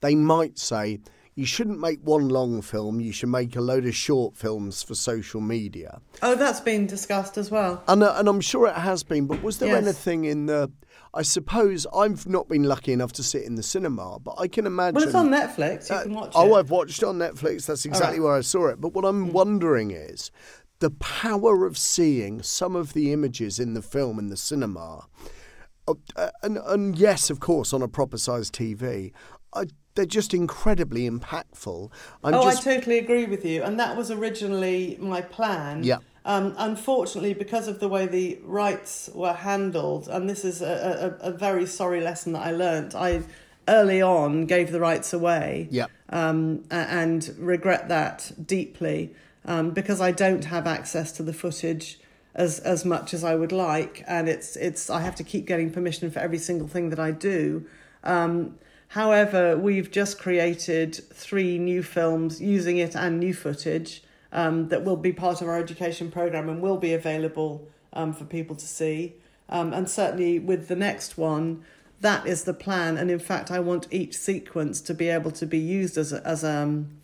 they 0.00 0.16
might 0.16 0.58
say, 0.58 0.98
you 1.36 1.44
shouldn't 1.44 1.78
make 1.78 2.00
one 2.02 2.30
long 2.30 2.62
film. 2.62 2.98
You 2.98 3.12
should 3.12 3.28
make 3.28 3.54
a 3.56 3.60
load 3.60 3.84
of 3.84 3.94
short 3.94 4.34
films 4.34 4.82
for 4.82 4.94
social 4.94 5.42
media. 5.42 6.00
Oh, 6.22 6.34
that's 6.34 6.60
been 6.60 6.86
discussed 6.86 7.36
as 7.36 7.50
well. 7.50 7.82
And, 7.86 8.02
uh, 8.02 8.14
and 8.16 8.26
I'm 8.26 8.40
sure 8.40 8.66
it 8.66 8.74
has 8.74 9.02
been. 9.02 9.26
But 9.26 9.42
was 9.42 9.58
there 9.58 9.68
yes. 9.68 9.82
anything 9.82 10.24
in 10.24 10.46
the? 10.46 10.72
I 11.16 11.22
suppose 11.22 11.86
I've 11.94 12.26
not 12.26 12.46
been 12.46 12.64
lucky 12.64 12.92
enough 12.92 13.12
to 13.12 13.22
sit 13.22 13.44
in 13.44 13.54
the 13.54 13.62
cinema, 13.62 14.18
but 14.18 14.34
I 14.38 14.48
can 14.48 14.66
imagine. 14.66 14.96
Well, 14.96 15.04
it's 15.04 15.14
on 15.14 15.30
Netflix. 15.30 15.88
You 15.88 15.96
uh, 15.96 16.02
can 16.02 16.14
watch 16.14 16.32
oh, 16.34 16.44
it. 16.44 16.50
Oh, 16.50 16.54
I've 16.56 16.70
watched 16.70 17.02
it 17.02 17.06
on 17.06 17.18
Netflix. 17.18 17.64
That's 17.64 17.86
exactly 17.86 18.20
right. 18.20 18.24
where 18.26 18.34
I 18.34 18.42
saw 18.42 18.66
it. 18.66 18.82
But 18.82 18.92
what 18.92 19.06
I'm 19.06 19.28
mm. 19.28 19.32
wondering 19.32 19.92
is 19.92 20.30
the 20.80 20.90
power 20.90 21.64
of 21.64 21.78
seeing 21.78 22.42
some 22.42 22.76
of 22.76 22.92
the 22.92 23.14
images 23.14 23.58
in 23.58 23.72
the 23.72 23.80
film 23.80 24.18
in 24.18 24.28
the 24.28 24.36
cinema. 24.36 25.06
Uh, 25.88 25.94
uh 26.16 26.30
and, 26.42 26.58
and 26.58 26.98
yes, 26.98 27.30
of 27.30 27.40
course, 27.40 27.72
on 27.72 27.80
a 27.80 27.88
proper 27.88 28.18
sized 28.18 28.54
TV. 28.54 29.12
I 29.54 29.66
they're 29.96 30.04
just 30.04 30.34
incredibly 30.34 31.08
impactful. 31.10 31.90
I'm 32.22 32.34
oh, 32.34 32.42
just... 32.42 32.66
I 32.66 32.74
totally 32.74 32.98
agree 32.98 33.24
with 33.24 33.44
you. 33.44 33.62
And 33.62 33.80
that 33.80 33.96
was 33.96 34.10
originally 34.10 34.96
my 35.00 35.22
plan. 35.22 35.82
Yeah. 35.82 35.98
Um, 36.26 36.54
unfortunately, 36.58 37.34
because 37.34 37.68
of 37.68 37.78
the 37.78 37.88
way 37.88 38.06
the 38.06 38.38
rights 38.42 39.08
were 39.14 39.32
handled, 39.32 40.08
and 40.08 40.28
this 40.28 40.44
is 40.44 40.60
a, 40.60 41.16
a, 41.22 41.28
a 41.28 41.30
very 41.30 41.66
sorry 41.66 42.00
lesson 42.00 42.32
that 42.32 42.42
I 42.42 42.50
learnt, 42.50 42.94
I 42.94 43.22
early 43.68 44.02
on 44.02 44.46
gave 44.46 44.72
the 44.72 44.80
rights 44.80 45.12
away. 45.12 45.68
Yeah. 45.70 45.86
Um, 46.08 46.64
and 46.70 47.34
regret 47.38 47.88
that 47.88 48.32
deeply 48.44 49.14
um, 49.44 49.70
because 49.70 50.00
I 50.00 50.12
don't 50.12 50.44
have 50.44 50.66
access 50.66 51.10
to 51.12 51.22
the 51.22 51.32
footage 51.32 51.98
as 52.34 52.60
as 52.60 52.84
much 52.84 53.14
as 53.14 53.24
I 53.24 53.34
would 53.34 53.52
like, 53.52 54.04
and 54.06 54.28
it's 54.28 54.56
it's 54.56 54.90
I 54.90 55.00
have 55.00 55.14
to 55.16 55.24
keep 55.24 55.46
getting 55.46 55.70
permission 55.70 56.10
for 56.10 56.18
every 56.18 56.38
single 56.38 56.68
thing 56.68 56.90
that 56.90 57.00
I 57.00 57.10
do. 57.12 57.66
Um, 58.04 58.58
However, 58.88 59.56
we've 59.56 59.90
just 59.90 60.18
created 60.18 60.94
three 60.94 61.58
new 61.58 61.82
films 61.82 62.40
using 62.40 62.78
it 62.78 62.94
and 62.94 63.18
new 63.18 63.34
footage 63.34 64.02
um, 64.32 64.68
that 64.68 64.84
will 64.84 64.96
be 64.96 65.12
part 65.12 65.40
of 65.40 65.48
our 65.48 65.58
education 65.58 66.10
program 66.10 66.48
and 66.48 66.60
will 66.60 66.76
be 66.76 66.92
available 66.92 67.68
um, 67.92 68.12
for 68.12 68.24
people 68.24 68.56
to 68.56 68.66
see. 68.66 69.14
Um, 69.48 69.72
and 69.72 69.88
certainly 69.88 70.38
with 70.38 70.68
the 70.68 70.76
next 70.76 71.16
one, 71.16 71.64
that 72.00 72.26
is 72.26 72.44
the 72.44 72.54
plan. 72.54 72.96
And 72.96 73.10
in 73.10 73.18
fact, 73.18 73.50
I 73.50 73.60
want 73.60 73.86
each 73.90 74.16
sequence 74.16 74.80
to 74.82 74.94
be 74.94 75.08
able 75.08 75.30
to 75.32 75.46
be 75.46 75.58
used 75.58 75.96
as 75.96 76.12
a, 76.12 76.26
as 76.26 76.44
a, 76.44 76.50
um, 76.50 76.98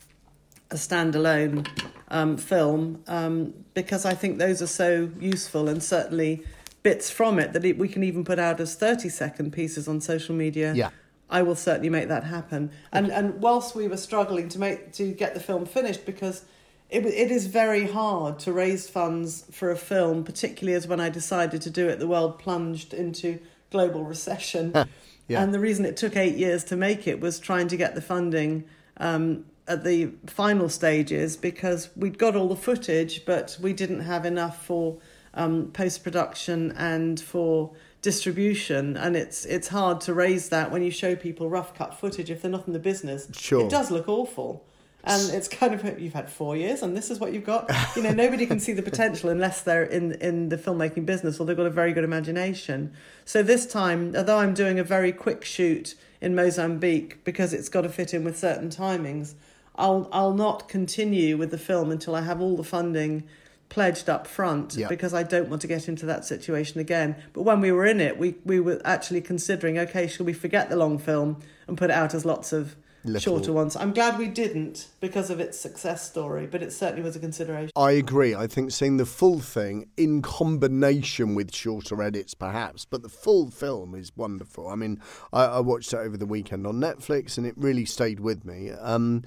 a 0.70 0.74
standalone 0.76 1.66
um, 2.08 2.37
film 2.37 3.02
um, 3.06 3.54
because 3.74 4.04
I 4.04 4.14
think 4.14 4.38
those 4.38 4.61
are 4.61 4.66
so 4.66 5.11
useful 5.18 5.68
and 5.68 5.82
certainly 5.82 6.44
bits 6.82 7.11
from 7.11 7.38
it 7.38 7.52
that 7.52 7.64
it, 7.64 7.78
we 7.78 7.88
can 7.88 8.02
even 8.02 8.24
put 8.24 8.38
out 8.38 8.58
as 8.61 8.74
30 8.74 9.08
second 9.08 9.52
pieces 9.52 9.87
on 9.87 10.00
social 10.00 10.35
media. 10.35 10.74
Yeah 10.74 10.90
I 11.32 11.40
will 11.42 11.56
certainly 11.56 11.88
make 11.88 12.08
that 12.08 12.24
happen. 12.24 12.70
And 12.92 13.11
and 13.11 13.40
whilst 13.40 13.74
we 13.74 13.88
were 13.88 13.96
struggling 13.96 14.50
to 14.50 14.58
make 14.58 14.92
to 14.92 15.12
get 15.12 15.32
the 15.32 15.40
film 15.40 15.64
finished 15.64 16.04
because 16.04 16.44
it 16.92 17.07
it 17.07 17.31
is 17.31 17.46
very 17.46 17.90
hard 17.90 18.38
to 18.40 18.52
raise 18.52 18.88
funds 18.88 19.46
for 19.50 19.70
a 19.70 19.76
film, 19.76 20.24
particularly 20.24 20.76
as 20.76 20.87
when 20.87 21.00
I 21.00 21.09
decided 21.09 21.62
to 21.62 21.70
do 21.70 21.88
it, 21.88 21.98
the 21.98 22.07
world 22.07 22.38
plunged 22.38 22.92
into 22.92 23.40
global 23.70 24.05
recession. 24.05 24.72
yeah. 25.28 25.42
And 25.42 25.55
the 25.55 25.59
reason 25.59 25.87
it 25.87 25.96
took 25.96 26.16
eight 26.16 26.37
years 26.37 26.64
to 26.64 26.76
make 26.76 27.09
it 27.09 27.18
was 27.18 27.40
trying 27.40 27.68
to 27.68 27.78
get 27.78 27.94
the 27.94 28.02
funding 28.02 28.64
um, 28.98 29.46
at 29.66 29.85
the 29.85 30.11
final 30.26 30.68
stages 30.68 31.35
because 31.38 31.88
we'd 31.96 32.18
got 32.18 32.37
all 32.37 32.48
the 32.48 32.57
footage, 32.57 33.24
but 33.24 33.57
we 33.59 33.72
didn't 33.72 34.00
have 34.00 34.26
enough 34.26 34.62
for 34.66 34.98
um, 35.33 35.70
post 35.72 36.05
production 36.05 36.72
and 36.72 37.18
for 37.18 37.72
distribution 38.02 38.96
and 38.96 39.14
it's 39.14 39.44
it's 39.44 39.68
hard 39.68 40.00
to 40.00 40.12
raise 40.12 40.48
that 40.48 40.72
when 40.72 40.83
you 40.83 40.90
show 40.90 41.14
people 41.14 41.48
rough 41.48 41.72
cut 41.72 41.94
footage 41.94 42.33
if 42.33 42.42
they're 42.42 42.50
not 42.50 42.66
in 42.66 42.72
the 42.72 42.81
business 42.81 43.28
sure 43.33 43.64
it 43.64 43.70
does 43.70 43.92
look 43.92 44.09
awful 44.09 44.66
and 45.05 45.33
it's 45.35 45.49
kind 45.49 45.75
of 45.75 46.01
you've 46.01 46.12
had 46.12 46.31
four 46.31 46.57
years 46.57 46.83
and 46.83 46.97
this 46.97 47.11
is 47.11 47.19
what 47.19 47.33
you've 47.33 47.45
got 47.45 47.71
you 47.97 48.03
know 48.03 48.12
nobody 48.12 48.47
can 48.47 48.61
see 48.61 48.73
the 48.73 48.83
potential 48.83 49.31
unless 49.31 49.62
they're 49.62 49.85
in 49.85 50.12
in 50.12 50.49
the 50.49 50.57
filmmaking 50.57 51.05
business 51.05 51.41
or 51.41 51.47
they've 51.47 51.57
got 51.57 51.67
a 51.67 51.71
very 51.71 51.93
good 51.93 52.05
imagination 52.05 52.93
so 53.25 53.43
this 53.43 53.67
time 53.67 54.15
although 54.17 54.38
i'm 54.38 54.55
doing 54.55 54.79
a 54.79 54.85
very 54.85 55.12
quick 55.12 55.45
shoot 55.45 55.95
in 56.21 56.35
mozambique 56.35 57.23
because 57.25 57.53
it's 57.53 57.69
got 57.69 57.83
to 57.83 57.88
fit 57.88 58.15
in 58.15 58.25
with 58.25 58.38
certain 58.38 58.69
timings 58.71 59.35
i'll 59.77 60.09
i'll 60.12 60.35
not 60.35 60.69
continue 60.69 61.37
with 61.37 61.51
the 61.51 61.59
film 61.59 61.91
until 61.91 62.15
i 62.15 62.21
have 62.21 62.41
all 62.41 62.57
the 62.57 62.65
funding 62.65 63.25
pledged 63.69 64.11
up 64.11 64.27
front 64.27 64.75
yeah. 64.75 64.87
because 64.87 65.15
I 65.15 65.23
don't 65.23 65.49
want 65.49 65.62
to 65.62 65.67
get 65.67 65.88
into 65.88 66.05
that 66.05 66.27
situation 66.27 66.79
again. 66.79 67.17
But 67.33 67.45
when 67.45 67.62
we 67.62 67.73
were 67.73 67.87
in 67.87 68.03
it, 68.03 68.19
we, 68.19 68.35
we 68.45 68.61
were 68.61 68.83
actually 68.85 69.23
considering 69.23 69.79
okay, 69.79 70.07
shall 70.07 70.27
we 70.27 70.35
forget 70.35 70.69
the 70.69 70.77
long 70.77 70.99
film 70.99 71.38
and 71.67 71.79
put 71.79 71.88
it 71.88 71.95
out 71.95 72.12
as 72.12 72.27
lots 72.27 72.53
of 72.53 72.77
Little. 73.05 73.37
shorter 73.37 73.53
ones? 73.53 73.77
I'm 73.77 73.93
glad 73.93 74.19
we 74.19 74.29
didn't 74.29 74.88
because 75.01 75.31
of 75.31 75.41
its 75.41 75.59
success 75.59 76.09
story, 76.09 76.47
but 76.47 76.62
it 76.62 76.73
certainly 76.73 77.03
was 77.03 77.17
a 77.17 77.19
consideration. 77.19 77.71
I 77.77 77.93
agree. 77.93 78.35
I 78.35 78.47
think 78.47 78.71
seeing 78.71 78.97
the 78.97 79.07
full 79.07 79.41
thing 79.41 79.88
in 79.97 80.23
combination 80.23 81.35
with 81.35 81.55
shorter 81.55 82.03
edits, 82.03 82.35
perhaps, 82.35 82.85
but 82.85 83.03
the 83.03 83.09
full 83.09 83.51
film 83.51 83.95
is 83.95 84.12
wonderful. 84.17 84.69
I 84.69 84.77
mean, 84.77 85.01
I, 85.33 85.45
I 85.45 85.61
watched 85.61 85.93
it 85.93 85.99
over 85.99 86.17
the 86.17 86.27
weekend 86.27 86.67
on 86.67 86.77
Netflix 86.77 87.38
and 87.38 87.47
it 87.47 87.55
really 87.57 87.85
stayed 87.85 88.21
with 88.21 88.45
me. 88.45 88.71
Um, 88.71 89.25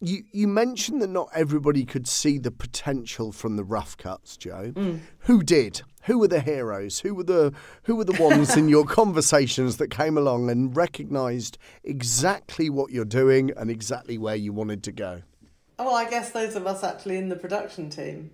you 0.00 0.24
you 0.32 0.48
mentioned 0.48 1.00
that 1.02 1.10
not 1.10 1.28
everybody 1.34 1.84
could 1.84 2.06
see 2.06 2.38
the 2.38 2.50
potential 2.50 3.32
from 3.32 3.56
the 3.56 3.64
rough 3.64 3.96
cuts, 3.96 4.36
Jo. 4.36 4.72
Mm. 4.74 5.00
Who 5.20 5.42
did? 5.42 5.82
Who 6.04 6.18
were 6.18 6.28
the 6.28 6.40
heroes? 6.40 7.00
Who 7.00 7.14
were 7.14 7.24
the 7.24 7.52
who 7.84 7.96
were 7.96 8.04
the 8.04 8.20
ones 8.20 8.56
in 8.56 8.68
your 8.68 8.84
conversations 9.00 9.78
that 9.78 9.88
came 9.88 10.18
along 10.18 10.50
and 10.50 10.76
recognised 10.76 11.58
exactly 11.82 12.68
what 12.68 12.90
you're 12.90 13.04
doing 13.04 13.50
and 13.56 13.70
exactly 13.70 14.18
where 14.18 14.36
you 14.36 14.52
wanted 14.52 14.82
to 14.84 14.92
go? 14.92 15.22
Well, 15.78 15.94
I 15.94 16.08
guess 16.08 16.30
those 16.30 16.54
of 16.54 16.66
us 16.66 16.84
actually 16.84 17.16
in 17.16 17.28
the 17.28 17.36
production 17.36 17.90
team, 17.90 18.30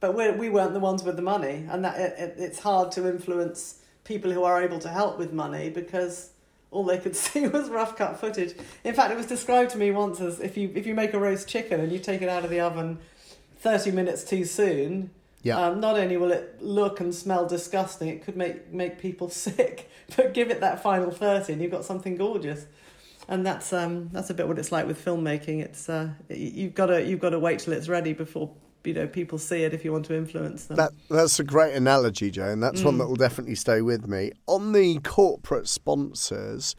but 0.00 0.14
we 0.14 0.30
we 0.30 0.48
weren't 0.48 0.74
the 0.74 0.80
ones 0.80 1.02
with 1.02 1.16
the 1.16 1.22
money, 1.22 1.66
and 1.68 1.84
that 1.84 1.98
it, 1.98 2.18
it, 2.18 2.34
it's 2.38 2.60
hard 2.60 2.92
to 2.92 3.08
influence 3.08 3.80
people 4.04 4.30
who 4.30 4.44
are 4.44 4.62
able 4.62 4.78
to 4.78 4.88
help 4.88 5.18
with 5.18 5.32
money 5.32 5.70
because 5.70 6.30
all 6.74 6.84
they 6.84 6.98
could 6.98 7.16
see 7.24 7.46
was 7.46 7.70
rough 7.70 7.96
cut 7.96 8.20
footage. 8.20 8.54
In 8.82 8.94
fact, 8.94 9.12
it 9.12 9.16
was 9.16 9.26
described 9.26 9.70
to 9.70 9.78
me 9.78 9.90
once 9.90 10.20
as 10.20 10.40
if 10.40 10.56
you 10.56 10.70
if 10.74 10.86
you 10.86 10.94
make 10.94 11.14
a 11.14 11.18
roast 11.18 11.48
chicken 11.48 11.80
and 11.80 11.90
you 11.90 11.98
take 11.98 12.20
it 12.20 12.28
out 12.28 12.44
of 12.44 12.50
the 12.50 12.60
oven 12.60 12.98
thirty 13.58 13.90
minutes 13.90 14.24
too 14.24 14.44
soon. 14.44 15.10
Yeah. 15.42 15.58
Um, 15.58 15.78
not 15.78 15.98
only 15.98 16.16
will 16.16 16.32
it 16.32 16.62
look 16.62 17.00
and 17.00 17.14
smell 17.14 17.46
disgusting, 17.46 18.08
it 18.08 18.24
could 18.24 18.36
make 18.36 18.72
make 18.72 18.98
people 18.98 19.28
sick. 19.46 19.90
But 20.16 20.34
give 20.34 20.50
it 20.50 20.60
that 20.60 20.82
final 20.82 21.10
thirty, 21.10 21.52
and 21.54 21.62
you've 21.62 21.70
got 21.70 21.84
something 21.84 22.16
gorgeous. 22.16 22.66
And 23.26 23.46
that's 23.46 23.72
um 23.72 24.10
that's 24.12 24.28
a 24.28 24.34
bit 24.34 24.46
what 24.46 24.58
it's 24.58 24.70
like 24.70 24.86
with 24.86 25.02
filmmaking. 25.02 25.62
It's 25.62 25.88
uh 25.88 26.10
you've 26.28 26.74
got 26.74 26.86
to 26.86 27.02
you've 27.02 27.20
got 27.20 27.30
to 27.30 27.38
wait 27.38 27.60
till 27.60 27.72
it's 27.72 27.88
ready 27.88 28.12
before 28.12 28.50
you 28.84 28.94
know 28.94 29.06
people 29.06 29.38
see 29.38 29.64
it 29.64 29.74
if 29.74 29.84
you 29.84 29.92
want 29.92 30.06
to 30.06 30.14
influence 30.14 30.66
them. 30.66 30.76
That 30.76 30.92
that's 31.08 31.38
a 31.40 31.44
great 31.44 31.74
analogy, 31.74 32.30
Jo, 32.30 32.48
and 32.48 32.62
that's 32.62 32.82
mm. 32.82 32.86
one 32.86 32.98
that 32.98 33.06
will 33.06 33.16
definitely 33.16 33.54
stay 33.54 33.80
with 33.80 34.06
me. 34.06 34.32
On 34.46 34.72
the 34.72 34.98
corporate 35.00 35.68
sponsors, 35.68 36.76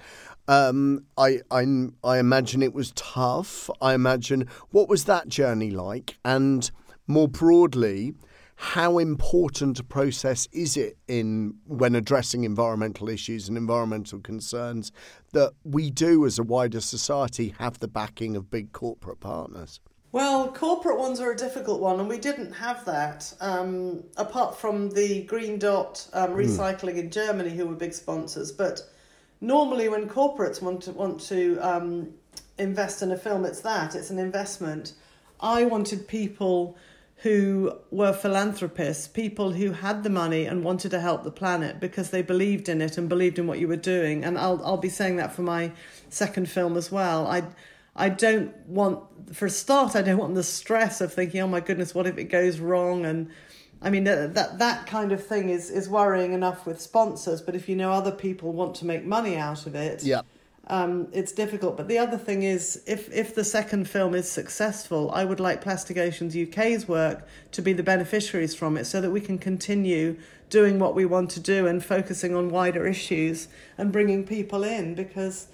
um, 0.47 1.05
I, 1.17 1.39
I 1.51 1.65
I 2.03 2.19
imagine 2.19 2.61
it 2.61 2.73
was 2.73 2.91
tough. 2.95 3.69
I 3.81 3.93
imagine 3.93 4.47
what 4.71 4.87
was 4.87 5.05
that 5.05 5.27
journey 5.27 5.71
like, 5.71 6.17
and 6.23 6.69
more 7.07 7.27
broadly. 7.27 8.13
How 8.57 8.99
important 8.99 9.81
a 9.81 9.83
process 9.83 10.47
is 10.53 10.77
it 10.77 10.97
in 11.09 11.55
when 11.65 11.93
addressing 11.93 12.45
environmental 12.45 13.09
issues 13.09 13.49
and 13.49 13.57
environmental 13.57 14.19
concerns 14.19 14.93
that 15.33 15.51
we 15.65 15.91
do 15.91 16.25
as 16.25 16.39
a 16.39 16.43
wider 16.43 16.79
society 16.79 17.53
have 17.59 17.79
the 17.79 17.89
backing 17.89 18.37
of 18.37 18.49
big 18.49 18.71
corporate 18.71 19.19
partners? 19.19 19.81
Well, 20.15 20.49
corporate 20.49 20.97
ones 20.97 21.19
are 21.19 21.31
a 21.31 21.35
difficult 21.35 21.81
one, 21.81 21.99
and 21.99 22.07
we 22.07 22.17
didn't 22.17 22.53
have 22.53 22.85
that. 22.85 23.33
Um, 23.41 24.05
apart 24.15 24.57
from 24.57 24.91
the 24.91 25.23
Green 25.23 25.59
Dot 25.59 26.07
um, 26.13 26.31
hmm. 26.31 26.37
Recycling 26.37 26.93
mm. 26.93 26.99
in 26.99 27.11
Germany, 27.11 27.49
who 27.49 27.65
were 27.65 27.75
big 27.75 27.93
sponsors, 27.93 28.49
but 28.49 28.79
normally 29.41 29.89
when 29.89 30.07
corporates 30.07 30.61
want 30.61 30.83
to 30.83 30.93
want 30.93 31.19
to 31.27 31.59
um, 31.59 32.13
invest 32.57 33.01
in 33.01 33.11
a 33.11 33.17
film, 33.17 33.43
it's 33.43 33.59
that 33.59 33.93
it's 33.93 34.09
an 34.09 34.17
investment. 34.17 34.93
I 35.41 35.65
wanted 35.65 36.07
people 36.07 36.77
who 37.17 37.77
were 37.91 38.13
philanthropists, 38.13 39.09
people 39.09 39.51
who 39.51 39.73
had 39.73 40.03
the 40.03 40.09
money 40.09 40.45
and 40.45 40.63
wanted 40.63 40.91
to 40.91 41.01
help 41.01 41.23
the 41.23 41.31
planet 41.31 41.81
because 41.81 42.11
they 42.11 42.21
believed 42.21 42.69
in 42.69 42.81
it 42.81 42.97
and 42.97 43.09
believed 43.09 43.37
in 43.37 43.47
what 43.47 43.59
you 43.59 43.67
were 43.67 43.75
doing. 43.75 44.23
And 44.23 44.37
I'll 44.37 44.63
I'll 44.63 44.77
be 44.77 44.87
saying 44.87 45.17
that 45.17 45.33
for 45.33 45.41
my 45.41 45.73
second 46.07 46.49
film 46.49 46.77
as 46.77 46.89
well. 46.89 47.27
I 47.27 47.43
I 47.95 48.09
don't 48.09 48.55
want 48.67 49.35
for 49.35 49.45
a 49.45 49.49
start 49.49 49.95
I 49.95 50.01
don't 50.01 50.17
want 50.17 50.35
the 50.35 50.43
stress 50.43 51.01
of 51.01 51.13
thinking, 51.13 51.41
oh 51.41 51.47
my 51.47 51.59
goodness, 51.59 51.95
what 51.95 52.07
if 52.07 52.17
it 52.17 52.25
goes 52.25 52.59
wrong 52.59 53.05
and 53.05 53.29
I 53.81 53.89
mean 53.89 54.05
that 54.05 54.57
that, 54.57 54.87
kind 54.87 55.11
of 55.11 55.25
thing 55.25 55.49
is, 55.49 55.69
is 55.69 55.87
worrying 55.87 56.33
enough 56.33 56.65
with 56.65 56.81
sponsors, 56.81 57.41
but 57.41 57.55
if 57.55 57.69
you 57.69 57.75
know 57.75 57.91
other 57.91 58.11
people 58.11 58.51
want 58.51 58.75
to 58.75 58.85
make 58.85 59.05
money 59.05 59.35
out 59.35 59.67
of 59.67 59.75
it, 59.75 60.03
yeah 60.03 60.21
um, 60.67 61.07
it's 61.11 61.31
difficult. 61.31 61.77
But 61.77 61.87
the 61.87 61.97
other 61.97 62.17
thing 62.17 62.43
is, 62.43 62.81
if 62.87 63.11
if 63.13 63.35
the 63.35 63.43
second 63.43 63.87
film 63.87 64.15
is 64.15 64.29
successful, 64.29 65.11
I 65.11 65.23
would 65.23 65.39
like 65.39 65.61
Plastic 65.61 65.97
Oceans 65.97 66.35
UK's 66.35 66.87
work 66.87 67.27
to 67.51 67.61
be 67.61 67.73
the 67.73 67.83
beneficiaries 67.83 68.55
from 68.55 68.77
it, 68.77 68.85
so 68.85 69.01
that 69.01 69.11
we 69.11 69.21
can 69.21 69.37
continue 69.37 70.17
doing 70.49 70.79
what 70.79 70.95
we 70.95 71.05
want 71.05 71.29
to 71.31 71.39
do 71.39 71.67
and 71.67 71.83
focusing 71.83 72.35
on 72.35 72.49
wider 72.49 72.85
issues 72.87 73.47
and 73.77 73.91
bringing 73.91 74.25
people 74.25 74.63
in 74.63 74.95
because. 74.95 75.47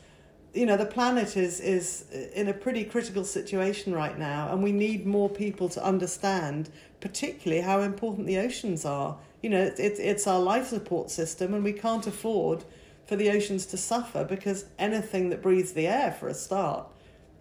You 0.54 0.66
know 0.66 0.76
the 0.76 0.86
planet 0.86 1.38
is 1.38 1.60
is 1.60 2.06
in 2.34 2.48
a 2.50 2.54
pretty 2.54 2.84
critical 2.84 3.24
situation 3.24 3.94
right 3.94 4.18
now, 4.18 4.52
and 4.52 4.62
we 4.62 4.72
need 4.72 5.06
more 5.06 5.30
people 5.30 5.70
to 5.70 5.84
understand, 5.84 6.70
particularly 7.00 7.62
how 7.62 7.82
important 7.82 8.28
the 8.28 8.38
oceans 8.38 8.84
are. 8.84 9.18
You 9.42 9.50
know, 9.50 9.72
it's 9.78 10.00
it's 10.00 10.28
our 10.28 10.40
life 10.40 10.68
support 10.68 11.10
system, 11.10 11.54
and 11.54 11.64
we 11.64 11.74
can't 11.74 12.06
afford 12.06 12.66
for 13.06 13.16
the 13.16 13.30
oceans 13.30 13.66
to 13.68 13.78
suffer 13.78 14.24
because 14.24 14.66
anything 14.80 15.30
that 15.30 15.42
breathes 15.42 15.74
the 15.74 15.88
air, 15.88 16.12
for 16.12 16.28
a 16.28 16.34
start, 16.34 16.88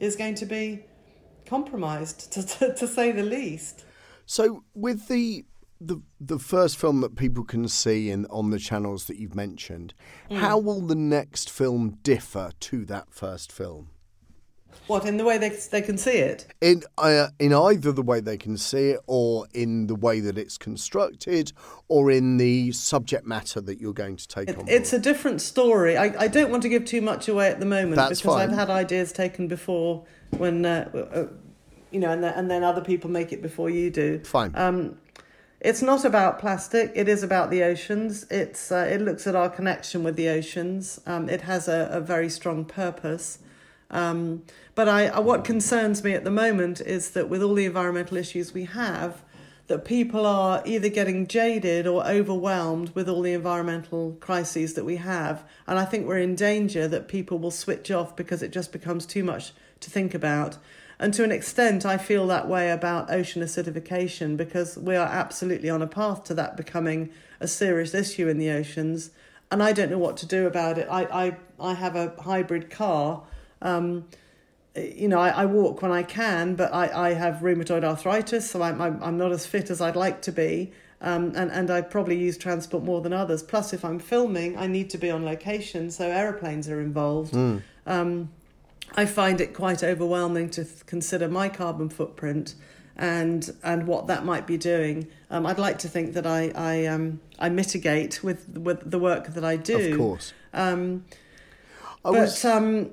is 0.00 0.16
going 0.16 0.34
to 0.34 0.46
be 0.46 0.84
compromised, 1.46 2.32
to, 2.32 2.46
to, 2.46 2.74
to 2.74 2.88
say 2.88 3.12
the 3.12 3.22
least. 3.22 3.84
So, 4.26 4.64
with 4.74 5.08
the 5.08 5.44
the 5.80 6.02
the 6.20 6.38
first 6.38 6.76
film 6.76 7.00
that 7.00 7.16
people 7.16 7.44
can 7.44 7.66
see 7.68 8.10
in 8.10 8.26
on 8.26 8.50
the 8.50 8.58
channels 8.58 9.06
that 9.06 9.16
you've 9.16 9.34
mentioned, 9.34 9.94
mm. 10.30 10.36
how 10.36 10.58
will 10.58 10.80
the 10.80 10.94
next 10.94 11.50
film 11.50 11.98
differ 12.02 12.50
to 12.60 12.84
that 12.86 13.12
first 13.12 13.50
film? 13.50 13.90
What 14.86 15.04
in 15.06 15.16
the 15.16 15.24
way 15.24 15.38
they 15.38 15.48
they 15.48 15.82
can 15.82 15.96
see 15.96 16.18
it? 16.18 16.46
In 16.60 16.82
uh, 16.98 17.28
in 17.38 17.54
either 17.54 17.92
the 17.92 18.02
way 18.02 18.20
they 18.20 18.36
can 18.36 18.56
see 18.56 18.90
it, 18.90 19.00
or 19.06 19.46
in 19.54 19.86
the 19.86 19.94
way 19.94 20.20
that 20.20 20.36
it's 20.36 20.58
constructed, 20.58 21.52
or 21.88 22.10
in 22.10 22.36
the 22.36 22.72
subject 22.72 23.26
matter 23.26 23.60
that 23.60 23.80
you're 23.80 23.94
going 23.94 24.16
to 24.16 24.28
take 24.28 24.48
it, 24.48 24.58
on. 24.58 24.68
It's 24.68 24.92
a 24.92 24.98
different 24.98 25.40
story. 25.40 25.96
I, 25.96 26.24
I 26.24 26.28
don't 26.28 26.50
want 26.50 26.62
to 26.64 26.68
give 26.68 26.84
too 26.84 27.00
much 27.00 27.28
away 27.28 27.48
at 27.48 27.60
the 27.60 27.66
moment 27.66 27.96
That's 27.96 28.20
because 28.20 28.36
fine. 28.36 28.50
I've 28.50 28.56
had 28.56 28.68
ideas 28.68 29.12
taken 29.12 29.48
before 29.48 30.04
when 30.36 30.66
uh, 30.66 30.90
uh, 31.12 31.26
you 31.90 32.00
know, 32.00 32.10
and, 32.10 32.22
the, 32.22 32.36
and 32.36 32.50
then 32.50 32.62
other 32.64 32.80
people 32.80 33.10
make 33.10 33.32
it 33.32 33.42
before 33.42 33.70
you 33.70 33.90
do. 33.90 34.20
Fine. 34.24 34.52
Um, 34.54 34.98
it's 35.60 35.82
not 35.82 36.04
about 36.04 36.38
plastic. 36.38 36.90
It 36.94 37.08
is 37.08 37.22
about 37.22 37.50
the 37.50 37.62
oceans. 37.62 38.26
It's 38.30 38.72
uh, 38.72 38.88
it 38.90 39.00
looks 39.00 39.26
at 39.26 39.34
our 39.36 39.50
connection 39.50 40.02
with 40.02 40.16
the 40.16 40.28
oceans. 40.28 41.00
Um, 41.06 41.28
it 41.28 41.42
has 41.42 41.68
a, 41.68 41.88
a 41.92 42.00
very 42.00 42.30
strong 42.30 42.64
purpose. 42.64 43.38
Um, 43.90 44.44
but 44.74 44.88
I, 44.88 45.18
what 45.20 45.44
concerns 45.44 46.02
me 46.02 46.14
at 46.14 46.24
the 46.24 46.30
moment 46.30 46.80
is 46.80 47.10
that 47.10 47.28
with 47.28 47.42
all 47.42 47.54
the 47.54 47.64
environmental 47.66 48.16
issues 48.16 48.54
we 48.54 48.64
have, 48.64 49.22
that 49.66 49.84
people 49.84 50.26
are 50.26 50.62
either 50.64 50.88
getting 50.88 51.26
jaded 51.26 51.86
or 51.86 52.06
overwhelmed 52.06 52.90
with 52.94 53.08
all 53.08 53.22
the 53.22 53.32
environmental 53.32 54.16
crises 54.20 54.74
that 54.74 54.84
we 54.84 54.96
have. 54.96 55.44
And 55.66 55.78
I 55.78 55.84
think 55.84 56.06
we're 56.06 56.18
in 56.18 56.34
danger 56.34 56.88
that 56.88 57.08
people 57.08 57.38
will 57.38 57.50
switch 57.50 57.90
off 57.90 58.16
because 58.16 58.42
it 58.42 58.50
just 58.50 58.72
becomes 58.72 59.06
too 59.06 59.22
much 59.22 59.52
to 59.80 59.90
think 59.90 60.14
about. 60.14 60.56
And 61.00 61.12
to 61.14 61.24
an 61.24 61.32
extent, 61.32 61.84
I 61.84 61.96
feel 61.96 62.26
that 62.28 62.46
way 62.46 62.70
about 62.70 63.10
ocean 63.10 63.42
acidification 63.42 64.36
because 64.36 64.76
we 64.78 64.94
are 64.94 65.08
absolutely 65.08 65.70
on 65.70 65.82
a 65.82 65.88
path 65.88 66.22
to 66.24 66.34
that 66.34 66.56
becoming 66.56 67.10
a 67.40 67.48
serious 67.48 67.94
issue 67.94 68.28
in 68.28 68.38
the 68.38 68.50
oceans. 68.50 69.10
And 69.50 69.62
I 69.62 69.72
don't 69.72 69.90
know 69.90 69.98
what 69.98 70.16
to 70.18 70.26
do 70.26 70.46
about 70.46 70.78
it. 70.78 70.86
I, 70.88 71.02
I, 71.04 71.36
I 71.58 71.74
have 71.74 71.96
a 71.96 72.14
hybrid 72.22 72.70
car 72.70 73.22
um, 73.62 74.04
you 74.76 75.08
know, 75.08 75.18
I, 75.18 75.30
I, 75.30 75.46
walk 75.46 75.82
when 75.82 75.90
I 75.90 76.02
can, 76.02 76.54
but 76.54 76.72
I, 76.72 77.08
I 77.08 77.14
have 77.14 77.36
rheumatoid 77.36 77.84
arthritis, 77.84 78.50
so 78.50 78.62
I'm, 78.62 78.80
I'm, 78.80 79.02
I'm 79.02 79.18
not 79.18 79.32
as 79.32 79.44
fit 79.44 79.68
as 79.70 79.80
I'd 79.80 79.96
like 79.96 80.22
to 80.22 80.32
be. 80.32 80.72
Um, 81.02 81.32
and, 81.34 81.50
and 81.50 81.70
I 81.70 81.80
probably 81.80 82.18
use 82.18 82.36
transport 82.36 82.84
more 82.84 83.00
than 83.00 83.12
others. 83.12 83.42
Plus, 83.42 83.72
if 83.72 83.84
I'm 83.84 83.98
filming, 83.98 84.56
I 84.56 84.66
need 84.66 84.90
to 84.90 84.98
be 84.98 85.10
on 85.10 85.24
location, 85.24 85.90
so 85.90 86.08
aeroplanes 86.08 86.68
are 86.68 86.80
involved. 86.80 87.32
Mm. 87.32 87.62
Um, 87.86 88.30
I 88.96 89.06
find 89.06 89.40
it 89.40 89.54
quite 89.54 89.82
overwhelming 89.82 90.50
to 90.50 90.66
consider 90.86 91.28
my 91.28 91.48
carbon 91.48 91.88
footprint 91.88 92.54
and 92.96 93.54
and 93.62 93.86
what 93.86 94.06
that 94.08 94.24
might 94.24 94.46
be 94.46 94.58
doing. 94.58 95.08
Um, 95.30 95.46
I'd 95.46 95.58
like 95.58 95.78
to 95.80 95.88
think 95.88 96.14
that 96.14 96.26
I 96.26 96.52
I 96.54 96.86
um 96.86 97.20
I 97.38 97.48
mitigate 97.48 98.22
with 98.22 98.48
with 98.58 98.90
the 98.90 98.98
work 98.98 99.28
that 99.28 99.44
I 99.44 99.56
do. 99.56 99.92
Of 99.92 99.98
course. 99.98 100.32
Um, 100.52 101.04
I 102.04 102.10
but 102.10 102.12
was... 102.12 102.44
um, 102.44 102.90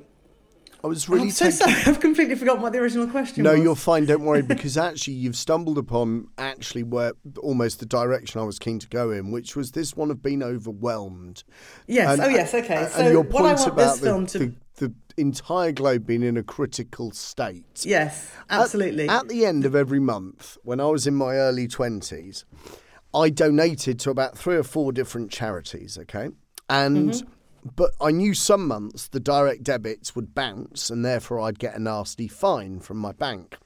I 0.84 0.88
was 0.88 1.10
really. 1.10 1.24
I'm 1.24 1.32
so 1.32 1.50
sorry. 1.50 1.74
I've 1.86 2.00
completely 2.00 2.36
forgotten 2.36 2.62
what 2.62 2.72
the 2.72 2.80
original 2.80 3.08
question 3.08 3.44
no, 3.44 3.52
was. 3.52 3.60
No, 3.60 3.64
you're 3.64 3.76
fine. 3.76 4.06
Don't 4.06 4.24
worry, 4.24 4.42
because 4.44 4.78
actually 4.78 5.16
you've 5.16 5.36
stumbled 5.36 5.78
upon 5.78 6.28
actually 6.38 6.84
where 6.84 7.14
almost 7.40 7.80
the 7.80 7.86
direction 7.86 8.40
I 8.40 8.44
was 8.44 8.60
keen 8.60 8.80
to 8.80 8.88
go 8.88 9.12
in, 9.12 9.32
which 9.32 9.56
was 9.56 9.72
this 9.72 9.96
one 9.96 10.12
of 10.12 10.22
being 10.22 10.44
overwhelmed. 10.44 11.44
Yes. 11.88 12.14
And, 12.14 12.22
oh, 12.22 12.30
yes. 12.30 12.54
Okay. 12.54 12.76
And, 12.76 12.92
so 12.92 13.00
and 13.00 13.12
your 13.12 13.24
want 13.24 13.68
about 13.68 13.76
this 13.76 14.00
film 14.00 14.26
the, 14.26 14.32
to. 14.32 14.40
The, 14.40 14.56
the 14.78 14.94
entire 15.18 15.72
globe 15.72 16.06
being 16.06 16.24
in 16.24 16.38
a 16.38 16.44
critical 16.44 17.12
state. 17.12 17.84
Yes, 17.86 18.32
absolutely. 18.50 19.10
At, 19.10 19.24
at 19.24 19.28
the 19.28 19.46
end 19.46 19.66
of 19.66 19.76
every 19.76 20.00
month, 20.00 20.58
when 20.64 20.80
I 20.80 20.86
was 20.86 21.06
in 21.06 21.16
my 21.16 21.36
early 21.36 21.68
20s, 21.68 22.44
I 23.14 23.30
donated 23.30 24.00
to 24.02 24.10
about 24.10 24.38
three 24.38 24.56
or 24.56 24.64
four 24.64 24.92
different 24.92 25.32
charities, 25.32 25.98
okay? 25.98 26.30
And 26.70 27.12
mm-hmm. 27.12 27.28
But 27.76 27.92
I 28.00 28.12
knew 28.12 28.34
some 28.34 28.68
months 28.68 29.08
the 29.08 29.20
direct 29.20 29.64
debits 29.64 30.16
would 30.16 30.34
bounce 30.34 30.90
and 30.90 31.04
therefore 31.04 31.42
I'd 31.42 31.60
get 31.60 31.76
a 31.76 31.80
nasty 31.80 32.28
fine 32.28 32.80
from 32.80 32.98
my 32.98 33.12
bank. 33.12 33.58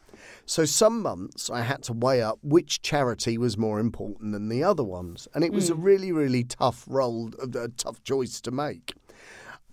So 0.46 0.66
some 0.66 1.02
months 1.02 1.50
I 1.50 1.62
had 1.62 1.84
to 1.84 1.94
weigh 1.94 2.22
up 2.22 2.40
which 2.42 2.82
charity 2.82 3.38
was 3.38 3.58
more 3.58 3.80
important 3.80 4.32
than 4.32 4.50
the 4.50 4.64
other 4.64 4.84
ones. 4.84 5.28
And 5.34 5.44
it 5.44 5.54
was 5.54 5.70
mm. 5.70 5.74
a 5.74 5.76
really, 5.76 6.12
really 6.12 6.44
tough 6.44 6.84
role, 6.88 7.32
a 7.42 7.68
tough 7.70 8.04
choice 8.04 8.42
to 8.42 8.52
make. 8.52 8.94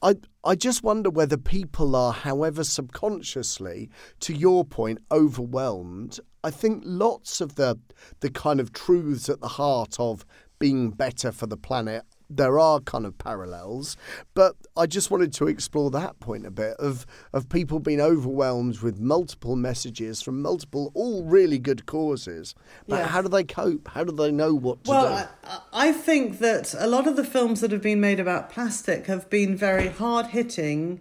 I 0.02 0.16
I 0.44 0.54
just 0.54 0.82
wonder 0.82 1.10
whether 1.10 1.36
people 1.36 1.96
are, 1.96 2.12
however 2.12 2.64
subconsciously, 2.64 3.90
to 4.20 4.34
your 4.34 4.64
point, 4.64 4.98
overwhelmed. 5.10 6.20
I 6.44 6.50
think 6.50 6.82
lots 6.86 7.40
of 7.40 7.56
the 7.56 7.78
the 8.20 8.30
kind 8.30 8.60
of 8.60 8.72
truths 8.72 9.28
at 9.28 9.40
the 9.40 9.48
heart 9.48 9.96
of 9.98 10.24
being 10.58 10.90
better 10.90 11.32
for 11.32 11.46
the 11.46 11.56
planet 11.56 12.04
there 12.30 12.58
are 12.58 12.80
kind 12.80 13.06
of 13.06 13.16
parallels, 13.16 13.96
but 14.34 14.54
I 14.76 14.86
just 14.86 15.10
wanted 15.10 15.32
to 15.34 15.48
explore 15.48 15.90
that 15.92 16.20
point 16.20 16.46
a 16.46 16.50
bit 16.50 16.76
of 16.78 17.06
of 17.32 17.48
people 17.48 17.78
being 17.78 18.00
overwhelmed 18.00 18.80
with 18.80 19.00
multiple 19.00 19.56
messages 19.56 20.20
from 20.20 20.42
multiple, 20.42 20.90
all 20.94 21.24
really 21.24 21.58
good 21.58 21.86
causes. 21.86 22.54
But 22.86 23.06
how 23.06 23.22
do 23.22 23.28
they 23.28 23.44
cope? 23.44 23.88
How 23.88 24.04
do 24.04 24.12
they 24.12 24.30
know 24.30 24.54
what 24.54 24.84
to 24.84 24.90
well, 24.90 25.04
do? 25.04 25.10
Well, 25.10 25.28
I, 25.44 25.88
I 25.88 25.92
think 25.92 26.38
that 26.38 26.74
a 26.78 26.86
lot 26.86 27.06
of 27.06 27.16
the 27.16 27.24
films 27.24 27.60
that 27.60 27.72
have 27.72 27.82
been 27.82 28.00
made 28.00 28.20
about 28.20 28.50
plastic 28.50 29.06
have 29.06 29.30
been 29.30 29.56
very 29.56 29.88
hard 29.88 30.26
hitting 30.26 31.00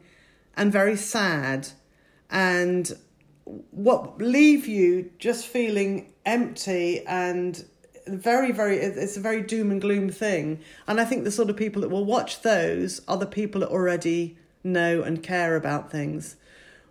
and 0.55 0.71
very 0.71 0.95
sad, 0.95 1.69
and 2.29 2.97
what 3.71 4.17
leave 4.19 4.67
you 4.67 5.11
just 5.19 5.45
feeling 5.47 6.13
empty 6.25 7.05
and 7.05 7.65
very 8.07 8.51
very 8.51 8.77
it's 8.77 9.17
a 9.17 9.19
very 9.19 9.41
doom 9.41 9.71
and 9.71 9.81
gloom 9.81 10.09
thing. 10.09 10.59
And 10.87 10.99
i 10.99 11.05
think 11.05 11.23
the 11.23 11.31
sort 11.31 11.49
of 11.49 11.57
people 11.57 11.81
that 11.81 11.89
will 11.89 12.05
watch 12.05 12.41
those 12.41 13.01
are 13.07 13.17
the 13.17 13.25
people 13.25 13.61
that 13.61 13.69
already 13.69 14.37
know 14.63 15.01
and 15.01 15.23
care 15.23 15.55
about 15.55 15.91
things. 15.91 16.35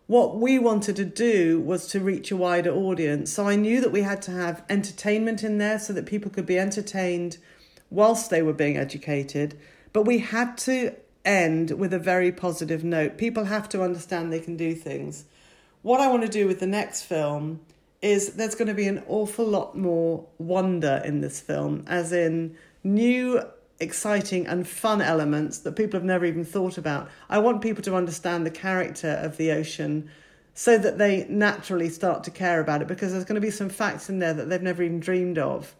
What 0.06 0.36
we 0.38 0.58
wanted 0.58 0.94
to 0.96 1.04
do 1.04 1.60
was 1.60 1.88
to 1.88 2.00
reach 2.00 2.30
a 2.30 2.36
wider 2.36 2.70
audience. 2.72 3.32
So 3.32 3.48
i 3.48 3.56
knew 3.56 3.80
that 3.80 3.92
we 3.92 4.02
had 4.02 4.22
to 4.22 4.30
have 4.30 4.64
entertainment 4.68 5.42
in 5.42 5.58
there 5.58 5.78
so 5.78 5.92
that 5.92 6.06
people 6.06 6.30
could 6.30 6.46
be 6.46 6.58
entertained 6.58 7.38
whilst 7.90 8.30
they 8.30 8.42
were 8.42 8.52
being 8.52 8.76
educated. 8.76 9.58
But 9.92 10.02
we 10.02 10.18
had 10.18 10.58
to 10.58 10.94
end 11.24 11.72
with 11.72 11.92
a 11.92 11.98
very 11.98 12.30
positive 12.30 12.84
note. 12.84 13.18
People 13.18 13.44
have 13.44 13.68
to 13.70 13.82
understand 13.82 14.32
they 14.32 14.40
can 14.40 14.56
do 14.56 14.74
things. 14.74 15.24
What 15.82 16.00
i 16.00 16.08
want 16.08 16.22
to 16.22 16.28
do 16.28 16.46
with 16.46 16.60
the 16.60 16.66
next 16.66 17.02
film 17.02 17.60
is 18.02 18.34
there's 18.34 18.54
going 18.54 18.68
to 18.68 18.74
be 18.74 18.86
an 18.86 19.02
awful 19.08 19.46
lot 19.46 19.76
more 19.76 20.26
wonder 20.38 21.02
in 21.04 21.20
this 21.20 21.40
film, 21.40 21.84
as 21.86 22.12
in 22.12 22.56
new, 22.84 23.42
exciting, 23.80 24.46
and 24.46 24.68
fun 24.68 25.00
elements 25.00 25.58
that 25.58 25.72
people 25.72 25.98
have 25.98 26.04
never 26.04 26.24
even 26.24 26.44
thought 26.44 26.78
about. 26.78 27.08
I 27.28 27.38
want 27.38 27.62
people 27.62 27.82
to 27.84 27.96
understand 27.96 28.44
the 28.44 28.50
character 28.50 29.10
of 29.22 29.36
the 29.36 29.50
ocean 29.50 30.10
so 30.54 30.78
that 30.78 30.96
they 30.96 31.26
naturally 31.28 31.90
start 31.90 32.24
to 32.24 32.30
care 32.30 32.60
about 32.60 32.80
it 32.80 32.88
because 32.88 33.12
there's 33.12 33.24
going 33.24 33.40
to 33.40 33.46
be 33.46 33.50
some 33.50 33.68
facts 33.68 34.08
in 34.08 34.18
there 34.18 34.32
that 34.32 34.48
they've 34.48 34.62
never 34.62 34.82
even 34.82 35.00
dreamed 35.00 35.38
of. 35.38 35.74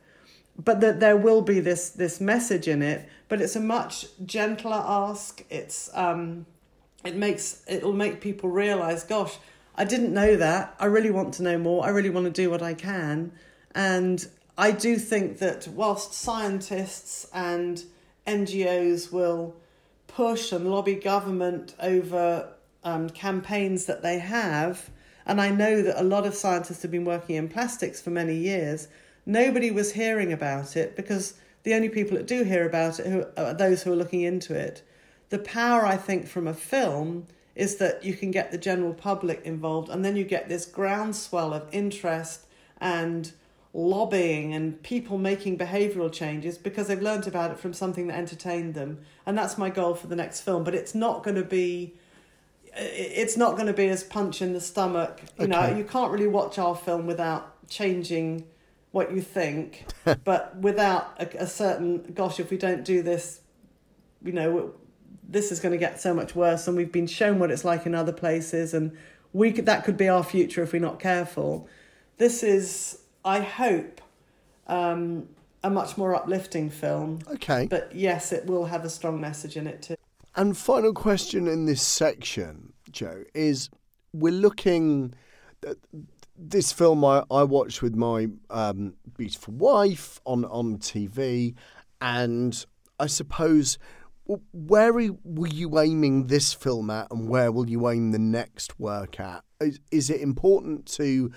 But 0.62 0.80
that 0.80 1.00
there 1.00 1.16
will 1.16 1.42
be 1.42 1.60
this 1.60 1.90
this 1.90 2.18
message 2.18 2.66
in 2.66 2.80
it, 2.80 3.06
but 3.28 3.42
it's 3.42 3.56
a 3.56 3.60
much 3.60 4.06
gentler 4.24 4.82
ask. 4.86 5.44
It's 5.50 5.90
um, 5.92 6.46
it 7.04 7.14
makes 7.14 7.62
it'll 7.68 7.92
make 7.92 8.22
people 8.22 8.48
realise, 8.48 9.02
gosh, 9.02 9.36
I 9.76 9.84
didn't 9.84 10.14
know 10.14 10.36
that. 10.36 10.74
I 10.80 10.86
really 10.86 11.10
want 11.10 11.34
to 11.34 11.42
know 11.42 11.58
more. 11.58 11.84
I 11.84 11.90
really 11.90 12.10
want 12.10 12.26
to 12.26 12.32
do 12.32 12.50
what 12.50 12.62
I 12.62 12.74
can. 12.74 13.32
And 13.74 14.26
I 14.56 14.70
do 14.70 14.98
think 14.98 15.38
that 15.38 15.68
whilst 15.68 16.14
scientists 16.14 17.28
and 17.32 17.84
NGOs 18.26 19.12
will 19.12 19.54
push 20.06 20.50
and 20.50 20.70
lobby 20.70 20.94
government 20.94 21.74
over 21.78 22.48
um, 22.82 23.10
campaigns 23.10 23.84
that 23.84 24.02
they 24.02 24.18
have, 24.18 24.88
and 25.26 25.40
I 25.40 25.50
know 25.50 25.82
that 25.82 26.00
a 26.00 26.04
lot 26.04 26.24
of 26.24 26.34
scientists 26.34 26.82
have 26.82 26.90
been 26.90 27.04
working 27.04 27.36
in 27.36 27.48
plastics 27.48 28.00
for 28.00 28.10
many 28.10 28.34
years, 28.34 28.88
nobody 29.26 29.70
was 29.70 29.92
hearing 29.92 30.32
about 30.32 30.76
it 30.76 30.96
because 30.96 31.34
the 31.64 31.74
only 31.74 31.88
people 31.90 32.16
that 32.16 32.26
do 32.26 32.44
hear 32.44 32.64
about 32.64 32.98
it 33.00 33.32
are 33.36 33.52
those 33.52 33.82
who 33.82 33.92
are 33.92 33.96
looking 33.96 34.22
into 34.22 34.54
it. 34.54 34.82
The 35.28 35.40
power, 35.40 35.84
I 35.84 35.96
think, 35.96 36.28
from 36.28 36.46
a 36.46 36.54
film 36.54 37.26
is 37.56 37.76
that 37.76 38.04
you 38.04 38.14
can 38.14 38.30
get 38.30 38.52
the 38.52 38.58
general 38.58 38.92
public 38.92 39.40
involved 39.44 39.88
and 39.88 40.04
then 40.04 40.14
you 40.14 40.24
get 40.24 40.48
this 40.48 40.66
groundswell 40.66 41.54
of 41.54 41.66
interest 41.72 42.42
and 42.78 43.32
lobbying 43.72 44.54
and 44.54 44.82
people 44.82 45.16
making 45.16 45.56
behavioral 45.56 46.12
changes 46.12 46.58
because 46.58 46.88
they've 46.88 47.02
learned 47.02 47.26
about 47.26 47.50
it 47.50 47.58
from 47.58 47.72
something 47.72 48.06
that 48.06 48.16
entertained 48.16 48.74
them. 48.74 48.98
And 49.24 49.36
that's 49.36 49.56
my 49.56 49.70
goal 49.70 49.94
for 49.94 50.06
the 50.06 50.16
next 50.16 50.42
film. 50.42 50.64
But 50.64 50.74
it's 50.74 50.94
not 50.94 51.24
going 51.24 51.36
to 51.36 51.44
be 51.44 51.94
it's 52.78 53.38
not 53.38 53.54
going 53.54 53.68
to 53.68 53.72
be 53.72 53.88
as 53.88 54.04
punch 54.04 54.42
in 54.42 54.52
the 54.52 54.60
stomach. 54.60 55.22
You 55.38 55.44
okay. 55.44 55.52
know 55.52 55.76
you 55.76 55.84
can't 55.84 56.12
really 56.12 56.26
watch 56.26 56.58
our 56.58 56.76
film 56.76 57.06
without 57.06 57.66
changing 57.68 58.46
what 58.92 59.12
you 59.12 59.22
think. 59.22 59.86
But 60.24 60.56
without 60.56 61.16
a, 61.18 61.44
a 61.44 61.46
certain 61.46 62.12
gosh 62.14 62.38
if 62.38 62.50
we 62.50 62.58
don't 62.58 62.84
do 62.84 63.02
this 63.02 63.40
you 64.22 64.32
know 64.32 64.74
this 65.28 65.50
is 65.50 65.60
going 65.60 65.72
to 65.72 65.78
get 65.78 66.00
so 66.00 66.14
much 66.14 66.34
worse 66.34 66.66
and 66.68 66.76
we've 66.76 66.92
been 66.92 67.06
shown 67.06 67.38
what 67.38 67.50
it's 67.50 67.64
like 67.64 67.86
in 67.86 67.94
other 67.94 68.12
places 68.12 68.74
and 68.74 68.96
we 69.32 69.52
could, 69.52 69.66
that 69.66 69.84
could 69.84 69.96
be 69.96 70.08
our 70.08 70.22
future 70.22 70.62
if 70.62 70.72
we're 70.72 70.80
not 70.80 71.00
careful. 71.00 71.68
This 72.16 72.42
is 72.42 73.00
i 73.24 73.40
hope 73.40 74.00
um, 74.68 75.28
a 75.64 75.70
much 75.70 75.98
more 75.98 76.14
uplifting 76.14 76.70
film. 76.70 77.20
Okay. 77.28 77.66
But 77.68 77.94
yes 77.94 78.32
it 78.32 78.46
will 78.46 78.66
have 78.66 78.84
a 78.84 78.90
strong 78.90 79.20
message 79.20 79.56
in 79.56 79.66
it 79.66 79.82
too. 79.82 79.96
And 80.34 80.56
final 80.56 80.92
question 80.92 81.46
in 81.48 81.66
this 81.66 81.82
section 81.82 82.72
Jo 82.90 83.24
is 83.34 83.68
we're 84.12 84.32
looking 84.32 85.14
at 85.66 85.76
this 86.38 86.72
film 86.72 87.04
I, 87.04 87.24
I 87.30 87.42
watched 87.42 87.82
with 87.82 87.94
my 87.94 88.28
um, 88.50 88.94
beautiful 89.16 89.54
wife 89.54 90.20
on, 90.24 90.44
on 90.46 90.78
TV, 90.78 91.54
and 92.00 92.64
I 93.00 93.06
suppose 93.06 93.78
where 94.52 94.92
were 94.92 95.46
you 95.48 95.78
aiming 95.78 96.26
this 96.26 96.52
film 96.52 96.90
at, 96.90 97.10
and 97.10 97.28
where 97.28 97.52
will 97.52 97.68
you 97.68 97.88
aim 97.88 98.10
the 98.10 98.18
next 98.18 98.78
work 98.78 99.20
at? 99.20 99.44
Is, 99.60 99.80
is 99.90 100.10
it 100.10 100.20
important 100.20 100.86
to 100.94 101.32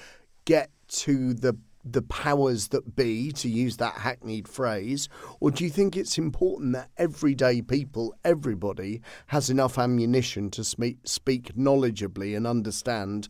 get 0.46 0.72
to 0.88 1.34
the 1.34 1.58
the 1.86 2.02
powers 2.02 2.68
that 2.70 2.96
be, 2.96 3.32
to 3.32 3.50
use 3.50 3.78
that 3.78 3.94
hackneyed 3.94 4.48
phrase, 4.48 5.08
or 5.40 5.50
do 5.50 5.64
you 5.64 5.70
think 5.70 5.96
it's 5.96 6.18
important 6.18 6.74
that 6.74 6.90
everyday 6.98 7.62
people, 7.62 8.14
everybody, 8.24 9.02
has 9.28 9.50
enough 9.50 9.78
ammunition 9.78 10.50
to 10.52 10.64
speak, 10.64 10.98
speak 11.06 11.56
knowledgeably 11.56 12.36
and 12.36 12.46
understand, 12.46 13.30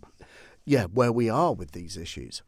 yeah, 0.65 0.85
where 0.85 1.11
we 1.11 1.29
are 1.29 1.53
with 1.53 1.71
these 1.71 1.95
issues? 1.95 2.41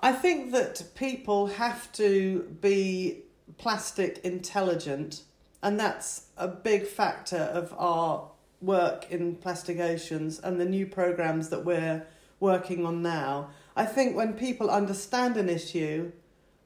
I 0.00 0.12
think 0.12 0.52
that 0.52 0.82
people 0.94 1.46
have 1.48 1.92
to 1.92 2.56
be 2.60 3.24
plastic 3.58 4.20
intelligent 4.24 5.22
and 5.64 5.80
that's 5.80 6.26
a 6.36 6.46
big 6.46 6.86
factor 6.86 7.38
of 7.38 7.74
our 7.78 8.30
work 8.60 9.10
in 9.10 9.34
Plastic 9.34 9.80
Oceans 9.80 10.38
and 10.38 10.60
the 10.60 10.66
new 10.66 10.86
programs 10.86 11.48
that 11.48 11.64
we're 11.64 12.06
working 12.38 12.84
on 12.84 13.00
now. 13.00 13.48
I 13.74 13.86
think 13.86 14.14
when 14.14 14.34
people 14.34 14.68
understand 14.68 15.38
an 15.38 15.48
issue, 15.48 16.12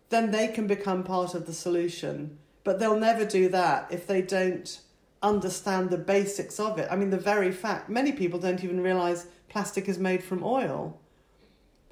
then 0.08 0.32
they 0.32 0.48
can 0.48 0.66
become 0.66 1.04
part 1.04 1.36
of 1.36 1.46
the 1.46 1.52
solution. 1.52 2.38
But 2.64 2.80
they'll 2.80 2.98
never 2.98 3.24
do 3.24 3.48
that 3.50 3.86
if 3.92 4.04
they 4.04 4.20
don't 4.20 4.80
understand 5.22 5.90
the 5.90 5.96
basics 5.96 6.58
of 6.58 6.76
it. 6.78 6.88
I 6.90 6.96
mean, 6.96 7.10
the 7.10 7.18
very 7.18 7.52
fact, 7.52 7.88
many 7.88 8.10
people 8.10 8.40
don't 8.40 8.64
even 8.64 8.80
realize 8.80 9.26
plastic 9.48 9.88
is 9.88 10.00
made 10.00 10.24
from 10.24 10.42
oil. 10.42 10.98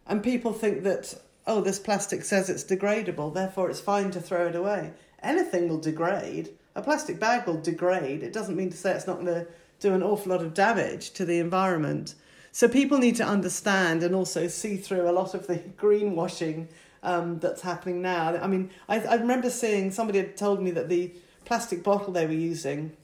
And 0.09 0.25
people 0.25 0.53
think 0.53 0.83
that, 0.83 1.15
oh, 1.47 1.61
this 1.61 1.79
plastic 1.79 2.25
says 2.25 2.51
it's 2.51 2.65
degradable, 2.65 3.33
therefore 3.33 3.71
it's 3.71 3.81
fine 3.81 4.11
to 4.11 4.21
throw 4.21 4.49
it 4.49 4.57
away. 4.57 4.93
Anything 5.23 5.69
will 5.69 5.79
degrade 5.79 6.51
a 6.77 6.83
plastic 6.83 7.19
bag 7.19 7.47
will 7.47 7.61
degrade. 7.61 8.23
It 8.23 8.35
doesn't 8.35 8.55
mean 8.55 8.71
to 8.71 8.77
say 8.77 8.93
it's 8.93 9.07
not 9.07 9.17
going 9.17 9.27
to 9.27 9.47
do 9.81 9.95
an 9.95 10.03
awful 10.03 10.31
lot 10.31 10.43
of 10.43 10.55
damage 10.55 11.11
to 11.13 11.25
the 11.25 11.39
environment. 11.39 12.15
So 12.53 12.69
people 12.69 12.99
need 12.99 13.17
to 13.17 13.25
understand 13.25 14.03
and 14.03 14.15
also 14.15 14.47
see 14.47 14.77
through 14.77 15.09
a 15.09 15.11
lot 15.11 15.35
of 15.35 15.47
the 15.47 15.57
greenwashing 15.79 16.69
um, 17.03 17.39
that's 17.39 17.63
happening 17.63 18.03
now. 18.03 18.37
I 18.37 18.47
mean, 18.47 18.71
I, 18.89 19.01
I 19.01 19.15
remember 19.15 19.49
seeing 19.49 19.91
somebody 19.91 20.19
had 20.19 20.37
told 20.37 20.63
me 20.63 20.71
that 20.73 20.91
the 20.91 21.13
plastic 21.47 21.83
bottle 21.83 22.13
they 22.13 22.27
were 22.27 22.33
using 22.33 22.95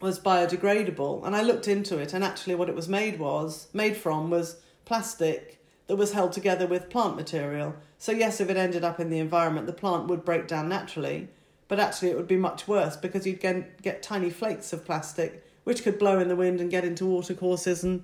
was 0.00 0.18
biodegradable, 0.18 1.24
and 1.24 1.36
I 1.36 1.42
looked 1.42 1.68
into 1.68 1.98
it, 1.98 2.12
and 2.12 2.24
actually, 2.24 2.56
what 2.56 2.68
it 2.68 2.74
was 2.74 2.88
made 2.88 3.20
was 3.20 3.68
made 3.72 3.96
from 3.96 4.30
was 4.30 4.56
plastic 4.84 5.64
that 5.86 5.96
was 5.96 6.12
held 6.12 6.32
together 6.32 6.66
with 6.66 6.90
plant 6.90 7.14
material. 7.14 7.76
So 7.98 8.10
yes, 8.10 8.40
if 8.40 8.50
it 8.50 8.56
ended 8.56 8.82
up 8.82 8.98
in 8.98 9.10
the 9.10 9.20
environment, 9.20 9.66
the 9.66 9.72
plant 9.72 10.08
would 10.08 10.24
break 10.24 10.48
down 10.48 10.68
naturally 10.68 11.28
but 11.72 11.80
actually 11.80 12.10
it 12.10 12.16
would 12.18 12.28
be 12.28 12.36
much 12.36 12.68
worse 12.68 12.98
because 12.98 13.26
you'd 13.26 13.40
get, 13.40 13.80
get 13.80 14.02
tiny 14.02 14.28
flakes 14.28 14.74
of 14.74 14.84
plastic 14.84 15.42
which 15.64 15.82
could 15.82 15.98
blow 15.98 16.18
in 16.18 16.28
the 16.28 16.36
wind 16.36 16.60
and 16.60 16.70
get 16.70 16.84
into 16.84 17.06
watercourses 17.06 17.82
and 17.82 18.02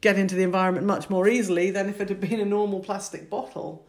get 0.00 0.16
into 0.16 0.34
the 0.34 0.42
environment 0.42 0.86
much 0.86 1.10
more 1.10 1.28
easily 1.28 1.70
than 1.70 1.90
if 1.90 2.00
it 2.00 2.08
had 2.08 2.18
been 2.18 2.40
a 2.40 2.46
normal 2.46 2.80
plastic 2.80 3.28
bottle. 3.28 3.86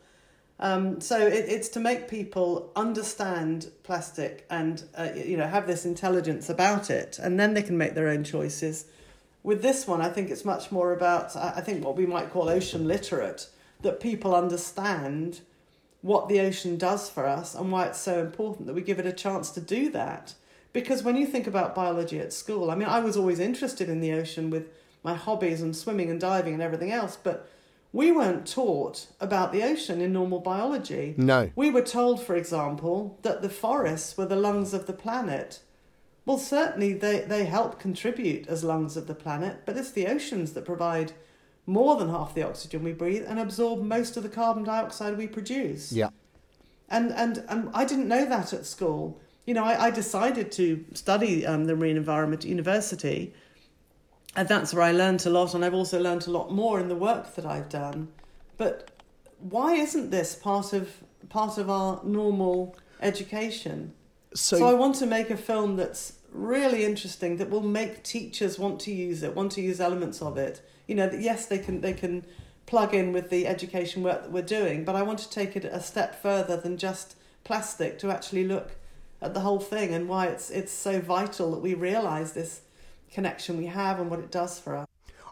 Um, 0.60 1.00
so 1.00 1.18
it, 1.18 1.46
it's 1.48 1.70
to 1.70 1.80
make 1.80 2.10
people 2.10 2.74
understand 2.76 3.72
plastic 3.84 4.46
and 4.50 4.84
uh, 4.98 5.12
you 5.16 5.38
know 5.38 5.48
have 5.48 5.66
this 5.66 5.86
intelligence 5.86 6.50
about 6.50 6.90
it, 6.90 7.20
and 7.20 7.40
then 7.40 7.54
they 7.54 7.62
can 7.62 7.78
make 7.78 7.94
their 7.94 8.10
own 8.10 8.26
choices. 8.26 8.88
With 9.44 9.62
this 9.62 9.88
one, 9.88 10.02
I 10.02 10.10
think 10.10 10.30
it's 10.30 10.44
much 10.44 10.74
more 10.74 10.92
about 10.92 11.38
I 11.38 11.62
think 11.62 11.86
what 11.86 11.96
we 11.96 12.06
might 12.06 12.32
call 12.32 12.50
ocean 12.50 12.86
literate 12.86 13.48
that 13.80 14.02
people 14.02 14.36
understand 14.36 15.40
what 16.02 16.30
the 16.30 16.40
ocean 16.40 16.78
does 16.78 17.10
for 17.10 17.26
us 17.26 17.56
and 17.56 17.72
why 17.72 17.86
it's 17.86 18.00
so 18.00 18.20
important 18.20 18.68
that 18.68 18.74
we 18.74 18.82
give 18.82 19.00
it 19.00 19.06
a 19.06 19.14
chance 19.14 19.52
to 19.52 19.62
do 19.62 19.90
that. 19.92 20.34
Because 20.72 21.04
when 21.04 21.16
you 21.16 21.26
think 21.26 21.48
about 21.48 21.76
biology 21.76 22.20
at 22.20 22.32
school, 22.32 22.70
I 22.70 22.76
mean, 22.76 22.88
I 22.88 23.00
was 23.00 23.18
always 23.18 23.40
interested 23.40 23.90
in 23.90 24.02
the 24.02 24.14
ocean 24.14 24.50
with 24.50 24.68
my 25.04 25.16
hobbies 25.16 25.62
and 25.62 25.76
swimming 25.76 26.10
and 26.10 26.20
diving 26.20 26.54
and 26.54 26.62
everything 26.62 26.92
else, 26.92 27.18
but 27.22 27.50
we 27.92 28.12
weren't 28.12 28.48
taught 28.48 29.08
about 29.20 29.52
the 29.52 29.64
ocean 29.64 30.00
in 30.00 30.14
normal 30.14 30.40
biology. 30.40 31.16
No. 31.18 31.50
We 31.56 31.72
were 31.72 31.82
told, 31.82 32.22
for 32.22 32.36
example, 32.36 33.18
that 33.24 33.42
the 33.42 33.50
forests 33.50 34.16
were 34.16 34.28
the 34.28 34.36
lungs 34.36 34.74
of 34.74 34.86
the 34.86 34.94
planet. 34.94 35.60
Well, 36.26 36.38
certainly 36.38 36.94
they, 36.94 37.22
they 37.22 37.46
help 37.46 37.80
contribute 37.80 38.48
as 38.48 38.64
lungs 38.64 38.96
of 38.96 39.08
the 39.08 39.16
planet, 39.16 39.64
but 39.66 39.76
it's 39.76 39.92
the 39.92 40.06
oceans 40.06 40.54
that 40.54 40.66
provide 40.66 41.14
more 41.70 41.96
than 41.96 42.10
half 42.10 42.34
the 42.34 42.44
oxygen 42.44 42.84
we 42.84 42.94
breathe 42.94 43.26
and 43.28 43.40
absorb 43.40 43.84
most 43.84 44.18
of 44.18 44.24
the 44.24 44.30
carbon 44.30 44.64
dioxide 44.64 45.18
we 45.18 45.28
produce. 45.28 45.92
Yeah. 45.92 46.10
And 46.90 47.12
and 47.12 47.44
and 47.48 47.70
I 47.74 47.86
didn't 47.86 48.08
know 48.08 48.26
that 48.26 48.52
at 48.54 48.66
school. 48.66 49.20
You 49.46 49.54
know, 49.54 49.64
I, 49.64 49.86
I 49.86 49.90
decided 49.92 50.52
to 50.54 50.84
study 50.94 51.46
um, 51.46 51.66
the 51.66 51.76
marine 51.76 51.98
environment 51.98 52.44
at 52.44 52.50
university, 52.50 53.34
and 54.36 54.48
that's 54.48 54.74
where 54.74 54.84
I 54.84 54.92
learned 54.92 55.26
a 55.26 55.30
lot, 55.30 55.54
and 55.54 55.64
I've 55.64 55.74
also 55.74 56.00
learned 56.00 56.28
a 56.28 56.32
lot 56.32 56.52
more 56.52 56.80
in 56.80 56.88
the 56.88 56.96
work 56.96 57.36
that 57.36 57.46
I've 57.46 57.70
done. 57.70 58.10
But 58.58 58.90
why 59.40 59.76
isn't 59.76 60.10
this 60.10 60.36
part 60.36 60.74
of 60.74 60.98
part 61.30 61.60
of 61.60 61.70
our 61.70 62.02
normal 62.04 62.76
education? 63.02 63.94
So, 64.34 64.58
so 64.58 64.66
I 64.68 64.74
want 64.74 64.96
to 64.96 65.06
make 65.06 65.30
a 65.30 65.38
film 65.38 65.76
that's 65.76 66.14
really 66.32 66.86
interesting 66.86 67.38
that 67.38 67.50
will 67.50 67.62
make 67.62 68.04
teachers 68.04 68.60
want 68.60 68.80
to 68.82 68.92
use 68.92 69.24
it, 69.24 69.36
want 69.36 69.52
to 69.54 69.62
use 69.62 69.80
elements 69.80 70.22
of 70.22 70.38
it, 70.38 70.62
you 70.90 70.96
know, 70.96 71.10
yes, 71.12 71.46
they 71.46 71.60
can 71.60 71.82
they 71.82 71.94
can 71.94 72.26
plug 72.66 72.96
in 72.96 73.14
with 73.14 73.30
the 73.30 73.46
education 73.46 74.02
work 74.02 74.24
that 74.24 74.32
we're 74.32 74.42
doing, 74.42 74.84
but 74.84 74.96
I 74.96 75.04
want 75.04 75.20
to 75.20 75.30
take 75.30 75.56
it 75.56 75.64
a 75.64 75.80
step 75.80 76.20
further 76.20 76.58
than 76.58 76.78
just 76.78 77.16
plastic 77.44 78.00
to 78.00 78.10
actually 78.10 78.44
look 78.44 78.72
at 79.22 79.36
the 79.36 79.42
whole 79.42 79.60
thing 79.60 79.94
and 79.94 80.10
why 80.10 80.26
it's 80.26 80.50
it's 80.50 80.72
so 80.72 81.00
vital 81.00 81.52
that 81.52 81.60
we 81.60 81.76
realise 81.76 82.32
this 82.32 82.62
connection 83.12 83.58
we 83.58 83.68
have 83.68 84.00
and 84.00 84.10
what 84.10 84.20
it 84.20 84.32
does 84.32 84.60
for 84.60 84.76
us. 84.76 84.89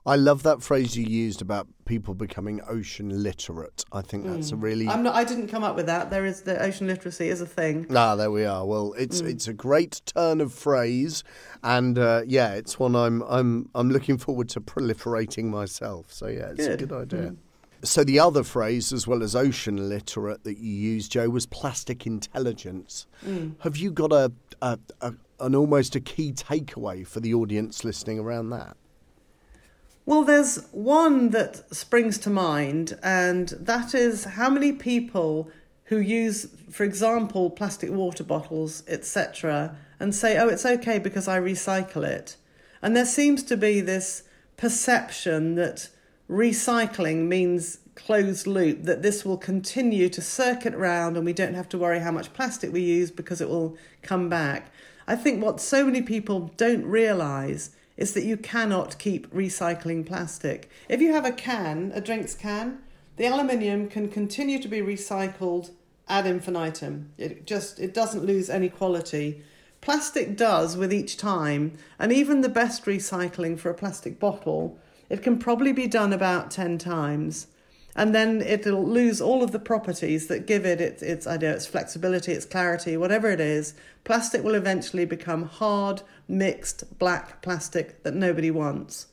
I 0.07 0.15
love 0.15 0.43
that 0.43 0.63
phrase 0.63 0.95
you 0.95 1.05
used 1.05 1.41
about 1.41 1.67
people 1.83 2.13
becoming 2.13 2.61
ocean 2.65 3.23
literate. 3.23 3.83
I 3.91 4.01
think 4.01 4.25
that's 4.25 4.51
mm. 4.51 4.53
a 4.53 4.55
hmm. 4.55 4.63
really. 4.63 4.87
I'm 4.87 5.03
not. 5.03 5.15
I 5.15 5.25
didn't 5.25 5.49
come 5.49 5.65
up 5.65 5.75
with 5.75 5.85
that. 5.87 6.09
There 6.09 6.25
is 6.25 6.43
the 6.43 6.63
ocean 6.63 6.87
literacy 6.87 7.27
is 7.27 7.41
a 7.41 7.45
thing. 7.45 7.85
Ah, 7.93 8.15
there 8.15 8.31
we 8.31 8.45
are. 8.45 8.65
Well, 8.65 8.93
it's 8.97 9.21
mm. 9.21 9.29
it's 9.29 9.49
a 9.49 9.53
great 9.53 10.01
turn 10.05 10.39
of 10.39 10.53
phrase, 10.53 11.25
and 11.61 11.99
uh, 11.99 12.21
yeah, 12.25 12.53
it's 12.53 12.79
one 12.79 12.95
I'm 12.95 13.21
I'm 13.23 13.69
I'm 13.75 13.89
looking 13.89 14.17
forward 14.17 14.47
to 14.49 14.61
proliferating 14.61 15.45
myself. 15.45 16.13
So 16.13 16.27
yeah, 16.27 16.51
it's 16.51 16.65
good. 16.65 16.81
a 16.81 16.85
good 16.85 17.01
idea. 17.01 17.29
Mm. 17.31 17.37
So 17.83 18.05
the 18.05 18.19
other 18.19 18.43
phrase, 18.43 18.93
as 18.93 19.07
well 19.07 19.21
as 19.21 19.35
ocean 19.35 19.89
literate, 19.89 20.45
that 20.45 20.57
you 20.57 20.71
used, 20.71 21.11
Jo, 21.11 21.29
was 21.29 21.45
plastic 21.45 22.07
intelligence. 22.07 23.07
Hmm. 23.23 23.49
Have 23.59 23.77
you 23.77 23.91
got 23.91 24.11
a, 24.13 24.31
a, 24.61 24.79
a 25.01 25.13
an 25.41 25.53
almost 25.53 25.95
a 25.95 25.99
key 25.99 26.31
takeaway 26.31 27.05
for 27.05 27.19
the 27.19 27.33
audience 27.33 27.83
listening 27.83 28.19
around 28.19 28.49
that? 28.51 28.77
Well, 30.07 30.23
there's 30.23 30.65
one 30.71 31.31
that 31.31 31.75
springs 31.75 32.17
to 32.19 32.29
mind, 32.29 32.97
and 33.03 33.49
that 33.49 33.93
is 33.93 34.23
how 34.23 34.49
many 34.49 34.71
people 34.71 35.51
who 35.87 35.97
use, 35.97 36.47
for 36.71 36.85
example, 36.85 37.49
plastic 37.49 37.91
water 37.91 38.23
bottles, 38.23 38.83
etc., 38.87 39.75
and 39.99 40.15
say, 40.15 40.37
oh, 40.37 40.47
it's 40.47 40.65
okay 40.65 40.97
because 40.97 41.27
I 41.27 41.41
recycle 41.41 42.07
it. 42.07 42.37
And 42.81 42.95
there 42.95 43.05
seems 43.05 43.43
to 43.43 43.57
be 43.57 43.81
this 43.81 44.23
perception 44.55 45.55
that 45.55 45.89
recycling 46.29 47.27
means 47.27 47.79
closed 47.95 48.47
loop, 48.47 48.83
that 48.83 49.01
this 49.01 49.25
will 49.25 49.37
continue 49.37 50.07
to 50.07 50.21
circuit 50.21 50.73
around 50.73 51.17
and 51.17 51.25
we 51.25 51.33
don't 51.33 51.53
have 51.53 51.67
to 51.67 51.77
worry 51.77 51.99
how 51.99 52.11
much 52.11 52.31
plastic 52.31 52.71
we 52.71 52.79
use 52.79 53.11
because 53.11 53.41
it 53.41 53.49
will 53.49 53.75
come 54.03 54.29
back. 54.29 54.71
I 55.05 55.17
think 55.17 55.43
what 55.43 55.59
so 55.59 55.83
many 55.83 56.01
people 56.01 56.53
don't 56.55 56.85
realise 56.85 57.71
is 57.97 58.13
that 58.13 58.23
you 58.23 58.37
cannot 58.37 58.99
keep 58.99 59.33
recycling 59.33 60.05
plastic. 60.05 60.69
If 60.87 61.01
you 61.01 61.13
have 61.13 61.25
a 61.25 61.31
can, 61.31 61.91
a 61.93 61.99
drinks 61.99 62.35
can, 62.35 62.79
the 63.17 63.25
aluminium 63.25 63.89
can 63.89 64.07
continue 64.09 64.61
to 64.61 64.67
be 64.67 64.79
recycled 64.79 65.71
ad 66.07 66.25
infinitum. 66.25 67.11
It 67.17 67.45
just 67.45 67.79
it 67.79 67.93
doesn't 67.93 68.25
lose 68.25 68.49
any 68.49 68.69
quality. 68.69 69.41
Plastic 69.81 70.37
does 70.37 70.77
with 70.77 70.93
each 70.93 71.17
time, 71.17 71.73
and 71.99 72.11
even 72.11 72.41
the 72.41 72.49
best 72.49 72.85
recycling 72.85 73.57
for 73.59 73.69
a 73.69 73.75
plastic 73.75 74.19
bottle, 74.19 74.77
it 75.09 75.21
can 75.21 75.39
probably 75.39 75.71
be 75.71 75.87
done 75.87 76.13
about 76.13 76.51
10 76.51 76.77
times 76.77 77.47
and 77.97 78.13
then 78.13 78.43
it'll 78.43 78.87
lose 78.87 79.19
all 79.19 79.41
of 79.41 79.51
the 79.51 79.59
properties 79.59 80.27
that 80.27 80.45
give 80.45 80.67
it 80.67 80.79
its, 80.79 81.01
its 81.01 81.25
I 81.25 81.37
know 81.37 81.49
its 81.49 81.65
flexibility, 81.65 82.31
its 82.31 82.45
clarity, 82.45 82.95
whatever 82.95 83.31
it 83.31 83.39
is. 83.39 83.73
Plastic 84.03 84.43
will 84.43 84.53
eventually 84.53 85.03
become 85.03 85.45
hard, 85.45 86.03
mixed 86.27 86.99
black 86.99 87.41
plastic 87.41 88.03
that 88.03 88.13
nobody 88.13 88.51
wants. 88.51 89.07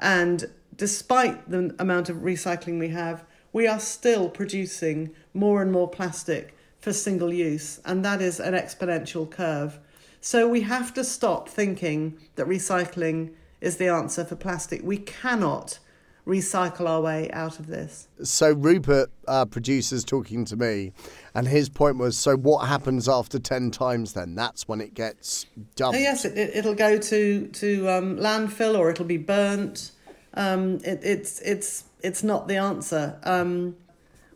And 0.00 0.46
despite 0.74 1.50
the 1.50 1.76
amount 1.78 2.08
of 2.08 2.16
recycling 2.16 2.78
we 2.78 2.88
have, 2.88 3.24
we 3.52 3.66
are 3.66 3.78
still 3.78 4.30
producing 4.30 5.14
more 5.34 5.60
and 5.60 5.70
more 5.70 5.88
plastic 5.88 6.56
for 6.80 6.94
single 6.94 7.32
use, 7.32 7.78
and 7.84 8.04
that 8.04 8.22
is 8.22 8.40
an 8.40 8.54
exponential 8.54 9.30
curve. 9.30 9.78
So 10.20 10.48
we 10.48 10.62
have 10.62 10.94
to 10.94 11.04
stop 11.04 11.50
thinking 11.50 12.18
that 12.36 12.46
recycling 12.46 13.34
is 13.60 13.76
the 13.76 13.88
answer 13.88 14.24
for 14.24 14.36
plastic. 14.36 14.82
We 14.82 14.96
cannot 14.96 15.78
recycle 16.26 16.88
our 16.88 17.00
way 17.00 17.30
out 17.32 17.58
of 17.58 17.66
this. 17.66 18.08
So 18.22 18.52
Rupert, 18.52 19.10
uh, 19.28 19.44
producer's 19.44 20.04
talking 20.04 20.44
to 20.46 20.56
me, 20.56 20.92
and 21.34 21.46
his 21.46 21.68
point 21.68 21.98
was, 21.98 22.16
so 22.16 22.36
what 22.36 22.66
happens 22.66 23.08
after 23.08 23.38
ten 23.38 23.70
times? 23.70 24.14
Then 24.14 24.34
that's 24.34 24.66
when 24.66 24.80
it 24.80 24.94
gets 24.94 25.46
dumped. 25.76 25.98
Oh, 25.98 26.00
yes, 26.00 26.24
it, 26.24 26.64
will 26.64 26.74
go 26.74 26.98
to 26.98 27.46
to 27.46 27.88
um, 27.90 28.16
landfill 28.16 28.78
or 28.78 28.90
it'll 28.90 29.04
be 29.04 29.18
burnt. 29.18 29.92
Um, 30.34 30.76
it, 30.84 31.00
it's 31.02 31.40
it's 31.40 31.84
it's 32.02 32.22
not 32.22 32.48
the 32.48 32.56
answer. 32.56 33.18
Um, 33.24 33.76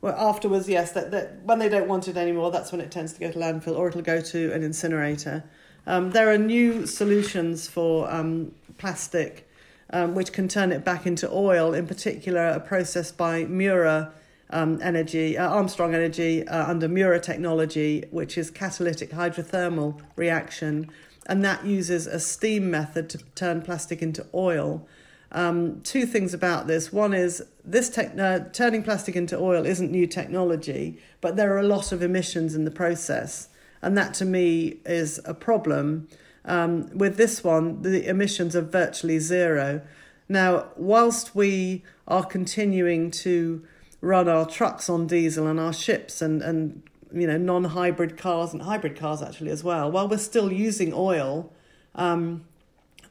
well, 0.01 0.15
afterwards, 0.17 0.69
yes, 0.69 0.93
that, 0.93 1.11
that 1.11 1.43
when 1.43 1.59
they 1.59 1.69
don't 1.69 1.89
want 1.89 2.07
it 2.07 2.17
anymore, 2.17 2.53
that's 2.53 2.71
when 2.71 2.81
it 2.81 2.91
tends 2.91 3.15
to 3.15 3.21
go 3.21 3.33
to 3.33 3.39
landfill 3.39 3.77
or 3.77 3.89
it'll 3.89 4.03
go 4.03 4.21
to 4.21 4.53
an 4.53 4.63
incinerator. 4.63 5.43
Um, 5.89 6.11
there 6.13 6.31
are 6.31 6.39
new 6.39 6.87
solutions 6.87 7.67
for 7.67 8.09
um, 8.13 8.55
plastic 8.77 9.48
um, 9.91 10.15
which 10.15 10.33
can 10.33 10.49
turn 10.49 10.73
it 10.73 10.85
back 10.85 11.07
into 11.07 11.31
oil, 11.31 11.75
in 11.75 11.87
particular, 11.87 12.47
a 12.49 12.61
process 12.61 13.11
by 13.11 13.45
Mura 13.45 14.13
um, 14.51 14.79
Energy, 14.83 15.37
uh, 15.37 15.49
Armstrong 15.49 15.95
Energy, 15.95 16.47
uh, 16.47 16.71
under 16.71 16.89
Mura 16.89 17.21
technology, 17.21 18.05
which 18.11 18.39
is 18.39 18.51
catalytic 18.51 19.11
hydrothermal 19.11 20.01
reaction. 20.17 20.91
And 21.27 21.45
that 21.45 21.65
uses 21.65 22.07
a 22.07 22.21
steam 22.21 22.71
method 22.71 23.11
to 23.11 23.19
turn 23.35 23.63
plastic 23.63 24.01
into 24.03 24.27
oil. 24.33 24.87
Um, 25.31 25.83
two 25.83 26.07
things 26.07 26.33
about 26.33 26.67
this. 26.67 26.91
One 26.91 27.13
is 27.13 27.43
this 27.65 27.91
te- 27.91 28.19
uh, 28.19 28.41
turning 28.53 28.83
plastic 28.83 29.15
into 29.15 29.39
oil 29.39 29.67
isn't 29.67 29.91
new 29.91 30.07
technology, 30.07 30.99
but 31.21 31.37
there 31.37 31.53
are 31.55 31.59
a 31.59 31.65
lot 31.67 31.93
of 31.93 32.03
emissions 32.03 32.55
in 32.55 32.65
the 32.65 32.71
process. 32.71 33.49
And 33.83 33.97
that 33.99 34.15
to 34.15 34.25
me 34.25 34.79
is 34.87 35.21
a 35.27 35.35
problem. 35.35 36.09
Um, 36.45 36.89
with 36.95 37.17
this 37.17 37.45
one, 37.45 37.83
the 37.83 38.07
emissions 38.07 38.57
are 38.57 38.63
virtually 38.63 39.19
zero. 39.19 39.83
Now, 40.29 40.69
whilst 40.77 41.35
we 41.35 41.85
are 42.07 42.25
continuing 42.25 43.11
to 43.11 43.65
run 44.01 44.29
our 44.29 44.47
trucks 44.47 44.89
on 44.89 45.07
diesel 45.07 45.47
and 45.47 45.59
our 45.59 45.73
ships 45.73 46.23
and, 46.23 46.41
and 46.43 46.83
you 47.13 47.27
know 47.27 47.37
non-hybrid 47.37 48.17
cars 48.17 48.53
and 48.53 48.63
hybrid 48.63 48.97
cars 48.97 49.23
actually 49.23 49.51
as 49.51 49.65
well, 49.65 49.91
while 49.91 50.09
we're 50.09 50.19
still 50.19 50.53
using 50.53 50.93
oil, 50.95 51.53
um, 51.95 52.45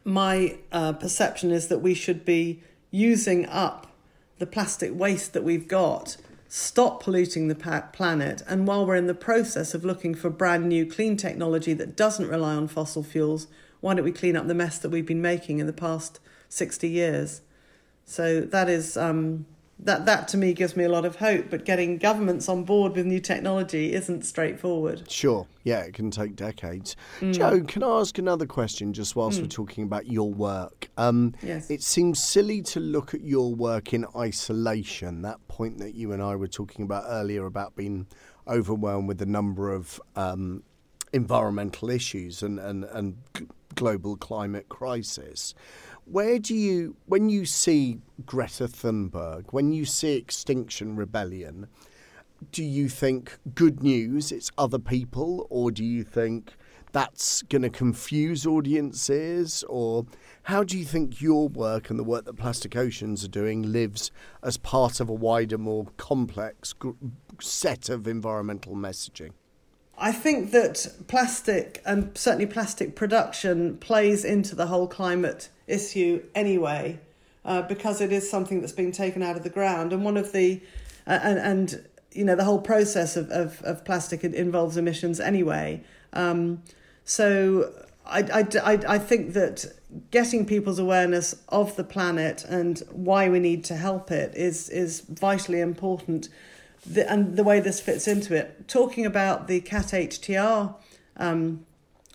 my 0.03 0.57
uh, 0.71 0.93
perception 0.93 1.51
is 1.51 1.67
that 1.67 1.79
we 1.79 1.93
should 1.93 2.23
be 2.23 2.61
using 2.91 3.45
up 3.47 3.87
the 4.39 4.45
plastic 4.45 4.91
waste 4.93 5.33
that 5.33 5.43
we've 5.43 5.67
got 5.67 6.17
stop 6.47 7.03
polluting 7.03 7.47
the 7.47 7.55
planet. 7.93 8.41
And 8.47 8.67
while 8.67 8.85
we're 8.85 8.95
in 8.95 9.07
the 9.07 9.13
process 9.13 9.73
of 9.73 9.83
looking 9.83 10.15
for 10.15 10.29
brand 10.29 10.69
new 10.69 10.85
clean 10.85 11.17
technology 11.17 11.73
that 11.73 11.95
doesn't 11.95 12.27
rely 12.27 12.55
on 12.55 12.67
fossil 12.67 13.03
fuels, 13.03 13.47
why 13.81 13.93
don't 13.93 14.05
we 14.05 14.11
clean 14.11 14.35
up 14.35 14.47
the 14.47 14.53
mess 14.55 14.77
that 14.79 14.89
we've 14.89 15.05
been 15.05 15.21
making 15.21 15.59
in 15.59 15.67
the 15.67 15.73
past 15.73 16.19
60 16.49 16.87
years? 16.87 17.41
So 18.05 18.41
that 18.41 18.69
is 18.69 18.95
um, 18.95 19.45
that 19.79 20.05
that 20.05 20.27
to 20.29 20.37
me 20.37 20.53
gives 20.53 20.75
me 20.75 20.83
a 20.83 20.89
lot 20.89 21.05
of 21.05 21.17
hope. 21.17 21.49
But 21.49 21.65
getting 21.65 21.97
governments 21.97 22.49
on 22.49 22.63
board 22.63 22.95
with 22.95 23.05
new 23.05 23.19
technology 23.19 23.93
isn't 23.93 24.25
straightforward. 24.25 25.09
Sure, 25.09 25.47
yeah, 25.63 25.81
it 25.81 25.93
can 25.93 26.09
take 26.11 26.35
decades. 26.35 26.95
Mm. 27.19 27.33
Jo, 27.33 27.61
can 27.61 27.83
I 27.83 27.99
ask 27.99 28.17
another 28.17 28.45
question 28.45 28.93
just 28.93 29.15
whilst 29.15 29.39
mm. 29.39 29.43
we're 29.43 29.49
talking 29.49 29.83
about 29.83 30.07
your 30.07 30.31
work? 30.31 30.89
Um, 30.97 31.35
yes. 31.41 31.69
It 31.69 31.83
seems 31.83 32.23
silly 32.23 32.61
to 32.63 32.79
look 32.79 33.13
at 33.13 33.21
your 33.21 33.53
work 33.53 33.93
in 33.93 34.05
isolation. 34.15 35.21
That 35.21 35.45
point 35.47 35.77
that 35.79 35.95
you 35.95 36.11
and 36.11 36.21
I 36.21 36.35
were 36.35 36.47
talking 36.47 36.83
about 36.83 37.05
earlier 37.07 37.45
about 37.45 37.75
being 37.75 38.07
overwhelmed 38.47 39.07
with 39.07 39.19
the 39.19 39.25
number 39.25 39.71
of 39.71 40.01
um, 40.15 40.63
environmental 41.13 41.89
issues 41.89 42.41
and 42.41 42.59
and 42.59 42.83
and 42.85 43.17
global 43.75 44.17
climate 44.17 44.67
crisis. 44.69 45.53
Where 46.09 46.39
do 46.39 46.55
you, 46.55 46.95
when 47.05 47.27
you 47.27 47.45
see 47.45 47.99
Greta 48.25 48.69
Thunberg, 48.69 49.51
when 49.51 49.73
you 49.73 49.83
see 49.83 50.15
Extinction 50.15 50.95
Rebellion, 50.95 51.67
do 52.53 52.63
you 52.63 52.87
think 52.87 53.37
good 53.55 53.83
news, 53.83 54.31
it's 54.31 54.49
other 54.57 54.79
people, 54.79 55.47
or 55.49 55.69
do 55.69 55.83
you 55.83 56.05
think 56.05 56.53
that's 56.93 57.41
going 57.41 57.63
to 57.63 57.69
confuse 57.69 58.45
audiences? 58.45 59.65
Or 59.67 60.05
how 60.43 60.63
do 60.63 60.77
you 60.77 60.85
think 60.85 61.21
your 61.21 61.49
work 61.49 61.89
and 61.89 61.99
the 61.99 62.05
work 62.05 62.23
that 62.23 62.37
Plastic 62.37 62.77
Oceans 62.77 63.25
are 63.25 63.29
doing 63.29 63.73
lives 63.73 64.09
as 64.41 64.55
part 64.55 65.01
of 65.01 65.09
a 65.09 65.13
wider, 65.13 65.57
more 65.57 65.87
complex 65.97 66.73
set 67.41 67.89
of 67.89 68.07
environmental 68.07 68.75
messaging? 68.75 69.31
I 69.97 70.13
think 70.13 70.51
that 70.51 70.87
plastic 71.07 71.81
and 71.85 72.17
certainly 72.17 72.45
plastic 72.45 72.95
production 72.95 73.77
plays 73.77 74.23
into 74.23 74.55
the 74.55 74.67
whole 74.67 74.87
climate 74.87 75.49
issue 75.67 76.23
anyway, 76.33 76.99
uh, 77.45 77.61
because 77.63 78.01
it 78.01 78.11
is 78.11 78.29
something 78.29 78.61
that's 78.61 78.73
being 78.73 78.91
taken 78.91 79.21
out 79.21 79.35
of 79.35 79.43
the 79.43 79.49
ground. 79.49 79.93
And 79.93 80.03
one 80.03 80.17
of 80.17 80.31
the, 80.31 80.61
uh, 81.05 81.19
and, 81.21 81.39
and, 81.39 81.87
you 82.11 82.23
know, 82.23 82.35
the 82.35 82.43
whole 82.43 82.61
process 82.61 83.15
of, 83.15 83.29
of, 83.29 83.61
of 83.63 83.85
plastic 83.85 84.23
involves 84.23 84.77
emissions 84.77 85.19
anyway. 85.19 85.83
Um, 86.13 86.63
so 87.03 87.73
I, 88.05 88.19
I, 88.19 88.73
I, 88.73 88.79
I 88.87 88.99
think 88.99 89.33
that 89.33 89.65
getting 90.11 90.45
people's 90.45 90.79
awareness 90.79 91.35
of 91.49 91.75
the 91.75 91.83
planet 91.83 92.43
and 92.45 92.79
why 92.91 93.29
we 93.29 93.39
need 93.39 93.63
to 93.65 93.75
help 93.75 94.11
it 94.11 94.35
is, 94.35 94.69
is 94.69 95.01
vitally 95.01 95.59
important 95.59 96.29
the, 96.85 97.09
and 97.09 97.35
the 97.35 97.43
way 97.43 97.59
this 97.59 97.79
fits 97.79 98.07
into 98.07 98.35
it. 98.35 98.67
Talking 98.67 99.05
about 99.05 99.47
the 99.47 99.61
CAT 99.61 99.87
HTR 99.87 100.75
um, 101.17 101.65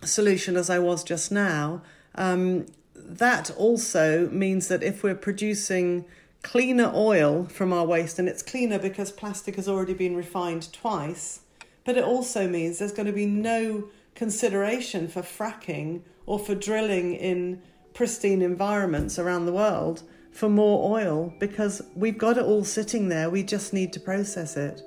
solution 0.03 0.57
as 0.57 0.69
I 0.69 0.79
was 0.79 1.03
just 1.03 1.31
now, 1.31 1.81
um, 2.15 2.65
that 3.05 3.51
also 3.51 4.29
means 4.29 4.67
that 4.67 4.83
if 4.83 5.03
we're 5.03 5.15
producing 5.15 6.05
cleaner 6.41 6.91
oil 6.93 7.45
from 7.45 7.73
our 7.73 7.85
waste, 7.85 8.19
and 8.19 8.27
it's 8.27 8.41
cleaner 8.41 8.77
because 8.77 9.11
plastic 9.11 9.55
has 9.55 9.67
already 9.67 9.93
been 9.93 10.15
refined 10.15 10.71
twice, 10.73 11.41
but 11.85 11.97
it 11.97 12.03
also 12.03 12.47
means 12.47 12.79
there's 12.79 12.91
going 12.91 13.07
to 13.07 13.13
be 13.13 13.25
no 13.25 13.89
consideration 14.15 15.07
for 15.07 15.21
fracking 15.21 16.01
or 16.25 16.37
for 16.39 16.55
drilling 16.55 17.13
in 17.13 17.61
pristine 17.93 18.41
environments 18.41 19.19
around 19.19 19.45
the 19.45 19.53
world 19.53 20.03
for 20.31 20.49
more 20.49 20.99
oil 20.99 21.33
because 21.39 21.81
we've 21.95 22.17
got 22.17 22.37
it 22.37 22.43
all 22.43 22.63
sitting 22.63 23.09
there. 23.09 23.29
We 23.29 23.43
just 23.43 23.73
need 23.73 23.93
to 23.93 23.99
process 23.99 24.57
it. 24.57 24.81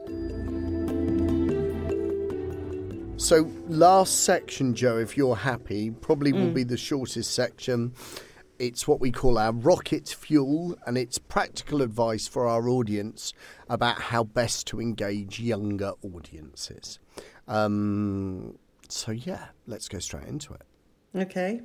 So, 3.18 3.50
last 3.66 4.24
section, 4.24 4.74
Jo, 4.74 4.98
if 4.98 5.16
you're 5.16 5.36
happy, 5.36 5.90
probably 5.90 6.34
will 6.34 6.50
mm. 6.50 6.54
be 6.54 6.64
the 6.64 6.76
shortest 6.76 7.32
section. 7.32 7.94
It's 8.58 8.86
what 8.86 9.00
we 9.00 9.10
call 9.10 9.38
our 9.38 9.52
rocket 9.52 10.08
fuel, 10.08 10.76
and 10.86 10.98
it's 10.98 11.16
practical 11.16 11.80
advice 11.80 12.28
for 12.28 12.46
our 12.46 12.68
audience 12.68 13.32
about 13.70 13.98
how 14.00 14.24
best 14.24 14.66
to 14.68 14.82
engage 14.82 15.40
younger 15.40 15.92
audiences. 16.02 16.98
Um, 17.48 18.58
so, 18.88 19.12
yeah, 19.12 19.46
let's 19.66 19.88
go 19.88 19.98
straight 19.98 20.26
into 20.26 20.52
it. 20.52 20.62
Okay. 21.14 21.62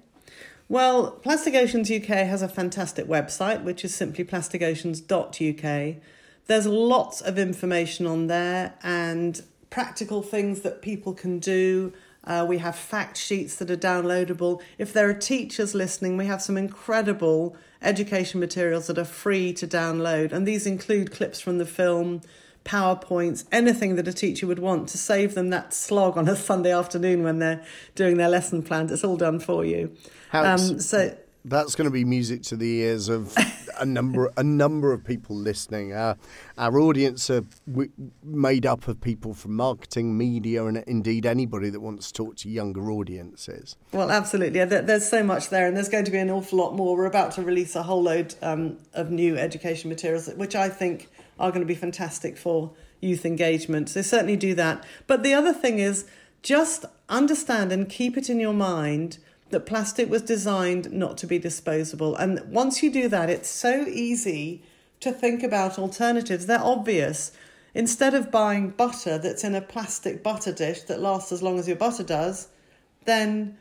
Well, 0.69 1.11
Plastic 1.11 1.53
Oceans 1.53 1.91
UK 1.91 2.07
has 2.07 2.41
a 2.41 2.47
fantastic 2.47 3.07
website, 3.07 3.63
which 3.63 3.83
is 3.83 3.93
simply 3.93 4.23
plasticoceans.uk. 4.23 5.95
There's 6.47 6.65
lots 6.65 7.19
of 7.21 7.37
information 7.37 8.07
on 8.07 8.27
there 8.27 8.75
and 8.81 9.43
practical 9.71 10.21
things 10.21 10.61
that 10.61 10.83
people 10.83 11.13
can 11.13 11.39
do. 11.39 11.91
Uh, 12.23 12.45
we 12.47 12.59
have 12.59 12.75
fact 12.75 13.17
sheets 13.17 13.55
that 13.55 13.71
are 13.71 13.77
downloadable. 13.77 14.61
If 14.77 14.93
there 14.93 15.09
are 15.09 15.13
teachers 15.13 15.73
listening, 15.73 16.17
we 16.17 16.27
have 16.27 16.41
some 16.43 16.55
incredible 16.55 17.55
education 17.81 18.39
materials 18.39 18.85
that 18.87 18.99
are 18.99 19.05
free 19.05 19.53
to 19.53 19.65
download. 19.65 20.31
And 20.31 20.47
these 20.47 20.67
include 20.67 21.11
clips 21.11 21.39
from 21.39 21.57
the 21.57 21.65
film, 21.65 22.21
PowerPoints, 22.63 23.45
anything 23.51 23.95
that 23.95 24.07
a 24.07 24.13
teacher 24.13 24.45
would 24.45 24.59
want 24.59 24.87
to 24.89 24.99
save 24.99 25.33
them 25.33 25.49
that 25.49 25.73
slog 25.73 26.15
on 26.15 26.27
a 26.27 26.35
Sunday 26.51 26.71
afternoon 26.71 27.23
when 27.23 27.39
they're 27.39 27.63
doing 27.95 28.17
their 28.17 28.29
lesson 28.29 28.61
plans. 28.61 28.91
It's 28.91 29.03
all 29.03 29.17
done 29.17 29.39
for 29.39 29.65
you. 29.65 29.95
Um, 30.31 30.79
so 30.79 31.17
that's 31.45 31.75
going 31.75 31.85
to 31.85 31.91
be 31.91 32.05
music 32.05 32.43
to 32.43 32.55
the 32.55 32.81
ears 32.81 33.09
of 33.09 33.35
a 33.79 33.85
number 33.85 34.31
a 34.37 34.43
number 34.43 34.93
of 34.93 35.03
people 35.03 35.35
listening. 35.35 35.93
Uh, 35.93 36.15
our 36.57 36.79
audience 36.79 37.29
are 37.29 37.43
w- 37.69 37.91
made 38.23 38.65
up 38.65 38.87
of 38.87 39.01
people 39.01 39.33
from 39.33 39.55
marketing, 39.55 40.17
media, 40.17 40.65
and 40.65 40.77
indeed 40.87 41.25
anybody 41.25 41.69
that 41.69 41.79
wants 41.79 42.11
to 42.11 42.13
talk 42.13 42.35
to 42.37 42.49
younger 42.49 42.91
audiences. 42.91 43.75
Well, 43.91 44.11
absolutely. 44.11 44.63
There's 44.63 45.07
so 45.07 45.23
much 45.23 45.49
there, 45.49 45.67
and 45.67 45.75
there's 45.75 45.89
going 45.89 46.05
to 46.05 46.11
be 46.11 46.19
an 46.19 46.29
awful 46.29 46.59
lot 46.59 46.75
more. 46.75 46.95
We're 46.95 47.05
about 47.05 47.31
to 47.33 47.41
release 47.41 47.75
a 47.75 47.83
whole 47.83 48.03
load 48.03 48.35
um, 48.41 48.77
of 48.93 49.11
new 49.11 49.37
education 49.37 49.89
materials, 49.89 50.29
which 50.35 50.55
I 50.55 50.69
think 50.69 51.09
are 51.39 51.49
going 51.49 51.61
to 51.61 51.67
be 51.67 51.75
fantastic 51.75 52.37
for 52.37 52.71
youth 52.99 53.25
engagement. 53.25 53.89
So 53.89 54.01
certainly 54.01 54.37
do 54.37 54.53
that. 54.55 54.85
But 55.07 55.23
the 55.23 55.33
other 55.33 55.53
thing 55.53 55.79
is 55.79 56.05
just 56.43 56.85
understand 57.09 57.71
and 57.71 57.89
keep 57.89 58.17
it 58.17 58.29
in 58.29 58.39
your 58.39 58.53
mind 58.53 59.17
that 59.51 59.65
plastic 59.65 60.09
was 60.09 60.21
designed 60.21 60.91
not 60.91 61.17
to 61.19 61.27
be 61.27 61.37
disposable. 61.39 62.15
And 62.15 62.41
once 62.49 62.81
you 62.81 62.91
do 62.91 63.07
that, 63.09 63.29
it's 63.29 63.49
so 63.49 63.85
easy 63.87 64.63
to 64.99 65.11
think 65.11 65.43
about 65.43 65.79
alternatives. 65.79 66.45
They're 66.45 66.59
obvious. 66.59 67.31
Instead 67.73 68.13
of 68.13 68.31
buying 68.31 68.69
butter 68.69 69.17
that's 69.17 69.43
in 69.43 69.55
a 69.55 69.61
plastic 69.61 70.23
butter 70.23 70.51
dish 70.51 70.81
that 70.83 70.99
lasts 70.99 71.31
as 71.31 71.41
long 71.41 71.57
as 71.57 71.67
your 71.67 71.77
butter 71.77 72.03
does, 72.03 72.49
then 73.05 73.57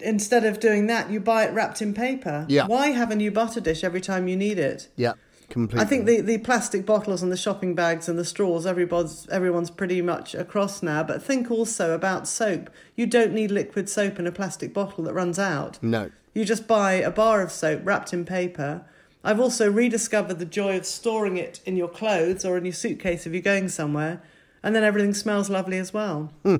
instead 0.00 0.44
of 0.44 0.60
doing 0.60 0.86
that, 0.86 1.10
you 1.10 1.20
buy 1.20 1.44
it 1.44 1.52
wrapped 1.52 1.80
in 1.80 1.94
paper. 1.94 2.44
Yeah. 2.48 2.66
Why 2.66 2.88
have 2.88 3.10
a 3.10 3.16
new 3.16 3.30
butter 3.30 3.60
dish 3.60 3.84
every 3.84 4.00
time 4.00 4.28
you 4.28 4.36
need 4.36 4.58
it? 4.58 4.88
Yeah. 4.96 5.12
Completely. 5.50 5.82
I 5.82 5.88
think 5.88 6.04
the, 6.06 6.20
the 6.20 6.38
plastic 6.38 6.84
bottles 6.84 7.22
and 7.22 7.32
the 7.32 7.36
shopping 7.36 7.74
bags 7.74 8.08
and 8.08 8.18
the 8.18 8.24
straws, 8.24 8.66
everybody's 8.66 9.26
everyone's 9.30 9.70
pretty 9.70 10.02
much 10.02 10.34
across 10.34 10.82
now. 10.82 11.02
But 11.02 11.22
think 11.22 11.50
also 11.50 11.94
about 11.94 12.28
soap. 12.28 12.68
You 12.96 13.06
don't 13.06 13.32
need 13.32 13.50
liquid 13.50 13.88
soap 13.88 14.18
in 14.18 14.26
a 14.26 14.32
plastic 14.32 14.74
bottle 14.74 15.04
that 15.04 15.14
runs 15.14 15.38
out. 15.38 15.78
No. 15.82 16.10
You 16.34 16.44
just 16.44 16.66
buy 16.66 16.92
a 16.92 17.10
bar 17.10 17.40
of 17.40 17.50
soap 17.50 17.80
wrapped 17.84 18.12
in 18.12 18.26
paper. 18.26 18.84
I've 19.24 19.40
also 19.40 19.70
rediscovered 19.70 20.38
the 20.38 20.44
joy 20.44 20.76
of 20.76 20.86
storing 20.86 21.36
it 21.36 21.60
in 21.64 21.76
your 21.76 21.88
clothes 21.88 22.44
or 22.44 22.56
in 22.56 22.64
your 22.64 22.74
suitcase 22.74 23.26
if 23.26 23.32
you're 23.32 23.42
going 23.42 23.68
somewhere, 23.68 24.22
and 24.62 24.76
then 24.76 24.84
everything 24.84 25.14
smells 25.14 25.50
lovely 25.50 25.78
as 25.78 25.92
well. 25.92 26.32
Hmm. 26.44 26.56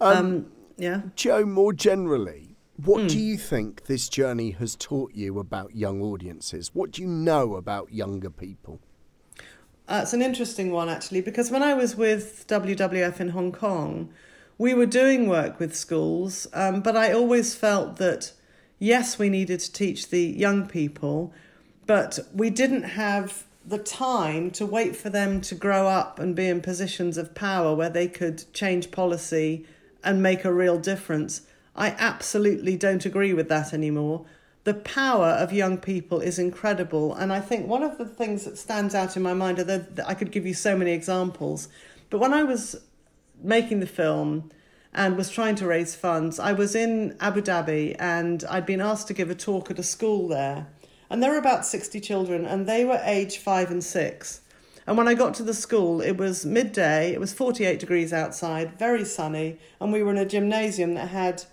Um, 0.00 0.16
um, 0.16 0.46
yeah. 0.76 1.02
Jo, 1.16 1.44
more 1.44 1.72
generally, 1.72 2.53
what 2.76 3.04
mm. 3.04 3.08
do 3.08 3.18
you 3.18 3.36
think 3.36 3.86
this 3.86 4.08
journey 4.08 4.50
has 4.52 4.74
taught 4.74 5.12
you 5.14 5.38
about 5.38 5.76
young 5.76 6.02
audiences? 6.02 6.70
What 6.74 6.92
do 6.92 7.02
you 7.02 7.08
know 7.08 7.54
about 7.54 7.92
younger 7.92 8.30
people? 8.30 8.80
Uh, 9.86 10.00
it's 10.02 10.12
an 10.12 10.22
interesting 10.22 10.72
one, 10.72 10.88
actually, 10.88 11.20
because 11.20 11.50
when 11.50 11.62
I 11.62 11.74
was 11.74 11.94
with 11.94 12.46
WWF 12.48 13.20
in 13.20 13.28
Hong 13.30 13.52
Kong, 13.52 14.08
we 14.58 14.74
were 14.74 14.86
doing 14.86 15.28
work 15.28 15.60
with 15.60 15.76
schools, 15.76 16.46
um, 16.52 16.80
but 16.80 16.96
I 16.96 17.12
always 17.12 17.54
felt 17.54 17.96
that, 17.96 18.32
yes, 18.78 19.18
we 19.18 19.28
needed 19.28 19.60
to 19.60 19.72
teach 19.72 20.08
the 20.08 20.22
young 20.22 20.66
people, 20.66 21.32
but 21.86 22.18
we 22.32 22.50
didn't 22.50 22.84
have 22.84 23.44
the 23.66 23.78
time 23.78 24.50
to 24.52 24.66
wait 24.66 24.96
for 24.96 25.10
them 25.10 25.40
to 25.42 25.54
grow 25.54 25.86
up 25.86 26.18
and 26.18 26.34
be 26.34 26.46
in 26.46 26.60
positions 26.60 27.16
of 27.16 27.34
power 27.34 27.74
where 27.74 27.90
they 27.90 28.08
could 28.08 28.52
change 28.52 28.90
policy 28.90 29.66
and 30.02 30.22
make 30.22 30.44
a 30.44 30.52
real 30.52 30.78
difference. 30.78 31.42
I 31.76 31.90
absolutely 31.98 32.76
don't 32.76 33.04
agree 33.04 33.32
with 33.32 33.48
that 33.48 33.72
anymore. 33.72 34.26
The 34.64 34.74
power 34.74 35.26
of 35.26 35.52
young 35.52 35.78
people 35.78 36.20
is 36.20 36.38
incredible. 36.38 37.14
And 37.14 37.32
I 37.32 37.40
think 37.40 37.66
one 37.66 37.82
of 37.82 37.98
the 37.98 38.06
things 38.06 38.44
that 38.44 38.56
stands 38.56 38.94
out 38.94 39.16
in 39.16 39.22
my 39.22 39.34
mind 39.34 39.58
that 39.58 40.04
I 40.06 40.14
could 40.14 40.30
give 40.30 40.46
you 40.46 40.54
so 40.54 40.76
many 40.76 40.92
examples. 40.92 41.68
But 42.10 42.18
when 42.20 42.32
I 42.32 42.44
was 42.44 42.76
making 43.42 43.80
the 43.80 43.86
film 43.86 44.50
and 44.92 45.16
was 45.16 45.28
trying 45.28 45.56
to 45.56 45.66
raise 45.66 45.94
funds, 45.94 46.38
I 46.38 46.52
was 46.52 46.74
in 46.74 47.16
Abu 47.20 47.42
Dhabi 47.42 47.96
and 47.98 48.44
I'd 48.48 48.66
been 48.66 48.80
asked 48.80 49.08
to 49.08 49.14
give 49.14 49.28
a 49.28 49.34
talk 49.34 49.70
at 49.70 49.78
a 49.78 49.82
school 49.82 50.28
there. 50.28 50.68
And 51.10 51.22
there 51.22 51.32
were 51.32 51.38
about 51.38 51.66
60 51.66 52.00
children, 52.00 52.46
and 52.46 52.66
they 52.66 52.84
were 52.84 53.00
age 53.04 53.38
five 53.38 53.70
and 53.70 53.84
six. 53.84 54.40
And 54.86 54.96
when 54.96 55.06
I 55.06 55.14
got 55.14 55.34
to 55.34 55.42
the 55.42 55.54
school, 55.54 56.00
it 56.00 56.16
was 56.16 56.44
midday, 56.44 57.12
it 57.12 57.20
was 57.20 57.32
48 57.32 57.78
degrees 57.78 58.12
outside, 58.12 58.78
very 58.78 59.04
sunny, 59.04 59.58
and 59.80 59.92
we 59.92 60.02
were 60.02 60.10
in 60.10 60.18
a 60.18 60.26
gymnasium 60.26 60.94
that 60.94 61.08
had 61.08 61.44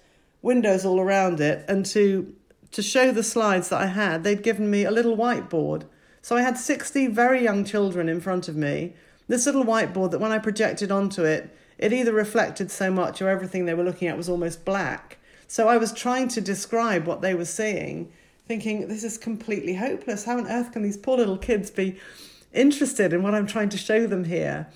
windows 0.42 0.86
all 0.86 1.00
around 1.00 1.40
it, 1.40 1.66
and 1.68 1.86
to 1.88 2.34
to 2.72 2.82
show 2.82 3.12
the 3.12 3.24
slides 3.24 3.70
that 3.70 3.82
I 3.82 3.88
had, 3.88 4.24
they'd 4.24 4.44
given 4.44 4.72
me 4.72 4.86
a 4.86 4.92
little 4.92 5.18
whiteboard. 5.18 5.84
So 6.22 6.38
I 6.38 6.42
had 6.42 6.58
60 6.58 7.08
very 7.08 7.44
young 7.44 7.66
children 7.66 8.08
in 8.08 8.22
front 8.22 8.48
of 8.48 8.56
me. 8.56 8.94
This 9.28 9.46
little 9.46 9.66
whiteboard 9.66 10.12
that 10.12 10.22
when 10.22 10.32
I 10.32 10.38
projected 10.38 10.92
onto 10.92 11.24
it, 11.24 11.54
it 11.78 11.92
either 11.92 12.14
reflected 12.14 12.72
so 12.72 12.92
much 12.92 13.22
or 13.22 13.28
everything 13.28 13.66
they 13.66 13.74
were 13.74 13.84
looking 13.84 14.08
at 14.08 14.18
was 14.18 14.30
almost 14.30 14.64
black. 14.64 15.18
So 15.48 15.68
I 15.68 15.78
was 15.78 15.92
trying 15.92 16.30
to 16.30 16.42
describe 16.42 17.06
what 17.06 17.22
they 17.22 17.34
were 17.34 17.46
seeing, 17.46 18.12
thinking, 18.48 18.88
this 18.88 19.04
is 19.04 19.18
completely 19.18 19.74
hopeless. 19.74 20.24
How 20.24 20.38
on 20.38 20.48
earth 20.48 20.72
can 20.72 20.84
these 20.84 20.98
poor 20.98 21.18
little 21.18 21.38
kids 21.38 21.72
be 21.72 22.00
interested 22.54 23.12
in 23.12 23.24
what 23.24 23.34
I'm 23.34 23.48
trying 23.48 23.70
to 23.70 23.78
show 23.78 24.08
them 24.08 24.26
here? 24.26 24.68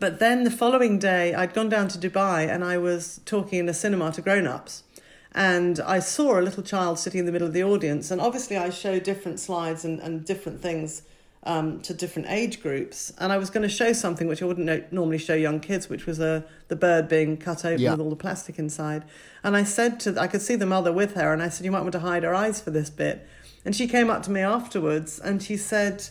But 0.00 0.18
then 0.18 0.44
the 0.44 0.50
following 0.50 0.98
day, 0.98 1.34
I'd 1.34 1.52
gone 1.52 1.68
down 1.68 1.88
to 1.88 1.98
Dubai 1.98 2.48
and 2.48 2.64
I 2.64 2.78
was 2.78 3.20
talking 3.26 3.58
in 3.58 3.68
a 3.68 3.74
cinema 3.74 4.10
to 4.12 4.22
grown 4.22 4.46
ups. 4.46 4.82
And 5.32 5.78
I 5.80 6.00
saw 6.00 6.40
a 6.40 6.42
little 6.42 6.62
child 6.62 6.98
sitting 6.98 7.20
in 7.20 7.26
the 7.26 7.32
middle 7.32 7.46
of 7.46 7.52
the 7.52 7.62
audience. 7.62 8.10
And 8.10 8.20
obviously, 8.20 8.56
I 8.56 8.70
show 8.70 8.98
different 8.98 9.38
slides 9.38 9.84
and, 9.84 10.00
and 10.00 10.24
different 10.24 10.62
things 10.62 11.02
um, 11.44 11.80
to 11.82 11.92
different 11.92 12.28
age 12.30 12.62
groups. 12.62 13.12
And 13.18 13.30
I 13.30 13.36
was 13.36 13.50
going 13.50 13.62
to 13.62 13.68
show 13.68 13.92
something 13.92 14.26
which 14.26 14.42
I 14.42 14.46
wouldn't 14.46 14.66
know, 14.66 14.82
normally 14.90 15.18
show 15.18 15.34
young 15.34 15.60
kids, 15.60 15.88
which 15.90 16.06
was 16.06 16.18
a, 16.18 16.44
the 16.68 16.76
bird 16.76 17.06
being 17.06 17.36
cut 17.36 17.64
open 17.66 17.80
yeah. 17.80 17.92
with 17.92 18.00
all 18.00 18.10
the 18.10 18.16
plastic 18.16 18.58
inside. 18.58 19.04
And 19.44 19.54
I 19.54 19.64
said 19.64 20.00
to, 20.00 20.18
I 20.18 20.26
could 20.26 20.42
see 20.42 20.56
the 20.56 20.66
mother 20.66 20.92
with 20.92 21.14
her, 21.14 21.32
and 21.32 21.42
I 21.42 21.50
said, 21.50 21.66
You 21.66 21.72
might 21.72 21.82
want 21.82 21.92
to 21.92 22.00
hide 22.00 22.22
her 22.22 22.34
eyes 22.34 22.60
for 22.60 22.70
this 22.70 22.88
bit. 22.88 23.26
And 23.66 23.76
she 23.76 23.86
came 23.86 24.08
up 24.08 24.22
to 24.22 24.30
me 24.30 24.40
afterwards 24.40 25.18
and 25.18 25.42
she 25.42 25.58
said, 25.58 26.08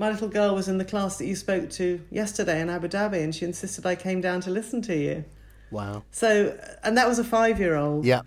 my 0.00 0.10
little 0.10 0.28
girl 0.28 0.54
was 0.54 0.66
in 0.66 0.78
the 0.78 0.84
class 0.84 1.18
that 1.18 1.26
you 1.26 1.36
spoke 1.36 1.68
to 1.68 2.00
yesterday 2.10 2.62
in 2.62 2.70
Abu 2.70 2.88
Dhabi, 2.88 3.22
and 3.22 3.34
she 3.34 3.44
insisted 3.44 3.84
I 3.84 3.96
came 3.96 4.22
down 4.22 4.40
to 4.40 4.50
listen 4.50 4.80
to 4.82 4.96
you. 4.96 5.26
Wow. 5.70 6.04
So, 6.10 6.58
and 6.82 6.96
that 6.96 7.06
was 7.06 7.18
a 7.18 7.24
five 7.24 7.60
year 7.60 7.76
old. 7.76 8.06
Yeah. 8.06 8.22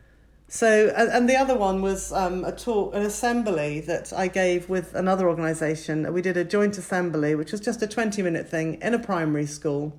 So, 0.48 0.94
and 0.96 1.28
the 1.28 1.36
other 1.36 1.58
one 1.58 1.82
was 1.82 2.14
um, 2.14 2.46
a 2.46 2.52
talk, 2.52 2.94
an 2.94 3.02
assembly 3.02 3.80
that 3.82 4.14
I 4.14 4.28
gave 4.28 4.70
with 4.70 4.94
another 4.94 5.28
organisation. 5.28 6.14
We 6.14 6.22
did 6.22 6.38
a 6.38 6.44
joint 6.44 6.78
assembly, 6.78 7.34
which 7.34 7.52
was 7.52 7.60
just 7.60 7.82
a 7.82 7.88
20 7.88 8.22
minute 8.22 8.48
thing 8.48 8.80
in 8.80 8.94
a 8.94 9.00
primary 9.00 9.48
school. 9.48 9.98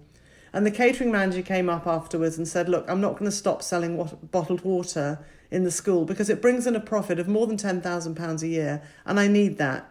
And 0.52 0.64
the 0.64 0.70
catering 0.70 1.10
manager 1.10 1.42
came 1.42 1.68
up 1.68 1.88
afterwards 1.88 2.38
and 2.38 2.46
said, 2.46 2.68
Look, 2.68 2.88
I'm 2.88 3.00
not 3.00 3.14
going 3.14 3.28
to 3.28 3.36
stop 3.36 3.64
selling 3.64 3.96
bottled 4.30 4.60
water 4.60 5.18
in 5.50 5.64
the 5.64 5.72
school 5.72 6.04
because 6.04 6.30
it 6.30 6.40
brings 6.40 6.68
in 6.68 6.76
a 6.76 6.80
profit 6.80 7.18
of 7.18 7.26
more 7.26 7.48
than 7.48 7.56
£10,000 7.56 8.42
a 8.42 8.46
year, 8.46 8.80
and 9.04 9.18
I 9.18 9.26
need 9.26 9.58
that. 9.58 9.90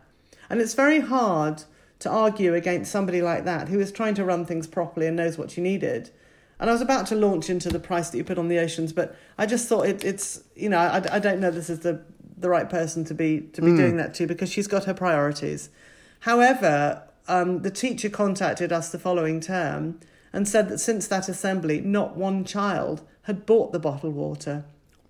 And 0.50 0.62
it's 0.62 0.76
very 0.76 1.02
hard 1.02 1.64
to 2.04 2.10
argue 2.10 2.54
against 2.54 2.92
somebody 2.92 3.22
like 3.22 3.46
that 3.46 3.70
who 3.70 3.80
is 3.80 3.92
trying 3.92 4.14
to 4.16 4.26
run 4.26 4.46
things 4.46 4.68
properly 4.68 5.08
and 5.08 5.16
knows 5.16 5.38
what 5.38 5.58
you 5.58 5.64
needed. 5.64 6.12
And 6.60 6.70
I 6.70 6.74
was 6.74 6.82
about 6.82 7.08
to 7.08 7.16
launch 7.16 7.50
into 7.50 7.70
the 7.70 7.80
price 7.80 8.10
that 8.10 8.18
you 8.18 8.24
put 8.24 8.38
on 8.38 8.50
the 8.50 8.60
oceans, 8.60 8.94
but 8.94 9.16
I 9.38 9.46
just 9.46 9.68
thought 9.68 9.88
it, 9.88 10.04
it's 10.04 10.44
you 10.56 10.70
know 10.70 10.78
I, 10.78 11.16
I 11.16 11.20
don't 11.20 11.40
know 11.40 11.50
this 11.50 11.70
is 11.70 11.80
the 11.80 12.04
the 12.38 12.50
right 12.50 12.70
person 12.70 13.06
to 13.06 13.14
be 13.14 13.42
to 13.54 13.62
be 13.62 13.72
mm. 13.72 13.78
doing 13.78 13.98
that 13.98 14.14
to 14.16 14.28
because 14.28 14.52
she's 14.52 14.68
got 14.68 14.84
her 14.86 14.94
priorities. 14.94 15.70
However, 16.22 17.04
um, 17.28 17.62
the 17.62 17.72
teacher 17.72 18.10
contacted 18.10 18.72
us 18.72 18.90
the 18.92 19.00
following 19.00 19.40
term 19.40 20.00
and 20.34 20.48
said 20.48 20.68
that 20.70 20.80
since 20.80 21.08
that 21.08 21.30
assembly, 21.30 21.80
not 21.80 22.18
one 22.18 22.44
child 22.44 23.02
had 23.24 23.46
bought 23.46 23.72
the 23.72 23.80
bottled 23.80 24.14
water. 24.14 24.66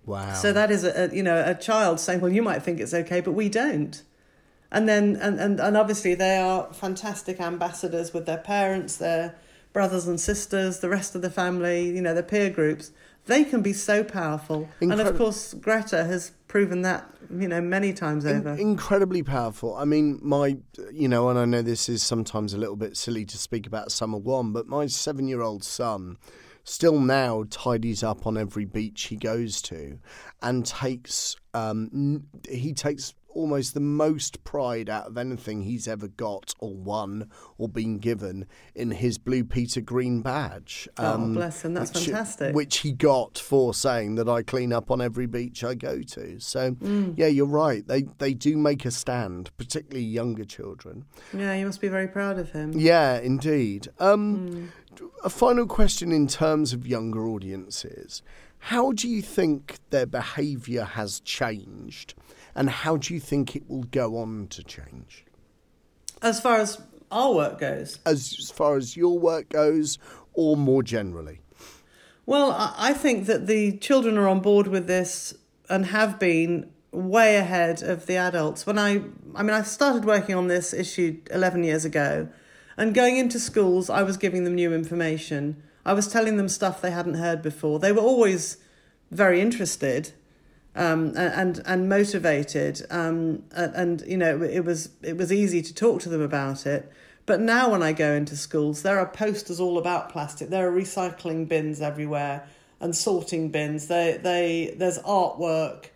Wow! 0.06 0.32
So 0.34 0.52
that 0.52 0.70
is 0.70 0.84
a, 0.84 1.10
a 1.10 1.14
you 1.14 1.24
know 1.24 1.42
a 1.44 1.54
child 1.54 1.98
saying, 1.98 2.20
"Well, 2.20 2.32
you 2.32 2.42
might 2.42 2.62
think 2.62 2.78
it's 2.78 2.94
okay, 2.94 3.20
but 3.20 3.32
we 3.32 3.48
don't." 3.48 4.00
And 4.74 4.88
then 4.88 5.16
and, 5.16 5.38
and, 5.40 5.60
and 5.60 5.76
obviously 5.76 6.14
they 6.14 6.36
are 6.36 6.70
fantastic 6.74 7.40
ambassadors 7.40 8.12
with 8.12 8.26
their 8.26 8.38
parents 8.38 8.96
their 8.96 9.34
brothers 9.72 10.06
and 10.06 10.20
sisters 10.20 10.80
the 10.80 10.88
rest 10.88 11.14
of 11.14 11.22
the 11.22 11.30
family 11.30 11.88
you 11.88 12.02
know 12.02 12.12
their 12.12 12.22
peer 12.22 12.50
groups. 12.50 12.90
They 13.26 13.44
can 13.44 13.62
be 13.62 13.72
so 13.72 14.04
powerful. 14.04 14.68
Incredi- 14.82 14.92
and 14.92 15.00
of 15.00 15.16
course 15.16 15.54
greta 15.54 16.04
has 16.04 16.32
proven 16.48 16.82
that 16.82 17.08
you 17.30 17.48
know 17.48 17.60
many 17.60 17.92
times 17.94 18.24
In- 18.24 18.38
over. 18.38 18.54
incredibly 18.60 19.22
powerful. 19.22 19.74
I 19.76 19.84
mean 19.84 20.18
my 20.22 20.58
you 20.92 21.08
know 21.08 21.28
and 21.30 21.38
i 21.38 21.44
know 21.44 21.62
this 21.62 21.88
is 21.88 22.02
sometimes 22.02 22.52
a 22.52 22.58
little 22.58 22.76
bit 22.76 22.96
silly 22.96 23.24
to 23.24 23.38
speak 23.38 23.66
about 23.66 23.92
summer 23.92 24.18
one 24.18 24.52
but 24.52 24.66
my 24.66 24.86
seven 24.86 25.28
year 25.28 25.40
old 25.40 25.64
son 25.64 26.18
still 26.64 26.98
now 26.98 27.44
tidies 27.50 28.02
up 28.02 28.26
on 28.26 28.36
every 28.36 28.64
beach 28.64 29.04
he 29.04 29.16
goes 29.16 29.60
to 29.62 29.98
and 30.42 30.66
takes 30.66 31.36
um, 31.52 32.24
he 32.48 32.72
takes 32.72 33.14
almost 33.34 33.74
the 33.74 33.80
most 33.80 34.42
pride 34.44 34.88
out 34.88 35.06
of 35.06 35.18
anything 35.18 35.62
he's 35.62 35.86
ever 35.86 36.08
got 36.08 36.54
or 36.58 36.74
won 36.74 37.28
or 37.58 37.68
been 37.68 37.98
given 37.98 38.46
in 38.74 38.90
his 38.92 39.18
Blue 39.18 39.44
Peter 39.44 39.80
Green 39.80 40.22
badge. 40.22 40.88
Oh, 40.98 41.14
um, 41.14 41.34
bless 41.34 41.64
him. 41.64 41.74
That's 41.74 41.92
which, 41.92 42.04
fantastic. 42.04 42.54
Which 42.54 42.78
he 42.78 42.92
got 42.92 43.38
for 43.38 43.74
saying 43.74 44.14
that 44.16 44.28
I 44.28 44.42
clean 44.42 44.72
up 44.72 44.90
on 44.90 45.00
every 45.00 45.26
beach 45.26 45.62
I 45.64 45.74
go 45.74 46.02
to. 46.02 46.38
So, 46.40 46.72
mm. 46.72 47.14
yeah, 47.16 47.26
you're 47.26 47.46
right. 47.46 47.86
They, 47.86 48.02
they 48.18 48.34
do 48.34 48.56
make 48.56 48.84
a 48.84 48.90
stand, 48.90 49.50
particularly 49.56 50.04
younger 50.04 50.44
children. 50.44 51.04
Yeah, 51.32 51.54
you 51.54 51.66
must 51.66 51.80
be 51.80 51.88
very 51.88 52.08
proud 52.08 52.38
of 52.38 52.52
him. 52.52 52.72
Yeah, 52.74 53.18
indeed. 53.18 53.88
Um, 53.98 54.70
mm. 55.00 55.08
A 55.24 55.30
final 55.30 55.66
question 55.66 56.12
in 56.12 56.28
terms 56.28 56.72
of 56.72 56.86
younger 56.86 57.26
audiences. 57.26 58.22
How 58.58 58.92
do 58.92 59.08
you 59.08 59.20
think 59.20 59.78
their 59.90 60.06
behaviour 60.06 60.84
has 60.84 61.20
changed 61.20 62.14
and 62.54 62.70
how 62.70 62.96
do 62.96 63.14
you 63.14 63.20
think 63.20 63.56
it 63.56 63.68
will 63.68 63.84
go 63.84 64.16
on 64.16 64.48
to 64.48 64.62
change? 64.62 65.24
As 66.22 66.40
far 66.40 66.58
as 66.58 66.80
our 67.10 67.32
work 67.34 67.60
goes? 67.60 67.98
As, 68.06 68.36
as 68.38 68.50
far 68.50 68.76
as 68.76 68.96
your 68.96 69.18
work 69.18 69.48
goes, 69.48 69.98
or 70.32 70.56
more 70.56 70.82
generally? 70.82 71.40
Well, 72.26 72.52
I 72.78 72.94
think 72.94 73.26
that 73.26 73.46
the 73.46 73.76
children 73.78 74.16
are 74.16 74.28
on 74.28 74.40
board 74.40 74.66
with 74.66 74.86
this 74.86 75.34
and 75.68 75.86
have 75.86 76.18
been 76.18 76.70
way 76.90 77.36
ahead 77.36 77.82
of 77.82 78.06
the 78.06 78.16
adults. 78.16 78.66
When 78.66 78.78
I, 78.78 79.02
I 79.34 79.42
mean, 79.42 79.50
I 79.50 79.62
started 79.62 80.04
working 80.04 80.34
on 80.34 80.48
this 80.48 80.72
issue 80.72 81.20
11 81.30 81.64
years 81.64 81.84
ago, 81.84 82.28
and 82.76 82.94
going 82.94 83.16
into 83.16 83.38
schools, 83.38 83.90
I 83.90 84.02
was 84.02 84.16
giving 84.16 84.44
them 84.44 84.54
new 84.54 84.72
information. 84.72 85.62
I 85.84 85.92
was 85.92 86.08
telling 86.08 86.36
them 86.36 86.48
stuff 86.48 86.80
they 86.80 86.90
hadn't 86.90 87.14
heard 87.14 87.42
before. 87.42 87.78
They 87.78 87.92
were 87.92 88.00
always 88.00 88.56
very 89.10 89.40
interested, 89.40 90.12
um, 90.76 91.12
and 91.16 91.62
and 91.66 91.88
motivated, 91.88 92.84
um, 92.90 93.44
and, 93.52 94.02
you 94.06 94.16
know 94.16 94.42
it 94.42 94.64
was 94.64 94.90
it 95.02 95.16
was 95.16 95.32
easy 95.32 95.62
to 95.62 95.74
talk 95.74 96.00
to 96.02 96.08
them 96.08 96.20
about 96.20 96.66
it. 96.66 96.90
But 97.26 97.40
now 97.40 97.70
when 97.70 97.82
I 97.82 97.92
go 97.92 98.12
into 98.12 98.36
schools, 98.36 98.82
there 98.82 98.98
are 98.98 99.06
posters 99.06 99.60
all 99.60 99.78
about 99.78 100.10
plastic. 100.10 100.50
There 100.50 100.68
are 100.68 100.72
recycling 100.72 101.48
bins 101.48 101.80
everywhere 101.80 102.46
and 102.80 102.94
sorting 102.94 103.50
bins. 103.50 103.86
They 103.86 104.18
they 104.22 104.74
there's 104.76 104.98
artwork. 105.00 105.86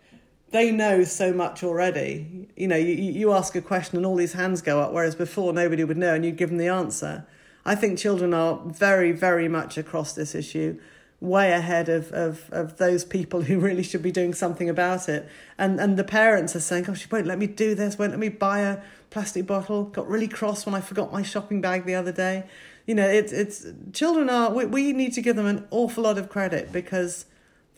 They 0.51 0.71
know 0.71 1.05
so 1.05 1.33
much 1.35 1.63
already. 1.63 2.49
You 2.57 2.69
know, 2.69 2.77
you, 2.77 2.95
you 2.95 3.33
ask 3.33 3.55
a 3.55 3.61
question 3.61 3.99
and 3.99 4.07
all 4.07 4.17
these 4.17 4.33
hands 4.33 4.63
go 4.63 4.81
up, 4.81 4.93
whereas 4.93 5.15
before 5.15 5.53
nobody 5.53 5.85
would 5.85 5.99
know 5.99 6.15
and 6.15 6.25
you'd 6.25 6.39
give 6.39 6.49
them 6.49 6.57
the 6.57 6.69
answer. 6.69 7.27
I 7.67 7.75
think 7.75 7.99
children 7.99 8.33
are 8.33 8.63
very, 8.65 9.13
very 9.13 9.47
much 9.47 9.77
across 9.77 10.15
this 10.15 10.35
issue 10.35 10.79
way 11.21 11.53
ahead 11.53 11.89
of, 11.89 12.13
of, 12.13 12.49
of 12.53 12.77
those 12.77 13.05
people 13.05 13.43
who 13.43 13.59
really 13.59 13.83
should 13.83 14.03
be 14.03 14.13
doing 14.13 14.35
something 14.35 14.69
about 14.69 15.09
it. 15.09 15.29
And 15.57 15.81
and 15.81 15.97
the 15.97 16.05
parents 16.05 16.55
are 16.55 16.61
saying, 16.61 16.87
Oh, 16.89 16.95
she 16.95 17.09
won't 17.11 17.27
let 17.27 17.39
me 17.39 17.47
do 17.47 17.75
this, 17.75 17.99
won't 17.99 18.13
let 18.13 18.21
me 18.21 18.29
buy 18.29 18.61
a 18.61 18.79
plastic 19.11 19.47
bottle, 19.47 19.85
got 19.85 20.09
really 20.09 20.29
cross 20.29 20.67
when 20.67 20.75
I 20.75 20.81
forgot 20.81 21.13
my 21.13 21.23
shopping 21.23 21.61
bag 21.61 21.85
the 21.85 21.95
other 21.95 22.13
day. 22.13 22.45
You 22.87 22.95
know, 22.95 23.09
it's 23.09 23.33
it's 23.33 23.67
children 23.93 24.31
are 24.31 24.53
we, 24.53 24.65
we 24.67 24.93
need 24.93 25.13
to 25.15 25.23
give 25.23 25.37
them 25.37 25.47
an 25.47 25.67
awful 25.71 26.05
lot 26.05 26.19
of 26.19 26.29
credit 26.29 26.73
because 26.73 27.27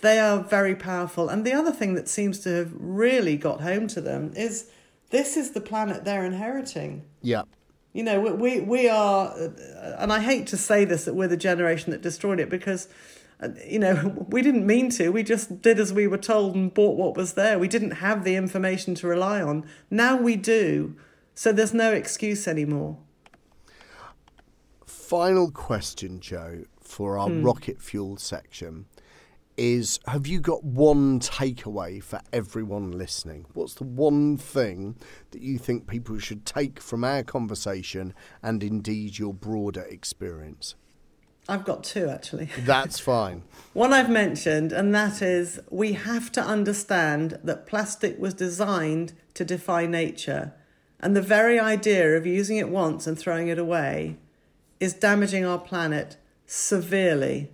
they 0.01 0.19
are 0.19 0.43
very 0.43 0.75
powerful. 0.75 1.29
And 1.29 1.45
the 1.45 1.53
other 1.53 1.73
thing 1.73 1.95
that 1.95 2.09
seems 2.09 2.41
to 2.41 2.51
have 2.51 2.73
really 2.79 3.37
got 3.37 3.61
home 3.61 3.87
to 3.89 4.01
them 4.01 4.33
is 4.35 4.71
this 5.11 5.37
is 5.37 5.51
the 5.51 5.61
planet 5.61 6.05
they're 6.05 6.25
inheriting. 6.25 7.05
Yeah. 7.23 7.43
You 7.93 8.05
know, 8.05 8.21
we, 8.21 8.31
we, 8.31 8.61
we 8.61 8.89
are, 8.89 9.35
and 9.99 10.13
I 10.13 10.21
hate 10.21 10.47
to 10.49 10.57
say 10.57 10.85
this, 10.85 11.05
that 11.07 11.15
we're 11.15 11.29
the 11.29 11.37
generation 11.37 11.91
that 11.91 12.01
destroyed 12.01 12.39
it 12.39 12.49
because 12.49 12.89
you 13.67 13.79
know, 13.79 14.27
we 14.29 14.43
didn't 14.43 14.67
mean 14.67 14.91
to. 14.91 15.11
We 15.11 15.23
just 15.23 15.63
did 15.63 15.79
as 15.79 15.93
we 15.93 16.07
were 16.07 16.19
told 16.19 16.55
and 16.55 16.73
bought 16.73 16.97
what 16.97 17.17
was 17.17 17.35
there. 17.35 17.59
We 17.59 17.69
didn't 17.69 17.93
have 17.93 18.25
the 18.25 18.37
information 18.37 18.95
to 18.97 19.07
rely 19.07 19.43
on. 19.43 19.67
Now 19.91 20.17
we 20.17 20.37
do. 20.37 20.97
So 21.35 21.53
there's 21.53 21.75
no 21.75 21.93
excuse 21.93 22.47
anymore. 22.47 22.99
Final 24.85 25.51
question, 25.51 26.21
Jo, 26.21 26.65
for 26.81 27.19
our 27.19 27.29
hmm. 27.29 27.43
rocket 27.43 27.81
fuel 27.81 28.17
section 28.17 28.87
is 29.57 30.01
have 30.07 30.27
you 30.27 30.41
got 30.41 30.65
one 30.65 31.21
takeaway 31.21 32.03
for 32.03 32.19
everyone 32.33 32.93
listening? 32.93 33.45
What's 33.53 33.75
the 33.75 33.85
one 33.85 34.39
thing 34.39 34.97
that 35.33 35.43
you 35.43 35.59
think 35.59 35.87
people 35.87 36.19
should 36.19 36.47
take 36.47 36.81
from 36.81 37.05
our 37.05 37.23
conversation 37.23 38.15
and 38.43 38.63
indeed 38.63 39.19
your 39.19 39.35
broader 39.35 39.83
experience? 39.83 40.77
I've 41.51 41.65
got 41.65 41.83
two 41.83 42.09
actually. 42.09 42.49
That's 42.61 43.01
fine. 43.01 43.43
One 43.73 43.93
I've 43.93 44.09
mentioned, 44.09 44.73
and 44.73 44.95
that 44.95 45.21
is 45.21 45.61
we 45.69 45.93
have 45.93 46.31
to 46.33 46.41
understand 46.41 47.39
that 47.43 47.67
plastic 47.67 48.19
was 48.19 48.35
designed 48.35 49.13
to 49.35 49.45
defy 49.45 49.87
nature. 49.87 50.55
And 51.01 51.17
the 51.17 51.23
very 51.23 51.59
idea 51.59 52.17
of 52.17 52.27
using 52.27 52.57
it 52.57 52.69
once 52.69 53.07
and 53.07 53.19
throwing 53.19 53.49
it 53.49 53.59
away 53.59 54.17
is 54.79 54.95
damaging 54.95 55.45
our 55.45 55.59
planet 55.59 56.17
severely. 56.47 57.51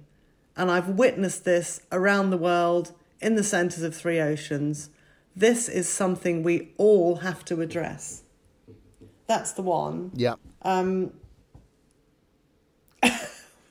And 0.57 0.71
I've 0.71 0.91
witnessed 0.91 1.45
this 1.45 1.81
around 1.91 2.31
the 2.31 2.37
world 2.37 2.93
in 3.21 3.35
the 3.35 3.45
centres 3.45 3.83
of 3.83 3.95
three 3.95 4.21
oceans. 4.21 4.91
This 5.35 5.69
is 5.69 5.89
something 5.89 6.43
we 6.43 6.73
all 6.77 7.17
have 7.17 7.45
to 7.47 7.61
address. 7.61 8.23
That's 9.27 9.53
the 9.53 9.63
one. 9.63 10.11
Yeah. 10.15 10.35
Um, 10.63 11.13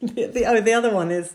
the, 0.08 0.28
the, 0.34 0.45
oh, 0.45 0.62
the 0.62 0.74
other 0.74 0.93
one 0.93 1.12
is, 1.12 1.34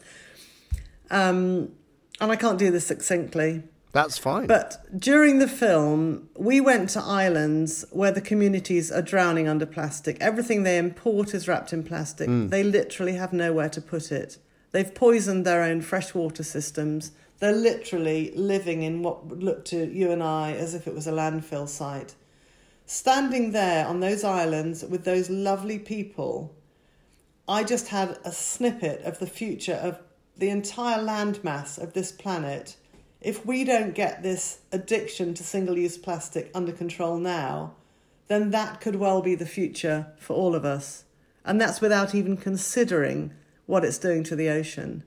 um, 1.11 1.73
and 2.21 2.31
I 2.31 2.37
can't 2.37 2.59
do 2.59 2.71
this 2.71 2.87
succinctly. 2.87 3.63
That's 3.93 4.19
fine. 4.19 4.47
But 4.47 4.77
during 4.99 5.41
the 5.41 5.49
film, 5.49 6.29
we 6.37 6.61
went 6.61 6.91
to 6.91 7.01
islands 7.01 7.85
where 7.91 8.13
the 8.13 8.21
communities 8.21 8.93
are 8.93 9.03
drowning 9.03 9.49
under 9.49 9.67
plastic. 9.67 10.17
Everything 10.21 10.63
they 10.63 10.79
import 10.79 11.35
is 11.35 11.49
wrapped 11.49 11.73
in 11.73 11.83
plastic. 11.83 12.29
Mm. 12.29 12.51
They 12.51 12.63
literally 12.63 13.15
have 13.15 13.33
nowhere 13.33 13.69
to 13.71 13.81
put 13.81 14.13
it. 14.13 14.39
They've 14.73 14.95
poisoned 14.95 15.45
their 15.45 15.63
own 15.63 15.81
freshwater 15.81 16.45
systems. 16.45 17.11
They're 17.41 17.53
literally 17.53 18.33
living 18.37 18.83
in 18.83 19.03
what 19.03 19.27
would 19.27 19.43
look 19.43 19.65
to 19.67 19.91
you 19.91 20.13
and 20.13 20.23
I 20.23 20.53
as 20.53 20.75
if 20.75 20.87
it 20.87 20.95
was 20.95 21.09
a 21.09 21.13
landfill 21.13 21.69
site. 21.69 22.15
Standing 22.87 23.53
there 23.53 23.87
on 23.87 24.01
those 24.01 24.23
islands 24.23 24.85
with 24.85 25.05
those 25.05 25.31
lovely 25.31 25.79
people 25.79 26.55
I 27.51 27.65
just 27.65 27.89
had 27.89 28.17
a 28.25 28.31
snippet 28.31 29.03
of 29.03 29.19
the 29.19 29.27
future 29.27 29.75
of 29.75 29.99
the 30.37 30.51
entire 30.51 31.03
landmass 31.03 31.83
of 31.83 31.95
this 31.95 32.13
planet. 32.13 32.77
If 33.21 33.45
we 33.45 33.65
don't 33.65 33.93
get 33.93 34.23
this 34.23 34.61
addiction 34.71 35.35
to 35.35 35.43
single 35.43 35.77
use 35.77 35.99
plastic 35.99 36.53
under 36.55 36.71
control 36.71 37.19
now, 37.19 37.75
then 38.29 38.51
that 38.53 38.81
could 38.81 38.95
well 38.95 39.21
be 39.21 39.35
the 39.35 39.47
future 39.47 40.13
for 40.17 40.37
all 40.37 40.55
of 40.55 40.65
us. 40.65 41.07
And 41.45 41.61
that's 41.61 41.81
without 41.81 42.15
even 42.15 42.37
considering 42.37 43.33
what 43.67 43.85
it's 43.85 43.99
doing 43.99 44.23
to 44.25 44.37
the 44.37 44.49
ocean. 44.49 45.03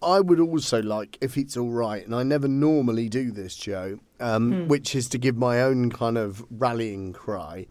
I 0.00 0.20
would 0.20 0.38
also 0.38 0.80
like, 0.80 1.18
if 1.20 1.36
it's 1.36 1.56
all 1.56 1.70
right, 1.70 2.06
and 2.06 2.14
I 2.14 2.22
never 2.22 2.46
normally 2.46 3.08
do 3.08 3.32
this, 3.32 3.56
Jo, 3.56 3.98
um, 4.20 4.52
hmm. 4.52 4.68
which 4.68 4.94
is 4.94 5.08
to 5.08 5.18
give 5.18 5.36
my 5.36 5.60
own 5.60 5.90
kind 5.90 6.16
of 6.16 6.46
rallying 6.48 7.12
cry. 7.12 7.66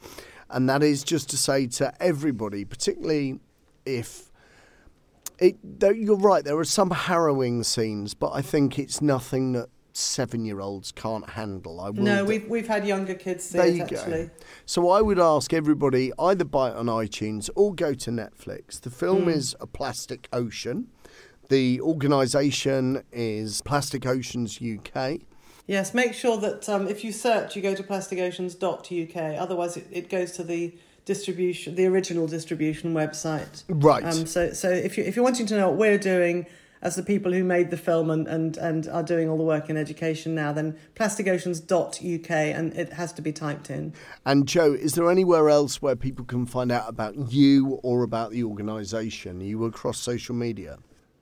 And 0.50 0.70
that 0.70 0.84
is 0.84 1.02
just 1.06 1.30
to 1.30 1.38
say 1.38 1.68
to 1.68 1.94
everybody, 2.02 2.66
particularly 2.66 3.40
if 3.86 4.32
it, 5.40 5.58
you're 5.96 6.16
right, 6.16 6.44
there 6.44 6.58
are 6.58 6.64
some 6.64 6.92
harrowing 6.92 7.64
scenes, 7.64 8.14
but 8.14 8.32
I 8.32 8.42
think 8.42 8.78
it's 8.78 9.02
nothing 9.02 9.54
that 9.54 9.70
seven-year-olds 9.94 10.92
can't 10.94 11.32
handle. 11.32 11.82
I 11.82 11.90
will 11.90 12.04
no, 12.04 12.24
we've 12.24 12.48
we've 12.48 12.68
had 12.68 12.86
younger 12.86 13.16
kids 13.16 13.46
see 13.46 13.58
there 13.58 13.68
it, 13.68 13.76
you 13.76 13.84
actually. 13.84 14.26
Go. 14.26 14.30
So 14.66 14.90
I 14.90 15.02
would 15.02 15.20
ask 15.20 15.52
everybody 15.52 16.12
either 16.20 16.46
buy 16.46 16.70
it 16.70 16.76
on 16.76 16.86
iTunes 16.86 17.50
or 17.56 17.74
go 17.74 17.94
to 17.94 18.12
Netflix. 18.12 18.80
The 18.80 18.92
film 18.92 19.26
mm. 19.26 19.36
is 19.36 19.56
A 19.60 19.68
Plastic 19.68 20.30
Ocean. 20.32 20.88
The 21.50 21.82
organisation 21.82 23.04
is 23.12 23.62
Plastic 23.64 24.06
Oceans 24.06 24.62
UK. 24.62 25.22
Yes, 25.68 25.94
make 25.94 26.14
sure 26.14 26.38
that 26.38 26.68
um, 26.70 26.88
if 26.88 27.04
you 27.04 27.12
search, 27.12 27.56
you 27.56 27.62
go 27.62 27.76
to 27.76 27.84
plasticoceans.uk. 27.84 29.40
Otherwise, 29.40 29.78
it, 29.78 29.88
it 29.92 30.10
goes 30.10 30.32
to 30.34 30.44
the 30.44 30.76
distribution, 31.14 31.76
the 31.76 31.88
original 31.94 32.26
distribution 32.38 32.94
website. 32.94 33.64
Right. 33.68 34.04
Um, 34.04 34.26
so, 34.26 34.54
so 34.54 34.70
if 34.70 34.98
you 34.98 35.04
if 35.04 35.16
you're 35.16 35.28
wanting 35.32 35.48
to 35.48 35.56
know 35.58 35.68
what 35.70 35.78
we're 35.78 35.98
doing 36.16 36.46
as 36.82 36.96
the 36.96 37.04
people 37.04 37.32
who 37.32 37.44
made 37.44 37.70
the 37.70 37.78
film 37.78 38.10
and, 38.10 38.28
and, 38.28 38.58
and 38.58 38.88
are 38.88 39.04
doing 39.04 39.30
all 39.30 39.38
the 39.38 39.44
work 39.44 39.70
in 39.70 39.78
education 39.78 40.34
now, 40.34 40.52
then 40.52 40.76
plasticoceans.uk 40.96 42.32
and 42.32 42.74
it 42.74 42.94
has 42.94 43.14
to 43.14 43.22
be 43.22 43.32
typed 43.32 43.70
in. 43.70 43.94
And 44.26 44.48
Jo, 44.48 44.74
is 44.74 44.96
there 44.96 45.12
anywhere 45.12 45.50
else 45.50 45.82
where 45.82 45.96
people 45.96 46.26
can 46.26 46.46
find 46.46 46.72
out 46.72 46.90
about 46.90 47.16
you 47.32 47.80
or 47.84 48.04
about 48.04 48.32
the 48.32 48.44
organisation? 48.44 49.42
Are 49.42 49.46
you 49.46 49.66
across 49.66 50.00
social 50.00 50.34
media? 50.34 50.80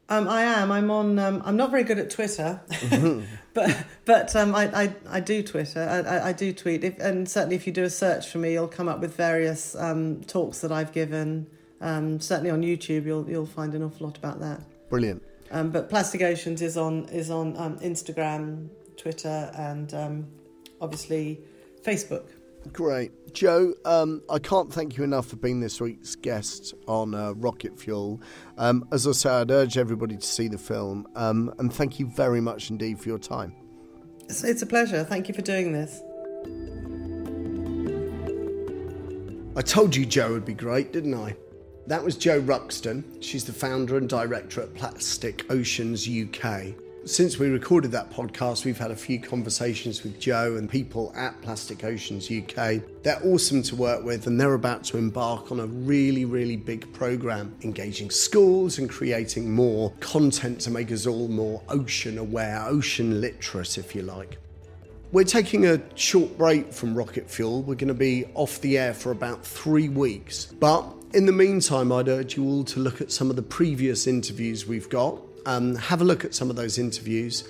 Um, 0.10 0.28
I 0.28 0.41
am. 0.41 0.72
I'm 0.72 0.89
on. 0.89 1.20
Um, 1.20 1.41
I'm 1.45 1.55
not 1.55 1.70
very 1.70 1.84
good 1.84 1.99
at 1.99 2.10
Twitter, 2.10 2.60
mm-hmm. 2.68 3.26
but 3.53 3.86
but 4.05 4.36
um, 4.36 4.55
I, 4.55 4.84
I 4.84 4.95
I 5.07 5.20
do 5.20 5.43
Twitter. 5.43 5.82
I, 5.82 6.30
I, 6.30 6.34
do 6.34 6.51
tweet, 6.51 6.84
if, 6.84 6.97
and 6.99 7.30
certainly 7.30 7.55
if 7.55 7.68
you 7.68 7.74
do 7.74 7.84
a 7.84 7.91
search 7.91 8.28
for 8.30 8.39
me, 8.39 8.53
you'll 8.53 8.68
come 8.68 8.88
up 8.88 9.01
with 9.01 9.16
various 9.16 9.76
um, 9.76 10.22
talks 10.24 10.62
that 10.62 10.72
I've 10.72 10.91
given. 10.91 11.45
Um, 11.80 12.20
certainly 12.20 12.49
on 12.49 12.62
YouTube, 12.64 13.05
you'll 13.05 13.30
you'll 13.30 13.45
find 13.45 13.76
an 13.76 13.84
awful 13.84 14.07
lot 14.07 14.18
about 14.18 14.39
that. 14.39 14.62
Brilliant. 14.89 15.24
Um, 15.51 15.70
but 15.70 15.89
Plastic 15.89 16.24
Oceans 16.24 16.64
is 16.64 16.76
on 16.76 17.05
is 17.10 17.30
on 17.30 17.55
um, 17.57 17.78
Instagram, 17.80 18.70
Twitter, 18.97 19.51
and 19.55 19.93
um, 19.93 20.28
obviously 20.82 21.39
Facebook. 21.84 22.30
Great. 22.74 23.12
Jo, 23.34 23.74
um, 23.86 24.22
I 24.30 24.39
can't 24.39 24.72
thank 24.72 24.97
you 24.97 25.03
enough 25.03 25.28
for 25.28 25.38
being 25.38 25.60
this 25.60 25.80
week's 25.80 26.16
guest 26.16 26.74
on 26.88 27.14
uh, 27.14 27.34
Rocket 27.34 27.80
Fuel. 27.80 28.22
Um, 28.57 28.88
as 28.91 29.07
I 29.07 29.12
say, 29.14 29.30
I'd 29.30 29.51
urge 29.51 29.78
everybody 29.78 30.18
to 30.18 30.26
see 30.26 30.47
the 30.47 30.57
film, 30.57 31.07
um, 31.16 31.53
and 31.57 31.72
thank 31.72 31.99
you 31.99 32.07
very 32.07 32.41
much 32.41 32.70
indeed 32.70 32.99
for 32.99 33.10
your 33.10 33.20
time. 33.20 33.55
It's, 34.26 34.43
it's 34.43 34.62
a 34.62 34.66
pleasure. 34.66 35.03
Thank 35.03 35.28
you 35.28 35.34
for 35.34 35.41
doing 35.41 35.72
this. 35.72 36.01
I 39.55 39.62
told 39.62 39.95
you 39.95 40.05
Jo 40.05 40.32
would 40.32 40.45
be 40.45 40.53
great, 40.53 40.93
didn't 40.93 41.14
I? 41.14 41.36
That 41.88 42.03
was 42.03 42.16
Jo 42.16 42.39
Ruxton. 42.41 43.03
She's 43.22 43.45
the 43.45 43.53
founder 43.53 43.97
and 43.97 44.07
director 44.07 44.62
at 44.62 44.74
Plastic 44.76 45.49
Oceans 45.49 46.07
UK. 46.07 46.76
Since 47.10 47.39
we 47.39 47.47
recorded 47.47 47.91
that 47.93 48.12
podcast, 48.12 48.66
we've 48.66 48.78
had 48.78 48.91
a 48.91 48.95
few 48.95 49.20
conversations 49.20 50.03
with 50.03 50.20
Jo 50.20 50.57
and 50.57 50.70
people 50.70 51.12
at 51.16 51.41
Plastic 51.41 51.84
Oceans 51.84 52.30
UK. 52.30 52.84
They're 53.01 53.20
awesome 53.26 53.64
to 53.64 53.76
work 53.76 54.03
with, 54.03 54.28
and 54.28 54.39
they're 54.39 54.53
about 54.53 54.84
to 54.86 54.97
embark 54.99 55.51
on 55.51 55.60
a 55.60 55.66
really, 55.66 56.26
really 56.26 56.55
big 56.55 56.93
program, 56.93 57.55
engaging 57.64 58.12
schools 58.12 58.78
and 58.78 58.88
creating 58.88 59.51
more 59.51 59.91
content 60.01 60.62
to 60.62 60.70
make 60.70 60.91
us 60.91 61.07
all 61.07 61.28
more 61.28 61.64
ocean 61.68 62.20
aware, 62.20 62.64
ocean 62.68 63.20
literate, 63.20 63.80
if 63.80 63.95
you 63.95 64.03
like. 64.03 64.38
We're 65.12 65.24
taking 65.24 65.66
a 65.66 65.82
short 65.95 66.38
break 66.38 66.72
from 66.72 66.95
Rocket 66.95 67.28
Fuel. 67.28 67.64
We're 67.64 67.74
going 67.74 67.88
to 67.88 67.95
be 67.95 68.26
off 68.36 68.62
the 68.62 68.78
air 68.78 68.93
for 68.93 69.10
about 69.10 69.43
three 69.43 69.89
weeks. 69.89 70.45
But 70.45 70.86
in 71.16 71.26
the 71.26 71.32
meantime, 71.32 71.91
I'd 71.91 72.07
urge 72.07 72.38
you 72.38 72.45
all 72.45 72.64
to 72.66 72.80
look 72.80 73.01
at 73.01 73.12
some 73.12 73.32
of 73.32 73.36
the 73.36 73.41
previous 73.41 74.05
interviews 74.05 74.68
we've 74.68 74.89
got. 74.89 75.20
Um, 75.46 75.76
have 75.76 76.02
a 76.02 76.04
look 76.04 76.26
at 76.26 76.34
some 76.34 76.50
of 76.50 76.56
those 76.56 76.78
interviews. 76.78 77.44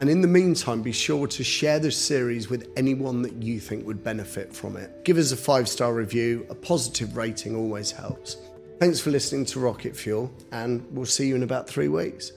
And 0.00 0.10
in 0.10 0.20
the 0.20 0.28
meantime, 0.28 0.82
be 0.82 0.92
sure 0.92 1.26
to 1.28 1.44
share 1.44 1.78
this 1.78 1.96
series 1.96 2.50
with 2.50 2.68
anyone 2.76 3.22
that 3.22 3.42
you 3.42 3.60
think 3.60 3.86
would 3.86 4.02
benefit 4.02 4.54
from 4.54 4.76
it. 4.76 5.04
Give 5.04 5.18
us 5.18 5.32
a 5.32 5.36
five 5.36 5.68
star 5.68 5.94
review, 5.94 6.46
a 6.50 6.54
positive 6.54 7.16
rating 7.16 7.56
always 7.56 7.90
helps. 7.90 8.36
Thanks 8.80 9.00
for 9.00 9.10
listening 9.10 9.44
to 9.46 9.60
Rocket 9.60 9.96
Fuel, 9.96 10.32
and 10.50 10.84
we'll 10.90 11.06
see 11.06 11.28
you 11.28 11.36
in 11.36 11.42
about 11.42 11.68
three 11.68 11.88
weeks. 11.88 12.32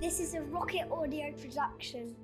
This 0.00 0.20
is 0.20 0.34
a 0.34 0.42
Rocket 0.42 0.86
Audio 0.90 1.32
production. 1.32 2.14